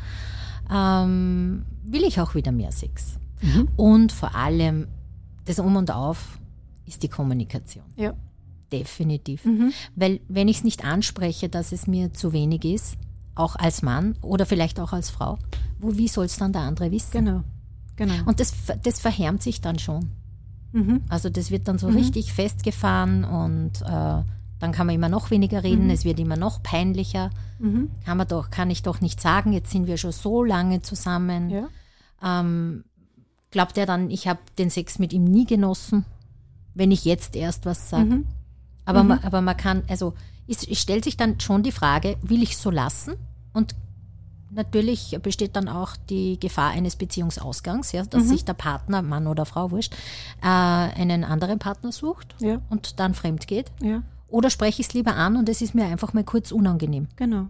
ähm, 0.71 1.65
will 1.83 2.03
ich 2.03 2.19
auch 2.19 2.35
wieder 2.35 2.51
mehr 2.51 2.71
Sex. 2.71 3.19
Und 3.75 4.11
vor 4.11 4.35
allem 4.35 4.87
das 5.45 5.59
Um 5.59 5.75
und 5.75 5.91
Auf 5.91 6.39
ist 6.85 7.03
die 7.03 7.07
Kommunikation. 7.07 7.85
Ja. 7.95 8.13
Definitiv. 8.71 9.45
Weil 9.95 10.19
wenn 10.27 10.47
ich 10.47 10.57
es 10.57 10.63
nicht 10.63 10.83
anspreche, 10.83 11.47
dass 11.47 11.71
es 11.71 11.87
mir 11.87 12.13
zu 12.13 12.33
wenig 12.33 12.65
ist, 12.65 12.97
auch 13.35 13.55
als 13.55 13.81
Mann 13.81 14.15
oder 14.21 14.45
vielleicht 14.45 14.79
auch 14.79 14.91
als 14.91 15.09
Frau, 15.09 15.37
wo, 15.79 15.95
wie 15.95 16.07
soll 16.07 16.25
es 16.25 16.37
dann 16.37 16.51
der 16.51 16.63
andere 16.63 16.91
wissen? 16.91 17.11
Genau. 17.11 17.43
Genau. 17.95 18.13
Und 18.25 18.39
das, 18.39 18.53
das 18.83 18.99
verhärmt 18.99 19.41
sich 19.41 19.61
dann 19.61 19.79
schon. 19.79 20.11
Mhm. 20.73 21.01
Also 21.07 21.29
das 21.29 21.49
wird 21.49 21.67
dann 21.67 21.77
so 21.77 21.87
richtig 21.87 22.33
festgefahren 22.33 23.23
und 23.23 23.81
äh, 23.81 24.23
dann 24.59 24.71
kann 24.71 24.87
man 24.87 24.95
immer 24.95 25.09
noch 25.09 25.29
weniger 25.31 25.63
reden, 25.63 25.89
es 25.89 26.03
wird 26.05 26.19
immer 26.19 26.35
noch 26.37 26.63
peinlicher. 26.63 27.29
Mhm. 27.59 27.91
Kann, 28.05 28.17
man 28.17 28.27
doch, 28.27 28.49
kann 28.49 28.69
ich 28.71 28.81
doch 28.83 29.01
nicht 29.01 29.21
sagen, 29.21 29.53
jetzt 29.53 29.71
sind 29.71 29.87
wir 29.87 29.97
schon 29.97 30.11
so 30.11 30.43
lange 30.43 30.81
zusammen. 30.81 31.49
Ja. 31.49 31.67
Ähm, 32.23 32.83
glaubt 33.51 33.77
er 33.77 33.85
dann, 33.85 34.09
ich 34.09 34.27
habe 34.27 34.39
den 34.57 34.69
Sex 34.69 34.99
mit 34.99 35.13
ihm 35.13 35.23
nie 35.23 35.45
genossen, 35.45 36.05
wenn 36.73 36.91
ich 36.91 37.05
jetzt 37.05 37.35
erst 37.35 37.65
was 37.65 37.89
sage? 37.89 38.05
Mhm. 38.05 38.25
Aber, 38.85 39.03
man, 39.03 39.19
aber 39.23 39.41
man 39.41 39.57
kann, 39.57 39.83
also 39.87 40.13
es, 40.47 40.63
es 40.67 40.79
stellt 40.81 41.03
sich 41.03 41.17
dann 41.17 41.39
schon 41.39 41.61
die 41.63 41.71
Frage, 41.71 42.17
will 42.21 42.41
ich 42.41 42.57
so 42.57 42.71
lassen? 42.71 43.15
Und 43.53 43.75
natürlich 44.49 45.17
besteht 45.21 45.55
dann 45.55 45.67
auch 45.67 45.95
die 46.09 46.39
Gefahr 46.39 46.69
eines 46.71 46.95
Beziehungsausgangs, 46.95 47.91
ja, 47.91 48.03
Mhm. 48.03 48.09
dass 48.09 48.27
sich 48.29 48.45
der 48.45 48.53
Partner, 48.53 49.01
Mann 49.01 49.27
oder 49.27 49.45
Frau, 49.45 49.71
wurscht, 49.71 49.93
äh, 50.41 50.47
einen 50.47 51.23
anderen 51.23 51.59
Partner 51.59 51.91
sucht 51.91 52.35
Ja. 52.39 52.61
und 52.69 52.99
dann 52.99 53.13
fremd 53.13 53.47
geht. 53.47 53.71
Ja. 53.81 54.03
Oder 54.27 54.49
spreche 54.49 54.81
ich 54.81 54.87
es 54.87 54.93
lieber 54.93 55.15
an 55.15 55.37
und 55.37 55.47
es 55.49 55.61
ist 55.61 55.75
mir 55.75 55.85
einfach 55.85 56.13
mal 56.13 56.23
kurz 56.23 56.51
unangenehm. 56.51 57.07
Genau. 57.15 57.47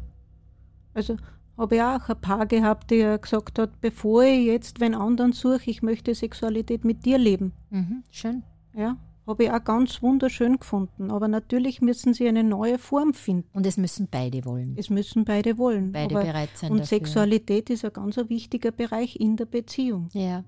Also 0.93 1.17
habe 1.57 1.75
ich 1.75 1.81
auch 1.81 2.07
ein 2.09 2.21
Paar 2.21 2.45
gehabt, 2.45 2.91
der 2.91 3.17
gesagt 3.17 3.57
hat, 3.57 3.81
bevor 3.81 4.23
ich 4.23 4.45
jetzt 4.45 4.79
wenn 4.79 4.93
anderen 4.93 5.33
suche, 5.33 5.69
ich 5.71 5.81
möchte 5.81 6.13
Sexualität 6.13 6.85
mit 6.85 7.05
dir 7.05 7.17
leben. 7.17 7.53
Mhm, 7.71 8.03
schön. 8.11 8.43
Ja. 8.75 8.97
Habe 9.25 9.43
ich 9.43 9.51
auch 9.51 9.63
ganz 9.63 10.01
wunderschön 10.01 10.57
gefunden. 10.57 11.11
Aber 11.11 11.27
natürlich 11.27 11.81
müssen 11.81 12.13
sie 12.13 12.27
eine 12.29 12.43
neue 12.43 12.77
Form 12.77 13.13
finden. 13.13 13.49
Und 13.53 13.65
es 13.65 13.75
müssen 13.75 14.07
beide 14.09 14.45
wollen. 14.45 14.75
Es 14.77 14.89
müssen 14.89 15.25
beide 15.25 15.57
wollen. 15.57 15.91
Beide 15.91 16.15
Aber, 16.15 16.23
bereit 16.25 16.49
sein 16.53 16.71
Und 16.71 16.79
dafür. 16.79 16.99
Sexualität 16.99 17.69
ist 17.69 17.83
ein 17.83 17.91
ganz 17.91 18.15
wichtiger 18.15 18.71
Bereich 18.71 19.19
in 19.19 19.35
der 19.35 19.45
Beziehung. 19.45 20.09
Ja. 20.13 20.45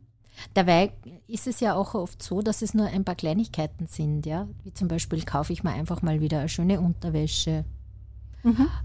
Dabei 0.53 0.91
ist 1.27 1.47
es 1.47 1.59
ja 1.59 1.75
auch 1.75 1.93
oft 1.95 2.21
so, 2.23 2.41
dass 2.41 2.61
es 2.61 2.73
nur 2.73 2.87
ein 2.87 3.03
paar 3.03 3.15
Kleinigkeiten 3.15 3.87
sind, 3.87 4.25
ja. 4.25 4.47
Wie 4.63 4.73
zum 4.73 4.87
Beispiel 4.87 5.23
kaufe 5.23 5.53
ich 5.53 5.63
mir 5.63 5.71
einfach 5.71 6.01
mal 6.01 6.21
wieder 6.21 6.39
eine 6.39 6.49
schöne 6.49 6.79
Unterwäsche. 6.79 7.65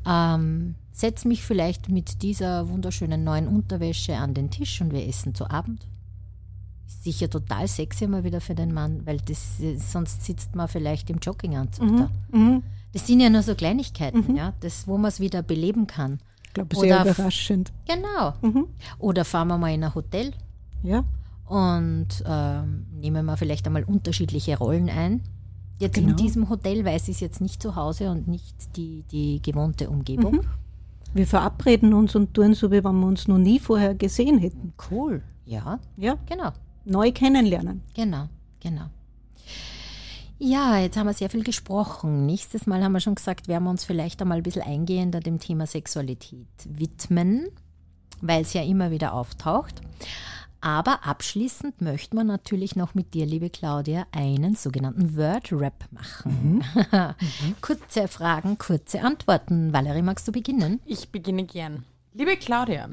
Ähm, 0.07 0.74
setz 0.92 1.24
mich 1.24 1.42
vielleicht 1.44 1.88
mit 1.88 2.22
dieser 2.22 2.68
wunderschönen 2.68 3.22
neuen 3.24 3.46
Unterwäsche 3.48 4.16
an 4.16 4.34
den 4.34 4.50
Tisch 4.50 4.80
und 4.80 4.92
wir 4.92 5.07
essen 5.07 5.34
zu 5.34 5.48
Abend. 5.48 5.86
Ist 6.86 7.05
sicher 7.05 7.30
total 7.30 7.68
sexy 7.68 8.07
mal 8.07 8.24
wieder 8.24 8.40
für 8.40 8.55
den 8.55 8.74
Mann, 8.74 9.07
weil 9.07 9.18
das, 9.18 9.61
äh, 9.61 9.76
sonst 9.76 10.24
sitzt 10.24 10.55
man 10.57 10.68
vielleicht 10.68 11.09
im 11.09 11.18
Jogginganzug 11.18 11.96
da. 11.96 12.11
Mhm. 12.36 12.62
Das 12.92 13.07
sind 13.07 13.20
ja 13.20 13.30
nur 13.30 13.42
so 13.42 13.55
Kleinigkeiten, 13.55 14.36
ja, 14.36 14.52
das, 14.61 14.86
wo 14.86 14.98
man 14.98 15.09
es 15.09 15.20
wieder 15.20 15.42
beleben 15.42 15.86
kann. 15.86 16.18
Ich 16.46 16.52
glaube, 16.52 16.76
Oder 16.76 16.86
sehr 16.86 17.07
f- 17.07 17.18
überraschend. 17.18 17.72
Genau. 17.86 18.34
Mhm. 18.42 18.66
Oder 18.98 19.24
fahren 19.24 19.48
wir 19.48 19.59
mal 19.59 19.72
in 19.72 19.82
ein 19.84 19.94
Hotel 19.94 20.32
Ja. 20.82 21.05
Und 21.55 22.09
ähm, 22.26 22.86
nehmen 23.00 23.24
wir 23.26 23.36
vielleicht 23.36 23.66
einmal 23.66 23.84
unterschiedliche 23.84 24.59
Rollen 24.59 24.88
ein. 24.90 25.22
Jetzt 25.78 25.98
in 25.98 26.07
Genau. 26.07 26.16
diesem 26.16 26.48
Hotel 26.48 26.84
weiß 26.84 27.09
ich 27.09 27.16
es 27.16 27.20
jetzt 27.20 27.40
nicht 27.40 27.62
zu 27.62 27.76
Hause 27.76 28.11
und 28.11 28.28
nicht 28.28 28.76
die, 28.76 29.05
die 29.11 29.40
gewohnte 29.42 29.88
Umgebung. 29.90 30.40
Wir 31.14 31.26
verabreden 31.26 31.94
uns 31.94 32.14
und 32.16 32.34
tun 32.34 32.55
so, 32.55 32.70
wie 32.72 32.82
wenn 32.84 32.98
wir 33.00 33.07
uns 33.07 33.28
noch 33.28 33.38
nie 33.38 33.59
vorher 33.61 33.94
gesehen 33.94 34.38
hätten. 34.38 34.72
Cool. 34.90 35.22
Ja, 35.46 35.78
Ja. 35.96 36.16
genau, 36.26 36.50
Neu 36.84 37.12
kennenlernen. 37.12 37.82
genau, 37.94 38.28
genau. 38.61 38.86
Ja, 40.38 40.78
jetzt 40.78 40.96
haben 40.96 41.07
wir 41.07 41.14
sehr 41.14 41.30
viel 41.30 41.44
gesprochen. 41.44 42.26
Nächstes 42.26 42.66
Mal 42.66 42.82
haben 42.82 42.92
wir 42.92 43.00
schon 43.00 43.14
gesagt, 43.14 43.46
werden 43.48 43.64
wir 43.64 43.70
uns 43.70 43.84
vielleicht 43.84 44.20
einmal 44.20 44.38
ein 44.38 44.42
bisschen 44.42 44.62
eingehender 44.62 45.20
dem 45.20 45.38
Thema 45.38 45.66
Sexualität 45.66 46.46
widmen, 46.68 47.46
weil 48.20 48.42
es 48.42 48.52
ja 48.52 48.62
immer 48.62 48.90
wieder 48.90 49.14
auftaucht. 49.14 49.80
Aber 50.64 51.04
abschließend 51.04 51.82
möchten 51.82 52.16
wir 52.16 52.24
natürlich 52.24 52.74
noch 52.74 52.94
mit 52.94 53.12
dir, 53.12 53.26
liebe 53.26 53.50
Claudia, 53.50 54.06
einen 54.12 54.54
sogenannten 54.54 55.14
Word-Rap 55.14 55.84
machen. 55.90 56.64
kurze 57.60 58.08
Fragen, 58.08 58.56
kurze 58.56 59.02
Antworten. 59.02 59.74
Valerie, 59.74 60.00
magst 60.00 60.26
du 60.26 60.32
beginnen? 60.32 60.80
Ich 60.86 61.10
beginne 61.10 61.44
gern. 61.44 61.84
Liebe 62.14 62.38
Claudia, 62.38 62.88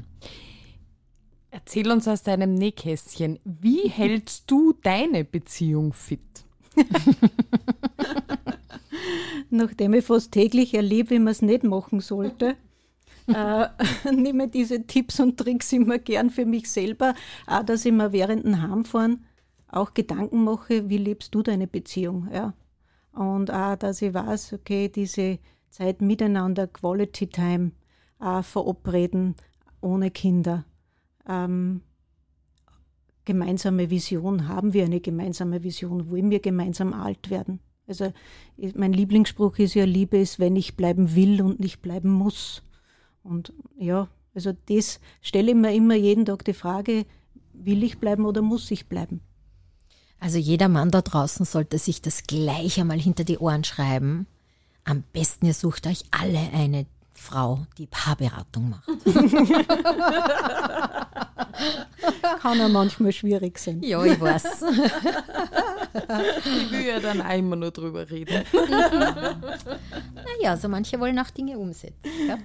erzähl 1.50 1.90
uns 1.90 2.06
aus 2.06 2.22
deinem 2.22 2.52
Nähkästchen, 2.52 3.38
wie 3.46 3.88
hältst 3.88 4.50
du 4.50 4.74
deine 4.82 5.24
Beziehung 5.24 5.94
fit? 5.94 6.44
Nachdem 9.48 9.94
ich 9.94 10.04
fast 10.04 10.32
täglich 10.32 10.74
erlebe, 10.74 11.08
wie 11.08 11.18
man 11.20 11.28
es 11.28 11.40
nicht 11.40 11.64
machen 11.64 12.00
sollte, 12.00 12.54
äh, 13.28 13.68
nehme 14.12 14.48
diese 14.48 14.86
Tipps 14.86 15.20
und 15.20 15.38
Tricks 15.38 15.72
immer 15.72 15.98
gern 15.98 16.30
für 16.30 16.46
mich 16.46 16.70
selber, 16.70 17.14
auch 17.46 17.62
dass 17.62 17.84
ich 17.84 17.92
mir 17.92 18.12
während 18.12 18.44
dem 18.44 18.62
Heimfahren 18.62 19.24
auch 19.68 19.94
Gedanken 19.94 20.44
mache, 20.44 20.88
wie 20.88 20.98
lebst 20.98 21.34
du 21.34 21.42
deine 21.42 21.66
Beziehung, 21.66 22.28
ja. 22.32 22.54
Und 23.12 23.50
auch, 23.50 23.76
dass 23.76 24.00
ich 24.02 24.14
weiß, 24.14 24.54
okay, 24.54 24.88
diese 24.88 25.38
Zeit 25.70 26.00
miteinander, 26.00 26.66
Quality 26.66 27.26
Time, 27.26 27.72
auch 28.18 28.44
verabreden, 28.44 29.34
ohne 29.80 30.10
Kinder. 30.10 30.64
Ähm, 31.28 31.82
gemeinsame 33.24 33.90
Vision, 33.90 34.48
haben 34.48 34.72
wir 34.72 34.84
eine 34.84 35.00
gemeinsame 35.00 35.62
Vision, 35.62 36.10
wollen 36.10 36.30
wir 36.30 36.40
gemeinsam 36.40 36.92
alt 36.94 37.30
werden? 37.30 37.60
Also 37.86 38.12
mein 38.74 38.92
Lieblingsspruch 38.92 39.58
ist 39.58 39.74
ja, 39.74 39.84
Liebe 39.84 40.18
ist, 40.18 40.38
wenn 40.38 40.56
ich 40.56 40.76
bleiben 40.76 41.14
will 41.14 41.42
und 41.42 41.60
nicht 41.60 41.82
bleiben 41.82 42.10
muss. 42.10 42.62
Und 43.22 43.52
ja, 43.78 44.08
also 44.34 44.52
das 44.66 45.00
stelle 45.20 45.52
ich 45.52 45.56
mir 45.56 45.74
immer 45.74 45.94
jeden 45.94 46.24
Tag 46.24 46.44
die 46.44 46.54
Frage, 46.54 47.06
will 47.52 47.82
ich 47.82 47.98
bleiben 47.98 48.24
oder 48.24 48.42
muss 48.42 48.70
ich 48.70 48.86
bleiben? 48.86 49.20
Also 50.18 50.38
jeder 50.38 50.68
Mann 50.68 50.90
da 50.90 51.02
draußen 51.02 51.44
sollte 51.44 51.78
sich 51.78 52.00
das 52.00 52.24
gleich 52.24 52.80
einmal 52.80 53.00
hinter 53.00 53.24
die 53.24 53.38
Ohren 53.38 53.64
schreiben. 53.64 54.26
Am 54.84 55.02
besten 55.12 55.46
ihr 55.46 55.54
sucht 55.54 55.86
euch 55.86 56.04
alle 56.10 56.50
eine 56.52 56.86
Frau, 57.14 57.66
die 57.78 57.86
Paarberatung 57.86 58.70
macht. 58.70 58.88
Kann 62.40 62.58
ja 62.58 62.68
manchmal 62.68 63.12
schwierig 63.12 63.58
sein. 63.58 63.82
Ja, 63.82 64.04
ich 64.04 64.20
weiß. 64.20 64.64
Ich 66.44 66.72
will 66.72 66.86
ja 66.86 67.00
dann 67.00 67.20
auch 67.20 67.36
immer 67.36 67.56
nur 67.56 67.70
drüber 67.70 68.08
reden. 68.10 68.44
naja, 70.40 70.56
so 70.56 70.68
manche 70.68 70.98
wollen 70.98 71.18
auch 71.18 71.30
Dinge 71.30 71.58
umsetzen. 71.58 72.10
Ja? 72.26 72.38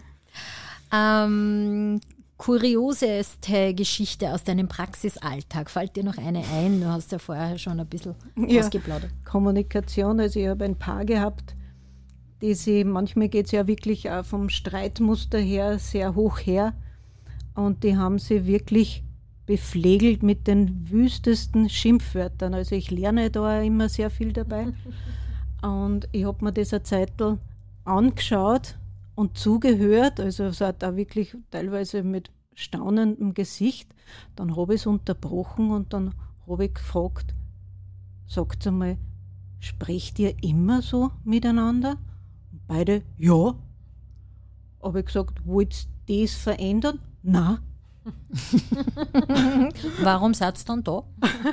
Ähm, 0.91 1.99
kurioseste 2.37 3.73
Geschichte 3.73 4.31
aus 4.33 4.43
deinem 4.43 4.67
Praxisalltag. 4.67 5.69
Fällt 5.69 5.95
dir 5.95 6.03
noch 6.03 6.17
eine 6.17 6.43
ein? 6.53 6.79
Du 6.81 6.87
hast 6.87 7.11
ja 7.11 7.19
vorher 7.19 7.57
schon 7.57 7.79
ein 7.79 7.87
bisschen 7.87 8.15
Ja. 8.47 8.61
ausgeplaudert. 8.61 9.11
Kommunikation, 9.25 10.19
also 10.19 10.39
ich 10.39 10.47
habe 10.47 10.65
ein 10.65 10.75
Paar 10.77 11.03
gehabt, 11.03 11.55
die 12.41 12.53
sie, 12.53 12.83
manchmal 12.83 13.29
geht 13.29 13.47
es 13.47 13.51
ja 13.51 13.65
wirklich 13.65 14.09
auch 14.11 14.23
vom 14.23 14.49
Streitmuster 14.49 15.39
her 15.39 15.79
sehr 15.79 16.13
hoch 16.13 16.37
her. 16.39 16.73
Und 17.55 17.83
die 17.83 17.97
haben 17.97 18.19
sie 18.19 18.45
wirklich 18.45 19.03
beflegelt 19.47 20.21
mit 20.21 20.45
den 20.45 20.87
wüstesten 20.91 21.69
Schimpfwörtern. 21.69 22.53
Also 22.53 22.75
ich 22.75 22.91
lerne 22.91 23.31
da 23.31 23.61
immer 23.61 23.89
sehr 23.89 24.11
viel 24.11 24.31
dabei. 24.31 24.67
Und 25.63 26.07
ich 26.11 26.25
habe 26.25 26.45
mir 26.45 26.53
das 26.53 26.71
eine 26.71 26.83
Zeit 26.83 27.13
angeschaut 27.83 28.77
und 29.17 29.35
zugehört. 29.35 30.19
Also 30.19 30.45
es 30.45 30.61
hat 30.61 30.83
auch 30.83 30.95
wirklich 30.95 31.35
teilweise 31.49 32.03
mit 32.03 32.29
staunendem 32.53 33.33
Gesicht. 33.33 33.89
Dann 34.35 34.55
habe 34.55 34.75
ich 34.75 34.81
es 34.81 34.85
unterbrochen 34.85 35.71
und 35.71 35.91
dann 35.91 36.13
habe 36.47 36.65
ich 36.65 36.75
gefragt, 36.75 37.33
sagt 38.27 38.65
einmal, 38.67 38.97
sprecht 39.59 40.19
ihr 40.19 40.35
immer 40.43 40.83
so 40.83 41.09
miteinander? 41.23 41.97
Und 42.51 42.67
beide, 42.67 43.01
ja. 43.17 43.55
Habe 44.83 44.99
ich 44.99 45.07
gesagt, 45.07 45.45
wollt 45.47 45.87
ihr 46.05 46.21
das 46.21 46.35
verändern? 46.35 46.99
Na. 47.23 47.59
Warum 50.03 50.35
seid 50.35 50.59
ihr 50.59 50.65
dann 50.65 50.83
da? 50.83 51.03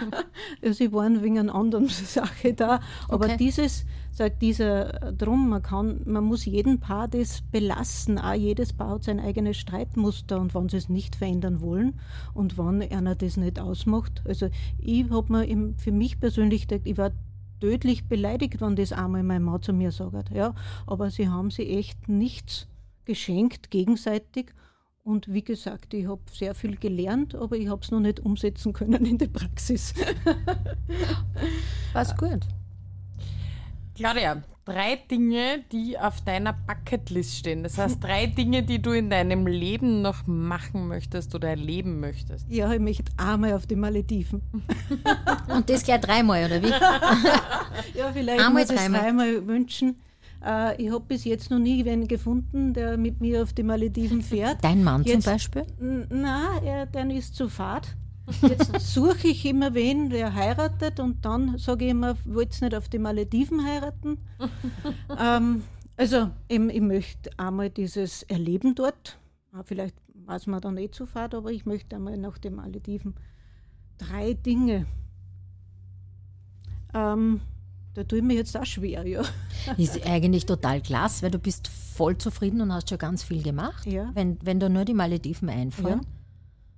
ja, 0.62 0.72
sie 0.74 0.92
waren 0.92 1.22
wegen 1.22 1.38
einer 1.38 1.54
anderen 1.54 1.88
Sache 1.88 2.52
da. 2.52 2.80
Aber 3.08 3.24
okay. 3.24 3.36
dieses, 3.38 3.86
sagt 4.14 4.42
dieser 4.42 5.12
drum, 5.12 5.48
man 5.48 5.62
kann, 5.62 6.00
man 6.04 6.24
muss 6.24 6.44
jeden 6.44 6.78
Paar 6.78 7.08
das 7.08 7.42
belassen. 7.42 8.18
Auch 8.18 8.34
jedes 8.34 8.72
Paar 8.72 8.90
hat 8.90 9.04
sein 9.04 9.18
eigenes 9.18 9.56
Streitmuster 9.56 10.40
und 10.40 10.54
wenn 10.54 10.68
sie 10.68 10.76
es 10.76 10.88
nicht 10.88 11.16
verändern 11.16 11.60
wollen 11.60 11.98
und 12.32 12.56
wenn 12.56 12.80
einer 12.80 13.16
das 13.16 13.36
nicht 13.36 13.58
ausmacht. 13.58 14.22
Also 14.24 14.48
ich 14.78 15.10
habe 15.10 15.32
mir 15.32 15.74
für 15.78 15.92
mich 15.92 16.20
persönlich 16.20 16.68
gedacht, 16.68 16.86
ich 16.86 16.96
war 16.96 17.10
tödlich 17.60 18.06
beleidigt, 18.06 18.60
wenn 18.60 18.76
das 18.76 18.92
einmal 18.92 19.24
mein 19.24 19.42
Mann 19.42 19.62
zu 19.62 19.72
mir 19.72 19.90
sagt. 19.90 20.30
Ja, 20.30 20.54
aber 20.86 21.10
sie 21.10 21.28
haben 21.28 21.50
sie 21.50 21.68
echt 21.68 22.08
nichts 22.08 22.68
geschenkt 23.04 23.70
gegenseitig 23.70 24.54
und 25.02 25.30
wie 25.32 25.42
gesagt, 25.42 25.92
ich 25.92 26.06
habe 26.06 26.22
sehr 26.32 26.54
viel 26.54 26.76
gelernt, 26.76 27.34
aber 27.34 27.56
ich 27.56 27.68
habe 27.68 27.82
es 27.82 27.90
noch 27.90 28.00
nicht 28.00 28.20
umsetzen 28.20 28.72
können 28.74 29.04
in 29.04 29.18
der 29.18 29.26
Praxis. 29.26 29.92
Was 31.92 32.16
gut. 32.16 32.46
Claudia, 33.94 34.42
drei 34.64 34.96
Dinge, 35.08 35.64
die 35.70 35.98
auf 35.98 36.20
deiner 36.22 36.52
Bucketlist 36.52 37.36
stehen. 37.36 37.62
Das 37.62 37.78
heißt, 37.78 38.02
drei 38.02 38.26
Dinge, 38.38 38.62
die 38.62 38.82
du 38.82 38.90
in 38.90 39.08
deinem 39.08 39.46
Leben 39.46 40.02
noch 40.02 40.26
machen 40.26 40.88
möchtest 40.88 41.34
oder 41.34 41.48
erleben 41.50 42.00
möchtest. 42.00 42.50
Ja, 42.50 42.72
ich 42.72 42.80
möchte 42.80 43.12
einmal 43.16 43.52
auf 43.52 43.66
die 43.66 43.76
Malediven. 43.76 44.42
Und 45.48 45.70
das 45.70 45.84
gleich 45.84 46.00
dreimal, 46.00 46.44
oder 46.44 46.62
wie? 46.62 46.68
ja, 47.98 48.10
vielleicht 48.12 48.40
einmal, 48.40 48.62
muss 48.62 48.70
ich 48.70 48.80
es 48.80 48.92
dreimal 48.92 49.46
wünschen. 49.46 49.96
Äh, 50.44 50.82
ich 50.82 50.90
habe 50.90 51.04
bis 51.06 51.24
jetzt 51.24 51.50
noch 51.50 51.60
nie 51.60 51.84
wen 51.84 52.08
gefunden, 52.08 52.74
der 52.74 52.96
mit 52.96 53.20
mir 53.20 53.44
auf 53.44 53.52
die 53.52 53.62
Malediven 53.62 54.22
fährt. 54.22 54.58
Dein 54.62 54.82
Mann 54.82 55.04
jetzt, 55.04 55.22
zum 55.22 55.32
Beispiel? 55.32 55.66
Nein, 55.78 56.88
der 56.92 57.10
ist 57.10 57.36
zu 57.36 57.48
fad. 57.48 57.94
Jetzt 58.42 58.80
suche 58.80 59.28
ich 59.28 59.44
immer 59.44 59.74
wen, 59.74 60.10
der 60.10 60.34
heiratet 60.34 60.98
und 60.98 61.24
dann 61.24 61.58
sage 61.58 61.84
ich 61.84 61.90
immer, 61.90 62.16
wollt 62.24 62.60
nicht 62.60 62.74
auf 62.74 62.88
die 62.88 62.98
Malediven 62.98 63.64
heiraten? 63.64 64.18
ähm, 65.18 65.62
also 65.96 66.30
ich, 66.48 66.58
ich 66.58 66.80
möchte 66.80 67.30
einmal 67.38 67.70
dieses 67.70 68.22
Erleben 68.24 68.74
dort, 68.74 69.18
ah, 69.52 69.62
vielleicht 69.62 69.96
war 70.26 70.36
es 70.36 70.46
mir 70.46 70.60
dann 70.60 70.78
eh 70.78 70.90
zu 70.90 71.06
fad, 71.06 71.34
aber 71.34 71.52
ich 71.52 71.66
möchte 71.66 71.96
einmal 71.96 72.16
nach 72.16 72.38
den 72.38 72.54
Malediven. 72.54 73.14
Drei 73.98 74.32
Dinge. 74.32 74.86
Ähm, 76.94 77.40
da 77.94 78.04
tue 78.04 78.18
ich 78.18 78.24
mir 78.24 78.34
jetzt 78.34 78.56
auch 78.56 78.64
schwer, 78.64 79.06
ja. 79.06 79.22
Ist 79.76 80.04
eigentlich 80.06 80.46
total 80.46 80.80
klasse, 80.80 81.22
weil 81.22 81.30
du 81.30 81.38
bist 81.38 81.68
voll 81.68 82.16
zufrieden 82.18 82.60
und 82.60 82.72
hast 82.72 82.88
schon 82.88 82.98
ganz 82.98 83.22
viel 83.22 83.42
gemacht. 83.42 83.86
Ja. 83.86 84.10
Wenn, 84.14 84.38
wenn 84.42 84.58
da 84.58 84.68
nur 84.68 84.84
die 84.84 84.94
Malediven 84.94 85.48
einfallen. 85.48 86.00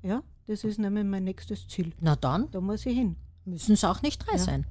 Ja. 0.03 0.09
ja, 0.09 0.22
das 0.47 0.64
ist 0.64 0.78
nämlich 0.78 1.05
mein 1.05 1.24
nächstes 1.24 1.66
Ziel. 1.68 1.92
Na 2.01 2.16
dann. 2.16 2.51
Da 2.51 2.61
muss 2.61 2.86
ich 2.86 2.97
hin. 2.97 3.16
Müssen 3.44 3.72
es 3.72 3.84
auch 3.84 4.03
nicht 4.03 4.26
drei 4.26 4.36
ja. 4.36 4.38
sein. 4.38 4.66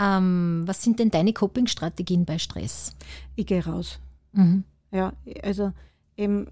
Ähm, 0.00 0.62
was 0.66 0.82
sind 0.82 0.98
denn 0.98 1.10
deine 1.10 1.32
Coping-Strategien 1.32 2.24
bei 2.24 2.38
Stress? 2.38 2.94
Ich 3.34 3.46
gehe 3.46 3.64
raus. 3.64 3.98
Mhm. 4.32 4.64
Ja, 4.92 5.12
also 5.42 5.72
eben, 6.16 6.46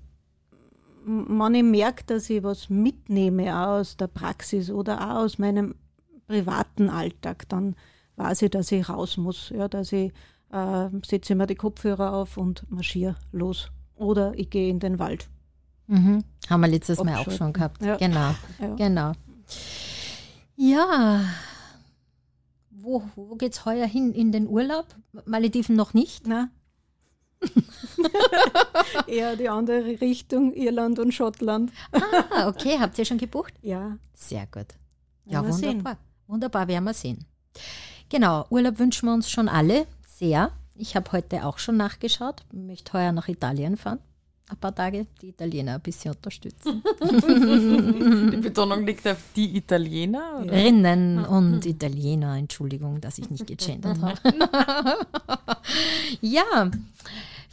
wenn 1.05 1.55
ich 1.55 1.63
merke, 1.63 2.05
dass 2.05 2.29
ich 2.29 2.43
was 2.43 2.69
mitnehme 2.69 3.69
aus 3.69 3.97
der 3.97 4.09
Praxis 4.09 4.71
oder 4.71 5.01
auch 5.01 5.25
aus 5.25 5.39
meinem 5.39 5.75
privaten 6.27 6.91
Alltag, 6.91 7.49
dann 7.49 7.77
weiß 8.17 8.43
ich, 8.43 8.51
dass 8.51 8.73
ich 8.73 8.89
raus 8.89 9.17
muss, 9.17 9.51
ja, 9.51 9.69
dass 9.69 9.93
ich 9.93 10.13
äh, 10.51 10.89
setze 11.05 11.35
mir 11.35 11.47
die 11.47 11.55
Kopfhörer 11.55 12.15
auf 12.15 12.37
und 12.37 12.69
marschiere 12.71 13.17
los. 13.33 13.71
Oder 13.95 14.33
ich 14.37 14.51
gehe 14.51 14.69
in 14.69 14.81
den 14.81 14.99
Wald. 14.99 15.29
Mhm. 15.87 16.25
Haben 16.49 16.61
wir 16.61 16.69
letztes 16.69 17.03
Mal 17.03 17.17
auch 17.17 17.31
schon 17.31 17.53
gehabt. 17.53 17.83
Ja. 17.83 17.97
Genau, 17.97 18.35
ja. 18.61 18.75
genau. 18.77 19.13
Ja, 20.57 21.21
wo, 22.71 23.03
wo 23.17 23.35
geht 23.35 23.53
es 23.53 23.65
heuer 23.65 23.87
hin? 23.87 24.13
In 24.13 24.31
den 24.33 24.47
Urlaub? 24.47 24.87
Malediven 25.25 25.75
noch 25.75 25.93
nicht? 25.93 26.27
Nein. 26.27 26.51
Eher 29.07 29.37
die 29.37 29.49
andere 29.49 30.01
Richtung, 30.01 30.55
Irland 30.55 30.99
und 30.99 31.13
Schottland. 31.13 31.73
ah, 31.93 32.49
okay. 32.49 32.79
Habt 32.79 32.97
ihr 32.99 33.05
schon 33.05 33.19
gebucht? 33.19 33.55
Ja. 33.61 33.99
Sehr 34.15 34.47
gut. 34.47 34.69
Ja, 35.25 35.41
wunderbar. 35.41 35.95
Sehen. 35.95 36.29
Wunderbar, 36.29 36.69
werden 36.69 36.85
wir 36.85 36.95
sehen. 36.95 37.25
Genau, 38.09 38.47
Urlaub 38.51 38.79
wünschen 38.79 39.07
wir 39.07 39.15
uns 39.15 39.29
schon 39.29 39.49
alle 39.49 39.87
sehr. 40.07 40.53
Ich 40.77 40.95
habe 40.95 41.11
heute 41.13 41.45
auch 41.45 41.59
schon 41.59 41.77
nachgeschaut, 41.77 42.45
möchte 42.53 42.93
heuer 42.93 43.13
nach 43.13 43.29
Italien 43.29 43.77
fahren. 43.77 43.99
Ein 44.49 44.57
paar 44.59 44.75
Tage 44.75 45.07
die 45.21 45.31
Italiener 45.31 45.75
ein 45.75 45.81
bisschen 45.81 46.15
unterstützen. 46.15 46.83
die 48.33 48.37
Betonung 48.37 48.87
liegt 48.87 49.07
auf 49.09 49.19
die 49.35 49.57
Italiener? 49.57 50.41
Oder? 50.41 50.53
Rinnen 50.53 51.25
und 51.25 51.67
Italiener, 51.67 52.37
Entschuldigung, 52.37 53.01
dass 53.01 53.19
ich 53.19 53.29
nicht 53.29 53.47
gegendert 53.47 53.99
habe. 54.01 54.21
ja, 56.21 56.71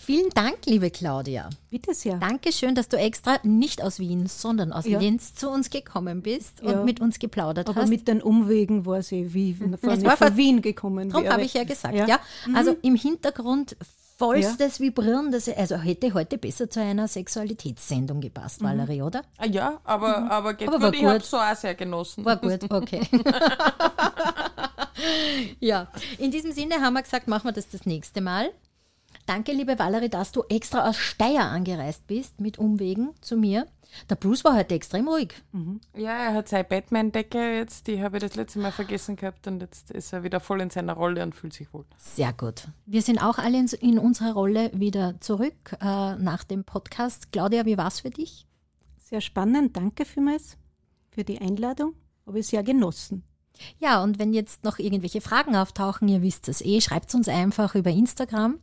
Vielen 0.06 0.32
Dank, 0.32 0.66
liebe 0.66 0.91
Claudia. 0.91 1.50
Bitte 1.70 1.94
sehr. 1.94 2.18
Dankeschön, 2.18 2.76
dass 2.76 2.89
du 2.89 2.98
extra 2.98 3.38
nicht 3.44 3.82
aus 3.82 4.00
Wien, 4.00 4.28
sondern 4.28 4.74
aus 4.74 4.86
ja. 4.86 5.00
Linz 5.00 5.34
zu 5.34 5.50
uns 5.50 5.70
gekommen 5.70 6.22
bist 6.22 6.62
und 6.62 6.72
ja. 6.72 6.84
mit 6.84 7.00
uns 7.00 7.20
geplaudert 7.20 7.70
Aber 7.70 7.78
hast. 7.78 7.84
Aber 7.84 7.89
mit 7.89 8.10
den 8.10 8.22
Umwegen 8.22 8.86
war 8.86 9.02
sie, 9.02 9.34
wie 9.34 9.54
von, 9.54 9.80
war 9.82 10.18
von 10.18 10.36
Wien 10.36 10.62
gekommen 10.62 11.10
Darum 11.10 11.30
habe 11.30 11.44
ich 11.44 11.54
ja 11.54 11.64
gesagt, 11.64 11.96
ja. 11.96 12.06
ja. 12.06 12.20
Mhm. 12.46 12.56
Also 12.58 12.76
im 12.82 12.96
Hintergrund 12.96 13.78
vollstes 14.18 14.78
ja. 14.78 14.86
Vibrieren, 14.86 15.32
das, 15.32 15.49
also 15.49 15.78
hätte 15.78 16.14
heute 16.14 16.38
besser 16.38 16.70
zu 16.70 16.82
einer 16.82 17.07
Sexualitätssendung 17.07 18.22
gepasst, 18.22 18.61
mhm. 18.61 18.66
Valerie, 18.66 19.01
oder? 19.01 19.24
Ah, 19.38 19.45
ja, 19.45 19.80
aber, 19.84 20.22
mhm. 20.22 20.32
aber 20.32 20.53
geht 20.53 20.68
aber 20.68 20.91
gut, 20.91 20.95
ich 20.95 21.05
habe 21.05 21.18
es 21.18 21.30
so 21.30 21.38
auch 21.38 21.55
sehr 21.55 21.76
genossen. 21.76 22.26
War 22.26 22.38
gut, 22.38 22.72
okay. 22.72 23.01
ja, 25.59 25.88
in 26.18 26.32
diesem 26.32 26.51
Sinne 26.51 26.82
haben 26.82 26.93
wir 26.93 27.03
gesagt, 27.03 27.28
machen 27.28 27.45
wir 27.45 27.53
das 27.53 27.70
das 27.70 27.86
nächste 27.86 28.22
Mal. 28.22 28.51
Danke, 29.26 29.53
liebe 29.53 29.80
Valerie, 29.80 30.09
dass 30.09 30.32
du 30.32 30.43
extra 30.49 30.89
aus 30.89 30.97
Steyr 30.97 31.43
angereist 31.43 32.07
bist 32.07 32.41
mit 32.41 32.57
Umwegen 32.57 33.11
zu 33.22 33.38
mir. 33.38 33.68
Der 34.10 34.16
Bruce 34.16 34.44
war 34.44 34.56
heute 34.56 34.76
extrem 34.76 35.08
ruhig. 35.08 35.34
Mhm. 35.52 35.82
Ja, 35.96 36.12
er 36.12 36.34
hat 36.34 36.50
seine 36.50 36.64
Batman-Decke 36.64 37.58
jetzt, 37.58 37.88
die 37.88 38.02
habe 38.02 38.18
ich 38.18 38.24
das 38.24 38.36
letzte 38.36 38.60
Mal 38.60 38.72
vergessen 38.72 39.16
gehabt 39.16 39.48
und 39.48 39.62
jetzt 39.62 39.91
ist 39.91 40.14
er 40.14 40.24
wieder 40.24 40.39
voll 40.39 40.62
in 40.62 40.70
seiner 40.70 40.94
Rolle 40.94 41.24
und 41.24 41.36
fühlt 41.36 41.54
sich 41.54 41.74
wohl. 41.74 41.86
Sehr 41.98 42.34
gut. 42.34 42.68
Wir 42.86 43.02
sind 43.02 43.20
auch 43.20 43.38
alle 43.38 43.60
in, 43.60 43.68
in 43.82 44.00
unserer 44.00 44.34
Rolle 44.34 44.72
wieder 44.74 45.20
zurück 45.22 45.76
äh, 45.80 46.16
nach 46.16 46.44
dem 46.44 46.64
Podcast. 46.64 47.32
Claudia, 47.32 47.66
wie 47.66 47.78
war 47.78 47.88
es 47.88 48.02
für 48.02 48.10
dich? 48.10 48.48
Sehr 48.98 49.22
spannend. 49.22 49.78
Danke 49.78 50.06
vielmals 50.06 50.58
für 51.10 51.24
die 51.24 51.39
Einladung. 51.39 51.94
Habe 52.26 52.39
ich 52.39 52.48
sehr 52.48 52.64
genossen. 52.64 53.24
Ja, 53.80 54.04
und 54.04 54.20
wenn 54.20 54.34
jetzt 54.34 54.64
noch 54.64 54.80
irgendwelche 54.80 55.22
Fragen 55.22 55.56
auftauchen, 55.56 56.08
ihr 56.08 56.22
wisst 56.22 56.47
es 56.47 56.62
eh, 56.62 56.82
schreibt 56.82 57.14
uns 57.14 57.28
einfach 57.28 57.76
über 57.76 57.91
Instagram. 57.91 58.60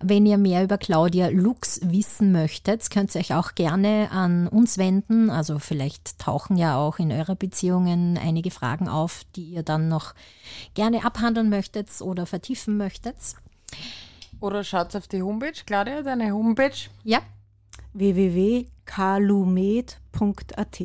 Wenn 0.00 0.26
ihr 0.26 0.38
mehr 0.38 0.62
über 0.62 0.78
Claudia 0.78 1.28
Lux 1.28 1.80
wissen 1.82 2.32
möchtet, 2.32 2.90
könnt 2.90 3.14
ihr 3.14 3.20
euch 3.20 3.34
auch 3.34 3.54
gerne 3.54 4.10
an 4.10 4.48
uns 4.48 4.78
wenden. 4.78 5.30
Also 5.30 5.58
vielleicht 5.58 6.18
tauchen 6.18 6.56
ja 6.56 6.76
auch 6.76 6.98
in 6.98 7.12
eurer 7.12 7.34
Beziehungen 7.34 8.18
einige 8.18 8.50
Fragen 8.50 8.88
auf, 8.88 9.22
die 9.34 9.44
ihr 9.44 9.62
dann 9.62 9.88
noch 9.88 10.14
gerne 10.74 11.04
abhandeln 11.04 11.48
möchtet 11.48 11.88
oder 12.00 12.26
vertiefen 12.26 12.76
möchtet. 12.76 13.16
Oder 14.40 14.64
schaut 14.64 14.94
auf 14.94 15.08
die 15.08 15.22
Homepage, 15.22 15.52
Claudia, 15.64 16.02
deine 16.02 16.32
Homepage. 16.32 16.76
Ja. 17.04 17.20
www.kalumed.at 17.94 20.82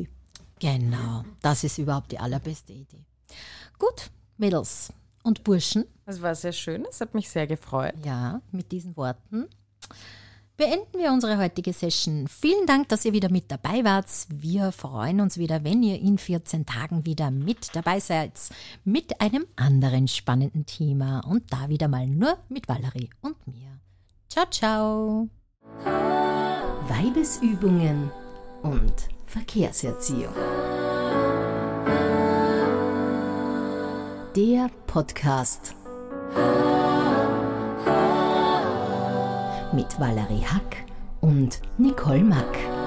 Genau, 0.58 1.24
das 1.42 1.64
ist 1.64 1.78
überhaupt 1.78 2.12
die 2.12 2.18
allerbeste 2.18 2.72
Idee. 2.72 3.04
Gut, 3.82 4.12
Mädels 4.36 4.92
und 5.24 5.42
Burschen. 5.42 5.86
Das 6.06 6.22
war 6.22 6.36
sehr 6.36 6.52
schön, 6.52 6.86
es 6.88 7.00
hat 7.00 7.14
mich 7.14 7.28
sehr 7.28 7.48
gefreut. 7.48 7.94
Ja, 8.04 8.40
mit 8.52 8.70
diesen 8.70 8.96
Worten 8.96 9.48
beenden 10.56 11.00
wir 11.00 11.10
unsere 11.10 11.36
heutige 11.36 11.72
Session. 11.72 12.28
Vielen 12.28 12.64
Dank, 12.66 12.88
dass 12.90 13.04
ihr 13.04 13.12
wieder 13.12 13.28
mit 13.28 13.50
dabei 13.50 13.82
wart. 13.82 14.06
Wir 14.28 14.70
freuen 14.70 15.20
uns 15.20 15.36
wieder, 15.36 15.64
wenn 15.64 15.82
ihr 15.82 15.98
in 15.98 16.16
14 16.16 16.64
Tagen 16.64 17.04
wieder 17.04 17.32
mit 17.32 17.74
dabei 17.74 17.98
seid, 17.98 18.38
mit 18.84 19.20
einem 19.20 19.46
anderen 19.56 20.06
spannenden 20.06 20.64
Thema 20.64 21.18
und 21.26 21.52
da 21.52 21.68
wieder 21.68 21.88
mal 21.88 22.06
nur 22.06 22.38
mit 22.48 22.68
Valerie 22.68 23.10
und 23.20 23.44
mir. 23.48 23.80
Ciao, 24.28 24.46
ciao. 24.48 25.28
Weibesübungen 26.86 28.12
und 28.62 28.94
Verkehrserziehung. 29.26 30.32
Der 34.34 34.70
Podcast 34.86 35.74
mit 39.74 40.00
Valerie 40.00 40.42
Hack 40.42 40.86
und 41.20 41.60
Nicole 41.76 42.24
Mack. 42.24 42.81